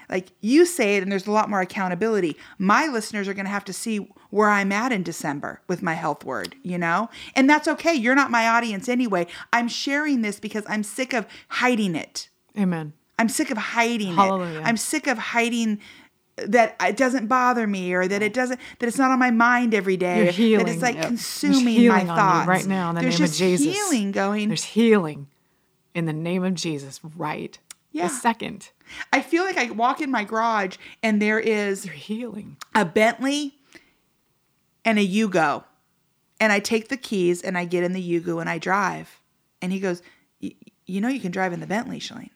Like 0.09 0.33
you 0.41 0.67
say 0.67 0.97
it, 0.97 1.03
and 1.03 1.11
there's 1.11 1.27
a 1.27 1.33
lot 1.33 1.49
more 1.49 1.63
accountability. 1.63 2.37
My 2.59 2.87
listeners 2.87 3.29
are 3.29 3.35
going 3.35 3.47
to 3.47 3.51
have 3.51 3.65
to 3.65 3.73
see 3.73 4.09
where 4.31 4.51
I'm 4.51 4.71
at 4.71 4.93
in 4.93 5.03
December 5.03 5.61
with 5.69 5.83
my 5.83 5.95
health 5.95 6.25
word, 6.25 6.55
you 6.63 6.77
know? 6.77 7.09
And 7.35 7.49
that's 7.49 7.67
okay. 7.69 7.95
You're 7.95 8.15
not 8.15 8.31
my 8.31 8.49
audience 8.49 8.89
anyway. 8.89 9.27
I'm 9.53 9.69
sharing 9.69 10.23
this 10.23 10.39
because 10.39 10.65
I'm 10.69 10.83
sick 10.83 11.15
of 11.15 11.27
hiding 11.49 11.95
it. 11.95 12.29
Amen. 12.59 12.93
I'm 13.19 13.29
sick 13.29 13.51
of 13.51 13.57
hiding 13.59 14.15
Hallelujah. 14.15 14.61
it. 14.61 14.67
I'm 14.67 14.77
sick 14.77 15.07
of 15.07 15.17
hiding 15.17 15.81
that 16.49 16.77
it 16.81 16.97
doesn't 16.97 17.27
bother 17.27 17.67
me 17.67 17.93
or 17.95 18.07
that 18.09 18.23
it 18.23 18.33
doesn't 18.35 18.61
that 18.79 18.87
it's 18.87 18.99
not 18.99 19.11
on 19.11 19.19
my 19.19 19.31
mind 19.31 19.75
every 19.75 19.97
day. 19.97 20.33
You're 20.37 20.59
That 20.59 20.69
it's 20.69 20.83
like 20.83 20.97
Yep. 20.97 21.07
consuming 21.07 21.75
healing 21.75 22.07
my 22.07 22.17
thoughts. 22.17 22.49
right 22.49 22.67
now 22.67 22.91
in 22.91 22.95
the 22.97 23.01
There's 23.03 23.19
name 23.19 23.25
of 23.25 23.29
just 23.31 23.39
Jesus. 23.39 23.75
healing 23.75 24.13
going. 24.13 24.49
There's 24.49 24.65
healing 24.65 25.29
in 25.95 26.07
the 26.07 26.13
name 26.13 26.45
of 26.45 26.55
Jesus 26.55 27.01
right 27.17 27.59
Yeah. 27.93 28.05
this 28.09 28.21
second. 28.23 28.71
I 29.13 29.21
feel 29.23 29.45
like 29.45 29.57
I 29.57 29.71
walk 29.71 30.01
in 30.01 30.11
my 30.11 30.25
garage 30.25 30.77
and 31.03 31.21
there 31.21 31.39
is 31.41 31.85
You're 31.87 31.95
healing. 31.95 32.57
a 32.75 32.85
Bentley 32.85 33.55
and 34.85 34.99
a 34.99 35.07
Yugo. 35.07 35.65
And 36.41 36.53
I 36.53 36.59
take 36.59 36.89
the 36.89 36.97
keys 36.97 37.41
and 37.43 37.57
I 37.57 37.65
get 37.65 37.85
in 37.85 37.93
the 37.93 38.03
Yugo 38.03 38.41
and 38.41 38.51
I 38.51 38.59
drive. 38.59 39.21
And 39.61 39.71
he 39.73 39.79
goes, 39.79 40.03
"Y- 40.43 40.55
You 40.87 41.01
know, 41.01 41.09
you 41.09 41.21
can 41.21 41.31
drive 41.31 41.53
in 41.53 41.61
the 41.61 41.67
Bentley, 41.67 42.01
Shalene. 42.01 42.31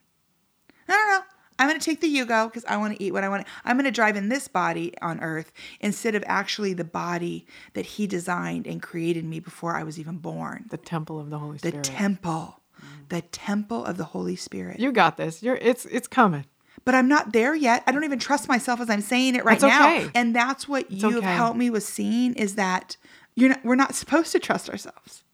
don't 0.86 1.08
no. 1.08 1.20
I'm 1.58 1.68
going 1.68 1.80
to 1.80 1.84
take 1.84 2.00
the 2.00 2.14
Yugo 2.14 2.48
because 2.48 2.64
I 2.66 2.76
want 2.76 2.96
to 2.96 3.02
eat 3.02 3.12
what 3.12 3.24
I 3.24 3.28
want. 3.28 3.46
I'm 3.64 3.76
going 3.76 3.84
to 3.84 3.90
drive 3.90 4.16
in 4.16 4.28
this 4.28 4.48
body 4.48 4.92
on 5.00 5.20
earth 5.20 5.52
instead 5.80 6.14
of 6.14 6.22
actually 6.26 6.74
the 6.74 6.84
body 6.84 7.46
that 7.74 7.86
he 7.86 8.06
designed 8.06 8.66
and 8.66 8.82
created 8.82 9.24
me 9.24 9.40
before 9.40 9.74
I 9.74 9.82
was 9.82 9.98
even 9.98 10.18
born. 10.18 10.66
The 10.70 10.76
temple 10.76 11.18
of 11.18 11.30
the 11.30 11.38
Holy 11.38 11.58
Spirit. 11.58 11.76
The 11.76 11.82
temple, 11.82 12.60
mm. 12.80 13.08
the 13.08 13.22
temple 13.22 13.84
of 13.84 13.96
the 13.96 14.04
Holy 14.04 14.36
Spirit. 14.36 14.80
you 14.80 14.92
got 14.92 15.16
this. 15.16 15.42
You're 15.42 15.56
it's 15.56 15.86
it's 15.86 16.08
coming. 16.08 16.44
but 16.84 16.94
I'm 16.94 17.08
not 17.08 17.32
there 17.32 17.54
yet. 17.54 17.82
I 17.86 17.92
don't 17.92 18.04
even 18.04 18.18
trust 18.18 18.48
myself 18.48 18.80
as 18.80 18.90
I'm 18.90 19.00
saying 19.00 19.34
it 19.34 19.44
right 19.44 19.58
That's 19.58 19.72
now. 19.72 19.96
okay. 19.96 20.10
And 20.14 20.36
that's 20.36 20.68
what 20.68 20.90
you 20.90 21.08
have 21.10 21.18
okay. 21.18 21.34
helped 21.34 21.58
me 21.58 21.70
with 21.70 21.84
seeing 21.84 22.34
is 22.34 22.56
that 22.56 22.96
you're 23.34 23.50
not, 23.50 23.64
we're 23.64 23.76
not 23.76 23.94
supposed 23.94 24.32
to 24.32 24.38
trust 24.38 24.68
ourselves. 24.70 25.24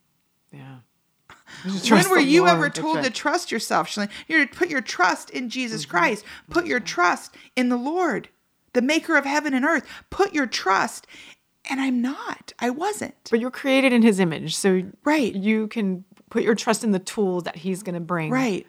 Yeah. 0.52 0.78
When 1.64 2.10
were 2.10 2.18
you 2.18 2.46
ever 2.48 2.64
That's 2.64 2.78
told 2.78 3.02
to 3.04 3.10
trust 3.10 3.50
yourself? 3.52 3.88
Shalene? 3.88 4.10
You're 4.28 4.46
to 4.46 4.54
put 4.54 4.68
your 4.68 4.80
trust 4.80 5.30
in 5.30 5.48
Jesus 5.48 5.82
Mm-hmm. 5.82 5.90
Christ. 5.90 6.24
Put 6.50 6.66
your 6.66 6.80
trust 6.80 7.34
in 7.56 7.68
the 7.68 7.76
Lord, 7.76 8.28
the 8.72 8.82
maker 8.82 9.16
of 9.16 9.24
heaven 9.24 9.54
and 9.54 9.64
earth. 9.64 9.84
Put 10.10 10.34
your 10.34 10.46
trust. 10.46 11.06
And 11.70 11.80
I'm 11.80 12.02
not. 12.02 12.52
I 12.58 12.70
wasn't. 12.70 13.14
But 13.30 13.38
you're 13.40 13.50
created 13.52 13.92
in 13.92 14.02
his 14.02 14.18
image. 14.18 14.56
So 14.56 14.82
Right. 15.04 15.34
you 15.34 15.68
can 15.68 16.04
put 16.30 16.42
your 16.42 16.54
trust 16.56 16.82
in 16.82 16.90
the 16.90 16.98
tool 16.98 17.40
that 17.42 17.56
he's 17.56 17.82
gonna 17.82 18.00
bring. 18.00 18.30
Right. 18.30 18.66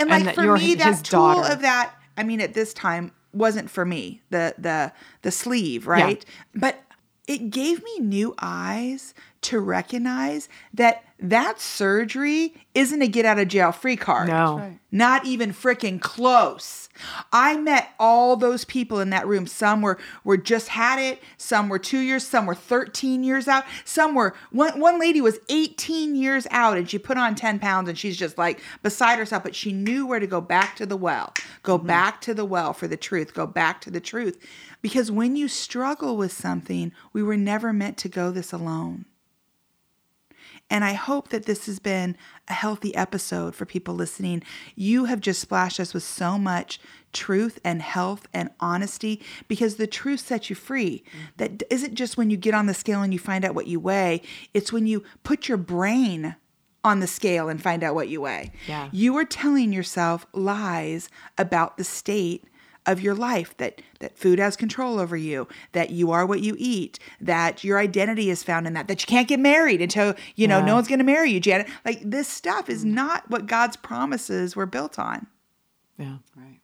And 0.00 0.10
And 0.10 0.26
like 0.26 0.34
for 0.34 0.56
me, 0.56 0.74
that 0.74 1.04
tool 1.04 1.20
daughter. 1.34 1.52
of 1.52 1.60
that, 1.62 1.94
I 2.16 2.24
mean, 2.24 2.40
at 2.40 2.54
this 2.54 2.74
time 2.74 3.12
wasn't 3.32 3.70
for 3.70 3.84
me, 3.84 4.22
the 4.30 4.54
the 4.58 4.92
the 5.22 5.30
sleeve, 5.30 5.86
right? 5.86 6.24
But 6.54 6.82
it 7.28 7.50
gave 7.50 7.82
me 7.84 7.98
new 8.00 8.34
eyes 8.40 9.14
to 9.42 9.60
recognize 9.60 10.48
that 10.74 11.04
that 11.22 11.60
surgery 11.60 12.54
isn't 12.74 13.00
a 13.00 13.06
get 13.06 13.24
out 13.24 13.38
of 13.38 13.48
jail 13.48 13.70
free 13.70 13.96
card. 13.96 14.28
No. 14.28 14.58
right. 14.58 14.78
Not 14.90 15.24
even 15.24 15.52
freaking 15.52 16.00
close. 16.00 16.88
I 17.32 17.56
met 17.56 17.90
all 17.98 18.36
those 18.36 18.64
people 18.64 19.00
in 19.00 19.10
that 19.10 19.26
room. 19.26 19.46
Some 19.46 19.80
were 19.82 19.98
were 20.24 20.36
just 20.36 20.68
had 20.68 20.98
it, 20.98 21.22
some 21.38 21.68
were 21.68 21.78
2 21.78 21.98
years, 21.98 22.26
some 22.26 22.44
were 22.44 22.54
13 22.54 23.24
years 23.24 23.48
out. 23.48 23.64
Some 23.84 24.14
were 24.14 24.34
one 24.50 24.78
one 24.80 24.98
lady 24.98 25.20
was 25.20 25.38
18 25.48 26.14
years 26.14 26.46
out 26.50 26.76
and 26.76 26.90
she 26.90 26.98
put 26.98 27.16
on 27.16 27.34
10 27.34 27.58
pounds 27.58 27.88
and 27.88 27.96
she's 27.96 28.16
just 28.16 28.36
like 28.36 28.60
beside 28.82 29.18
herself, 29.18 29.42
but 29.42 29.54
she 29.54 29.72
knew 29.72 30.06
where 30.06 30.20
to 30.20 30.26
go 30.26 30.40
back 30.40 30.76
to 30.76 30.84
the 30.84 30.96
well. 30.96 31.32
Go 31.62 31.78
mm-hmm. 31.78 31.86
back 31.86 32.20
to 32.22 32.34
the 32.34 32.44
well 32.44 32.72
for 32.72 32.88
the 32.88 32.96
truth. 32.96 33.32
Go 33.32 33.46
back 33.46 33.80
to 33.82 33.90
the 33.90 34.00
truth. 34.00 34.38
Because 34.82 35.10
when 35.10 35.36
you 35.36 35.46
struggle 35.46 36.16
with 36.16 36.32
something, 36.32 36.92
we 37.12 37.22
were 37.22 37.36
never 37.36 37.72
meant 37.72 37.96
to 37.98 38.08
go 38.08 38.30
this 38.30 38.52
alone. 38.52 39.06
And 40.70 40.84
I 40.84 40.94
hope 40.94 41.28
that 41.28 41.44
this 41.44 41.66
has 41.66 41.78
been 41.78 42.16
a 42.48 42.54
healthy 42.54 42.94
episode 42.94 43.54
for 43.54 43.66
people 43.66 43.94
listening. 43.94 44.42
You 44.74 45.04
have 45.04 45.20
just 45.20 45.40
splashed 45.40 45.78
us 45.78 45.92
with 45.92 46.02
so 46.02 46.38
much 46.38 46.80
truth 47.12 47.58
and 47.62 47.82
health 47.82 48.26
and 48.32 48.48
honesty 48.58 49.20
because 49.48 49.76
the 49.76 49.86
truth 49.86 50.20
sets 50.20 50.48
you 50.48 50.56
free. 50.56 51.04
Mm-hmm. 51.06 51.18
That 51.36 51.62
isn't 51.68 51.94
just 51.94 52.16
when 52.16 52.30
you 52.30 52.38
get 52.38 52.54
on 52.54 52.66
the 52.66 52.74
scale 52.74 53.02
and 53.02 53.12
you 53.12 53.18
find 53.18 53.44
out 53.44 53.54
what 53.54 53.66
you 53.66 53.80
weigh, 53.80 54.22
it's 54.54 54.72
when 54.72 54.86
you 54.86 55.04
put 55.24 55.46
your 55.46 55.58
brain 55.58 56.36
on 56.84 57.00
the 57.00 57.06
scale 57.06 57.48
and 57.48 57.62
find 57.62 57.84
out 57.84 57.94
what 57.94 58.08
you 58.08 58.22
weigh. 58.22 58.50
Yeah. 58.66 58.88
You 58.92 59.16
are 59.16 59.24
telling 59.24 59.72
yourself 59.72 60.26
lies 60.32 61.08
about 61.38 61.76
the 61.76 61.84
state 61.84 62.44
of 62.86 63.00
your 63.00 63.14
life 63.14 63.56
that 63.58 63.80
that 64.00 64.16
food 64.18 64.38
has 64.38 64.56
control 64.56 64.98
over 64.98 65.16
you 65.16 65.46
that 65.72 65.90
you 65.90 66.10
are 66.10 66.26
what 66.26 66.40
you 66.40 66.56
eat 66.58 66.98
that 67.20 67.62
your 67.62 67.78
identity 67.78 68.28
is 68.28 68.42
found 68.42 68.66
in 68.66 68.72
that 68.72 68.88
that 68.88 69.00
you 69.00 69.06
can't 69.06 69.28
get 69.28 69.38
married 69.38 69.80
until 69.80 70.14
you 70.34 70.48
know 70.48 70.60
no 70.64 70.74
one's 70.74 70.88
going 70.88 70.98
to 70.98 71.04
marry 71.04 71.30
you 71.30 71.38
janet 71.38 71.68
like 71.84 72.00
this 72.04 72.26
stuff 72.26 72.68
is 72.68 72.84
not 72.84 73.28
what 73.30 73.46
god's 73.46 73.76
promises 73.76 74.56
were 74.56 74.66
built 74.66 74.98
on 74.98 75.26
Yeah. 75.98 76.16
Right. 76.36 76.58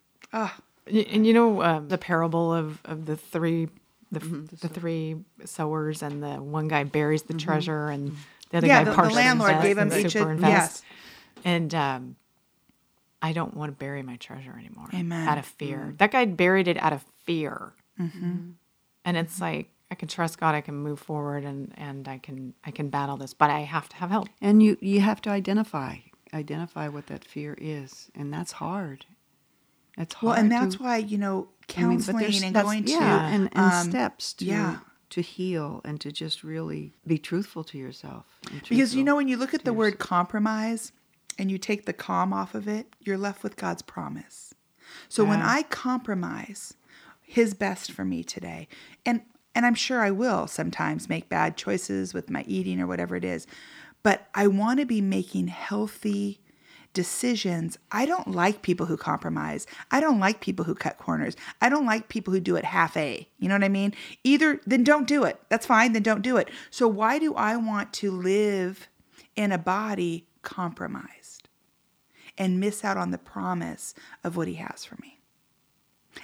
Y- 0.91 1.07
And 1.13 1.27
you 1.27 1.33
know 1.35 1.63
um, 1.63 1.89
the 1.89 1.99
parable 1.99 2.53
of, 2.53 2.81
of 2.85 3.07
the 3.07 3.17
three 3.17 3.69
the, 4.11 4.21
Mm-hmm. 4.21 4.47
the 4.61 4.69
three 4.69 5.17
sowers 5.45 6.03
and 6.03 6.23
the 6.23 6.37
one 6.37 6.67
guy 6.67 6.83
buries 6.85 7.23
the 7.25 7.35
treasure 7.35 7.89
and 7.91 8.17
the 8.51 8.57
other 8.59 8.67
Yeah, 8.67 8.79
guy 8.79 8.85
the- 8.85 8.91
the 8.91 8.97
partially 8.97 9.17
landlord 9.17 9.51
invests 9.51 9.67
gave 9.69 9.79
him 9.79 9.93
each 10.07 10.15
a- 10.15 10.19
superinvests. 10.19 10.43
yes. 10.49 10.83
And 11.45 11.75
um, 11.75 12.17
I 13.21 13.33
don't 13.33 13.55
want 13.55 13.73
to 13.73 13.77
bury 13.77 14.03
my 14.03 14.17
treasure 14.17 14.55
anymore. 14.59 14.89
Amen. 14.95 15.21
Mm-hmm. 15.21 15.29
Out 15.29 15.39
of 15.39 15.47
fear. 15.47 15.95
That 15.99 16.13
guy 16.13 16.25
buried 16.25 16.69
it 16.69 16.77
out 16.83 16.93
of 16.93 17.05
fear. 17.25 17.73
And 19.05 19.17
it's 19.17 19.41
like 19.41 19.71
I 19.91 19.95
can 19.95 20.09
trust 20.09 20.39
God. 20.39 20.55
I 20.55 20.61
can 20.61 20.75
move 20.75 21.01
forward 21.01 21.45
and 21.45 21.73
and 21.77 22.07
I 22.09 22.19
can 22.19 22.55
I 22.65 22.71
can 22.71 22.91
battle 22.91 23.17
this, 23.17 23.35
but 23.35 23.51
I 23.51 23.61
have 23.61 23.89
to 23.91 23.97
have 23.97 24.11
help. 24.11 24.29
And 24.41 24.63
you 24.63 24.77
you 24.81 25.01
have 25.01 25.21
to 25.23 25.31
identify 25.31 25.97
identify 26.35 26.89
what 26.89 27.07
that 27.07 27.25
fear 27.25 27.57
is, 27.59 28.11
and 28.15 28.33
that's 28.33 28.53
hard. 28.53 29.07
That's 29.97 30.15
hard. 30.15 30.29
well 30.29 30.39
and 30.39 30.51
to- 30.51 30.57
that's 30.61 30.79
why 30.79 30.99
you 30.99 31.19
know 31.19 31.33
I 31.77 31.83
mean, 31.83 31.99
but 31.99 32.07
counseling 32.07 32.45
and 32.45 32.55
that's- 32.55 32.65
going 32.65 32.85
to 32.85 32.91
yeah, 32.93 33.29
and, 33.29 33.49
and 33.53 33.73
um, 33.73 33.91
steps 33.91 34.33
to 34.35 34.45
yeah. 34.45 34.77
to 35.11 35.23
heal 35.23 35.81
and 35.85 36.01
to 36.03 36.13
just 36.13 36.45
really 36.45 36.93
be 37.07 37.19
truthful 37.19 37.65
to 37.65 37.79
yourself. 37.79 38.27
and 38.53 38.63
Because 38.69 38.95
you 38.95 39.03
know, 39.05 39.17
when 39.17 39.27
you 39.29 39.37
look 39.39 39.55
at 39.55 39.61
the 39.65 39.71
to 39.71 39.75
word 39.75 39.99
compromise 39.99 40.93
and 41.39 41.51
you 41.51 41.59
take 41.59 41.87
the 41.87 41.93
calm 41.93 42.33
off 42.33 42.55
of 42.55 42.67
it, 42.69 42.95
you're 43.01 43.17
left 43.19 43.43
with 43.43 43.57
God's 43.57 43.83
promise. 43.83 44.55
So 45.09 45.25
when 45.25 45.41
I 45.41 45.63
compromise 45.63 46.75
his 47.23 47.55
best 47.55 47.93
for 47.93 48.05
me 48.05 48.25
today, 48.25 48.69
and 49.07 49.23
and 49.55 49.67
I'm 49.67 49.75
sure 49.75 50.03
I 50.03 50.11
will 50.11 50.47
sometimes 50.47 51.09
make 51.09 51.29
bad 51.29 51.57
choices 51.57 52.15
with 52.15 52.31
my 52.31 52.45
eating 52.47 52.81
or 52.81 52.87
whatever 52.87 53.17
it 53.17 53.25
is, 53.25 53.47
but 54.03 54.29
I 54.35 54.47
want 54.47 54.79
to 54.81 54.87
be 54.87 55.01
making 55.01 55.49
healthy 55.49 56.41
decisions. 56.93 57.77
I 57.91 58.07
don't 58.07 58.33
like 58.33 58.63
people 58.63 58.87
who 58.87 58.97
compromise. 58.97 59.67
I 59.91 60.01
don't 60.01 60.21
like 60.21 60.41
people 60.41 60.65
who 60.65 60.75
cut 60.75 60.99
corners. 60.99 61.37
I 61.61 61.69
don't 61.69 61.87
like 61.87 62.09
people 62.09 62.33
who 62.33 62.41
do 62.41 62.57
it 62.57 62.65
half 62.65 62.97
A. 62.97 63.29
You 63.39 63.49
know 63.49 63.55
what 63.55 63.65
I 63.65 63.69
mean? 63.69 63.95
Either 64.25 64.61
then 64.67 64.85
don't 64.85 65.07
do 65.07 65.25
it. 65.25 65.41
That's 65.49 65.67
fine, 65.67 65.93
then 65.93 66.03
don't 66.03 66.23
do 66.23 66.37
it. 66.37 66.51
So 66.71 66.89
why 66.89 67.19
do 67.19 67.35
I 67.35 67.57
want 67.57 67.93
to 67.95 68.11
live 68.11 68.89
in 69.37 69.53
a 69.53 69.59
body 69.59 70.27
compromised 70.43 71.18
and 72.39 72.59
miss 72.61 72.85
out 72.85 72.97
on 72.97 73.11
the 73.11 73.19
promise 73.19 73.95
of 74.25 74.37
what 74.37 74.49
he 74.49 74.55
has 74.55 74.85
for 74.85 74.97
me? 75.03 75.15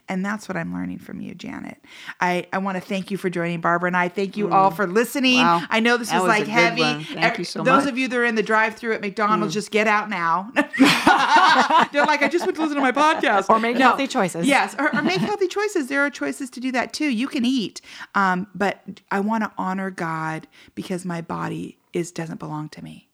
And 0.08 0.24
that's 0.24 0.48
what 0.48 0.56
I'm 0.56 0.72
learning 0.74 0.98
from 0.98 1.20
you, 1.20 1.34
Janet. 1.36 1.78
I, 2.20 2.46
I 2.52 2.58
want 2.58 2.74
to 2.76 2.80
thank 2.80 3.12
you 3.12 3.16
for 3.16 3.30
joining 3.30 3.60
Barbara 3.60 3.86
and 3.88 3.96
I. 3.96 4.08
Thank 4.08 4.36
you 4.36 4.50
all 4.50 4.72
for 4.72 4.88
listening. 4.88 5.36
Wow. 5.36 5.62
I 5.70 5.78
know 5.78 5.96
this 5.98 6.12
was 6.12 6.22
was 6.22 6.28
like 6.28 6.46
heavy. 6.48 6.82
Thank 6.82 7.16
Every- 7.16 7.38
you 7.42 7.44
so 7.44 7.62
Those 7.62 7.84
much. 7.84 7.92
of 7.92 7.98
you 7.98 8.08
that 8.08 8.16
are 8.16 8.24
in 8.24 8.34
the 8.34 8.42
drive 8.42 8.74
through 8.74 8.94
at 8.94 9.00
McDonald's, 9.02 9.54
just 9.54 9.70
get 9.70 9.86
out 9.86 10.08
now. 10.10 10.50
They're 10.54 12.06
like, 12.06 12.22
I 12.22 12.28
just 12.28 12.44
went 12.44 12.56
to 12.56 12.62
listen 12.62 12.74
to 12.76 12.80
my 12.82 12.90
podcast. 12.92 13.48
Or 13.48 13.60
make 13.60 13.76
healthy 13.76 14.08
choices. 14.08 14.46
Yes, 14.48 14.74
or, 14.78 14.92
or 14.92 15.02
make 15.02 15.20
healthy 15.20 15.46
choices. 15.46 15.86
There 15.88 16.00
are 16.00 16.10
choices 16.10 16.50
to 16.50 16.60
do 16.60 16.72
that 16.72 16.92
too. 16.92 17.06
You 17.08 17.28
can 17.28 17.44
eat, 17.44 17.80
um, 18.16 18.48
but 18.54 18.80
I 19.12 19.20
want 19.20 19.44
to 19.44 19.52
honor 19.56 19.90
God 19.90 20.48
because 20.74 21.04
my 21.04 21.20
body 21.20 21.78
is 21.92 22.10
doesn't 22.10 22.40
belong 22.40 22.68
to 22.70 22.82
me. 22.82 23.08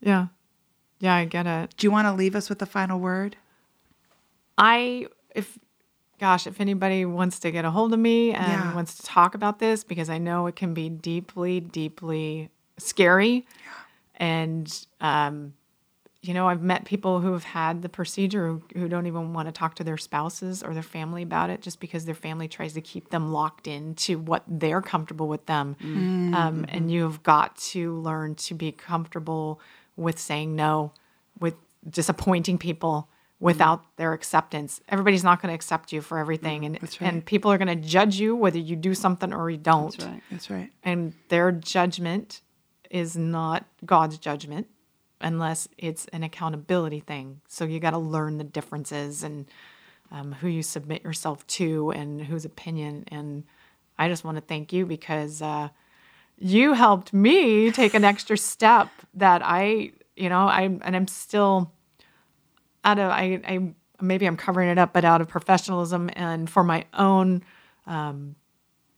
Yeah. 0.00 0.26
Yeah, 1.00 1.14
I 1.14 1.24
get 1.24 1.46
it. 1.46 1.74
Do 1.76 1.86
you 1.86 1.90
want 1.90 2.06
to 2.06 2.12
leave 2.12 2.36
us 2.36 2.48
with 2.48 2.58
the 2.58 2.66
final 2.66 3.00
word? 3.00 3.36
I, 4.58 5.06
if, 5.34 5.58
gosh, 6.18 6.46
if 6.46 6.60
anybody 6.60 7.04
wants 7.06 7.38
to 7.40 7.50
get 7.50 7.64
a 7.64 7.70
hold 7.70 7.92
of 7.94 7.98
me 7.98 8.32
and 8.32 8.46
Yeah. 8.46 8.74
wants 8.74 8.96
to 8.96 9.02
talk 9.02 9.34
about 9.34 9.58
this, 9.58 9.82
because 9.82 10.10
I 10.10 10.18
know 10.18 10.46
it 10.46 10.56
can 10.56 10.74
be 10.74 10.90
deeply, 10.90 11.60
deeply 11.60 12.50
scary. 12.78 13.46
Yeah. 13.64 13.72
And, 14.16 14.86
um, 15.00 15.54
you 16.20 16.34
know, 16.34 16.46
I've 16.48 16.60
met 16.60 16.84
people 16.84 17.20
who 17.20 17.32
have 17.32 17.44
had 17.44 17.80
the 17.80 17.88
procedure 17.88 18.48
who, 18.48 18.62
who 18.78 18.88
don't 18.88 19.06
even 19.06 19.32
want 19.32 19.48
to 19.48 19.52
talk 19.52 19.74
to 19.76 19.84
their 19.84 19.96
spouses 19.96 20.62
or 20.62 20.74
their 20.74 20.82
family 20.82 21.22
about 21.22 21.48
it 21.48 21.62
just 21.62 21.80
because 21.80 22.04
their 22.04 22.14
family 22.14 22.46
tries 22.46 22.74
to 22.74 22.82
keep 22.82 23.08
them 23.08 23.32
locked 23.32 23.66
into 23.66 24.18
what 24.18 24.42
they're 24.46 24.82
comfortable 24.82 25.28
with 25.28 25.46
them. 25.46 25.76
Um, 26.34 26.66
and 26.68 26.90
you've 26.90 27.22
got 27.22 27.56
to 27.72 27.94
learn 27.98 28.34
to 28.34 28.52
be 28.52 28.70
comfortable 28.70 29.60
with 30.00 30.18
saying 30.18 30.56
no, 30.56 30.92
with 31.38 31.54
disappointing 31.88 32.58
people 32.58 33.08
without 33.38 33.96
their 33.96 34.12
acceptance. 34.12 34.80
Everybody's 34.88 35.24
not 35.24 35.40
going 35.40 35.50
to 35.50 35.54
accept 35.54 35.92
you 35.92 36.02
for 36.02 36.18
everything. 36.18 36.64
And, 36.66 36.82
right. 36.82 37.00
and 37.00 37.24
people 37.24 37.50
are 37.50 37.58
going 37.58 37.68
to 37.68 37.88
judge 37.88 38.16
you 38.20 38.36
whether 38.36 38.58
you 38.58 38.76
do 38.76 38.94
something 38.94 39.32
or 39.32 39.48
you 39.48 39.56
don't 39.56 39.96
That's 39.96 40.04
right. 40.04 40.22
That's 40.30 40.50
right. 40.50 40.72
and 40.82 41.14
their 41.28 41.50
judgment 41.50 42.42
is 42.90 43.16
not 43.16 43.64
God's 43.84 44.18
judgment 44.18 44.66
unless 45.20 45.68
it's 45.78 46.06
an 46.06 46.22
accountability 46.22 47.00
thing. 47.00 47.40
So 47.48 47.64
you 47.64 47.80
got 47.80 47.90
to 47.90 47.98
learn 47.98 48.38
the 48.38 48.44
differences 48.44 49.22
and 49.22 49.46
um, 50.10 50.32
who 50.32 50.48
you 50.48 50.62
submit 50.62 51.04
yourself 51.04 51.46
to 51.46 51.90
and 51.92 52.20
whose 52.20 52.44
opinion. 52.44 53.04
And 53.08 53.44
I 53.98 54.08
just 54.08 54.24
want 54.24 54.36
to 54.36 54.42
thank 54.42 54.72
you 54.72 54.86
because 54.86 55.40
uh, 55.40 55.68
you 56.40 56.72
helped 56.72 57.12
me 57.12 57.70
take 57.70 57.94
an 57.94 58.02
extra 58.02 58.36
step 58.36 58.88
that 59.14 59.42
I, 59.44 59.92
you 60.16 60.28
know, 60.28 60.46
I 60.48 60.62
and 60.62 60.96
I'm 60.96 61.06
still 61.06 61.70
out 62.84 62.98
of 62.98 63.10
I, 63.10 63.40
I 63.46 63.74
maybe 64.00 64.26
I'm 64.26 64.36
covering 64.36 64.70
it 64.70 64.78
up, 64.78 64.92
but 64.92 65.04
out 65.04 65.20
of 65.20 65.28
professionalism 65.28 66.10
and 66.14 66.48
for 66.48 66.64
my 66.64 66.86
own 66.94 67.42
um, 67.86 68.36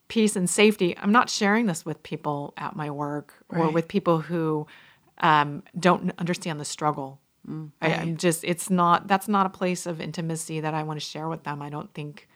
peace 0.07 0.37
and 0.37 0.49
safety, 0.49 0.97
I'm 0.97 1.11
not 1.11 1.29
sharing 1.29 1.67
this 1.67 1.85
with 1.85 2.03
people 2.05 2.55
at 2.57 2.77
my 2.77 2.91
work 2.91 3.35
or 3.49 3.65
Right. 3.65 3.75
with 3.75 3.89
people 3.89 4.21
who 4.21 4.67
um, 5.19 5.65
don't 5.79 6.13
understand 6.19 6.61
the 6.61 6.65
struggle. 6.65 7.19
I, 7.83 7.93
I'm 7.95 8.17
just 8.19 8.45
it's 8.45 8.71
not 8.71 9.09
that's 9.09 9.27
not 9.27 9.47
a 9.47 9.51
place 9.51 9.85
of 9.87 10.01
intimacy 10.01 10.61
that 10.61 10.75
I 10.75 10.85
want 10.85 11.01
to 11.01 11.05
share 11.05 11.29
with 11.29 11.43
them. 11.43 11.61
I 11.61 11.71
don't 11.71 11.93
think 11.93 12.29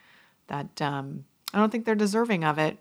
that 0.48 0.82
um, 0.82 1.24
I 1.54 1.58
don't 1.58 1.70
think 1.70 1.84
they're 1.84 1.94
deserving 1.94 2.42
of 2.42 2.58
it 2.58 2.78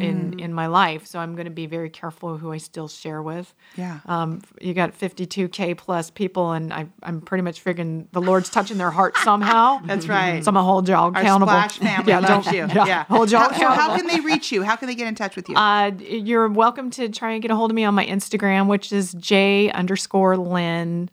in 0.00 0.38
in 0.38 0.52
my 0.52 0.66
life. 0.66 1.06
So 1.06 1.18
I'm 1.18 1.34
going 1.34 1.44
to 1.46 1.50
be 1.50 1.66
very 1.66 1.90
careful 1.90 2.36
who 2.38 2.52
I 2.52 2.58
still 2.58 2.88
share 2.88 3.22
with. 3.22 3.54
Yeah. 3.76 4.00
Um, 4.06 4.42
you 4.60 4.74
got 4.74 4.98
52k 4.98 5.76
plus 5.76 6.10
people, 6.10 6.52
and 6.52 6.72
I, 6.72 6.86
I'm 7.02 7.20
pretty 7.20 7.42
much 7.42 7.60
figuring 7.60 8.08
the 8.12 8.20
Lord's 8.20 8.48
touching 8.50 8.78
their 8.78 8.90
heart 8.90 9.16
somehow. 9.18 9.80
That's 9.84 10.06
right. 10.08 10.42
So 10.44 10.48
I'm 10.50 10.54
gonna 10.54 10.64
hold 10.66 10.88
y'all 10.88 11.12
Our 11.14 11.20
accountable. 11.20 11.52
Splash 11.52 11.78
family 11.78 12.10
yeah, 12.12 12.18
loves 12.20 12.44
don't- 12.46 12.54
you. 12.54 12.66
Yeah, 12.74 12.86
Yeah. 12.86 13.04
hold 13.04 13.30
y'all 13.30 13.50
How, 13.52 13.58
so 13.58 13.68
how 13.68 13.96
can 13.96 14.06
they 14.06 14.20
reach 14.20 14.52
you? 14.52 14.62
How 14.62 14.76
can 14.76 14.88
they 14.88 14.94
get 14.94 15.06
in 15.08 15.14
touch 15.14 15.36
with 15.36 15.48
you? 15.48 15.54
Uh, 15.56 15.92
you're 16.00 16.48
welcome 16.48 16.90
to 16.92 17.08
try 17.08 17.32
and 17.32 17.42
get 17.42 17.50
a 17.50 17.56
hold 17.56 17.70
of 17.70 17.74
me 17.74 17.84
on 17.84 17.94
my 17.94 18.06
Instagram, 18.06 18.66
which 18.68 18.92
is 18.92 19.12
J 19.14 19.70
underscore 19.72 20.36
Lynn, 20.36 21.10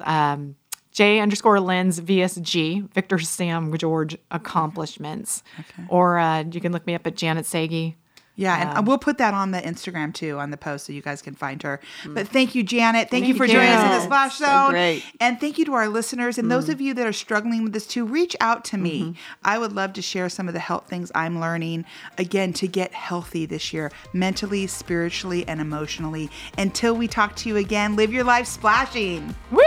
um, 0.00 0.56
J 0.92 1.18
underscore 1.20 1.58
Lynn's 1.58 2.00
VSG, 2.00 2.92
Victor 2.94 3.18
Sam 3.18 3.76
George 3.76 4.16
accomplishments. 4.30 5.42
Or 5.88 6.18
uh, 6.18 6.44
you 6.50 6.60
can 6.60 6.72
look 6.72 6.86
me 6.86 6.94
up 6.94 7.06
at 7.06 7.16
Janet 7.16 7.46
Sagi. 7.46 7.96
Yeah, 8.36 8.78
and 8.78 8.86
we'll 8.86 8.98
put 8.98 9.18
that 9.18 9.32
on 9.32 9.52
the 9.52 9.60
Instagram 9.60 10.12
too 10.12 10.38
on 10.38 10.50
the 10.50 10.56
post 10.56 10.86
so 10.86 10.92
you 10.92 11.02
guys 11.02 11.22
can 11.22 11.34
find 11.34 11.62
her. 11.62 11.80
Mm. 12.02 12.14
But 12.14 12.28
thank 12.28 12.54
you, 12.54 12.64
Janet. 12.64 13.08
Thank, 13.08 13.26
you 13.26 13.34
Thank 13.34 13.42
for 13.42 13.46
joining 13.46 13.70
us 13.70 13.84
in 13.84 13.90
the 13.90 13.96
you. 13.96 14.02
Splash 14.02 14.36
So 14.36 14.46
Zone. 14.46 14.70
great. 14.70 15.04
And 15.20 15.40
thank 15.40 15.56
you 15.56 15.64
to 15.66 15.74
our 15.74 15.88
listeners 15.88 16.36
and 16.36 16.50
those 16.50 16.66
mm. 16.66 16.72
of 16.72 16.80
you 16.80 16.94
that 16.94 17.06
are 17.06 17.12
struggling 17.12 17.62
with 17.62 17.72
this 17.72 17.86
too. 17.86 18.04
Reach 18.04 18.34
out 18.40 18.64
to 18.66 18.76
me. 18.76 19.02
Mm-hmm. 19.02 19.12
I 19.44 19.58
would 19.58 19.72
love 19.72 19.92
to 19.94 20.02
share 20.02 20.28
some 20.28 20.48
of 20.48 20.54
the 20.54 20.60
health 20.60 20.88
things 20.88 21.12
I'm 21.14 21.40
learning 21.40 21.84
again 22.18 22.52
to 22.54 22.66
get 22.66 22.92
healthy 22.92 23.46
this 23.46 23.72
year, 23.72 23.92
mentally, 24.12 24.66
spiritually, 24.66 25.46
and 25.46 25.60
emotionally. 25.60 26.28
Until 26.58 26.96
we 26.96 27.06
talk 27.06 27.36
to 27.36 27.48
you 27.48 27.56
again, 27.56 27.94
live 27.94 28.12
your 28.12 28.24
life 28.24 28.46
splashing. 28.46 29.34
Woo! 29.52 29.62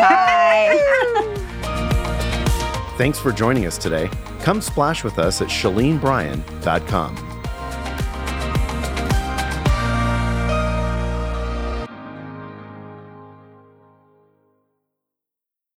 Bye. 0.00 1.34
Thanks 2.98 3.20
for 3.20 3.30
joining 3.30 3.64
us 3.64 3.78
today. 3.78 4.10
Come 4.40 4.60
splash 4.60 5.04
with 5.04 5.20
us 5.20 5.40
at 5.40 5.46
ShaleneBryan.com. 5.48 7.37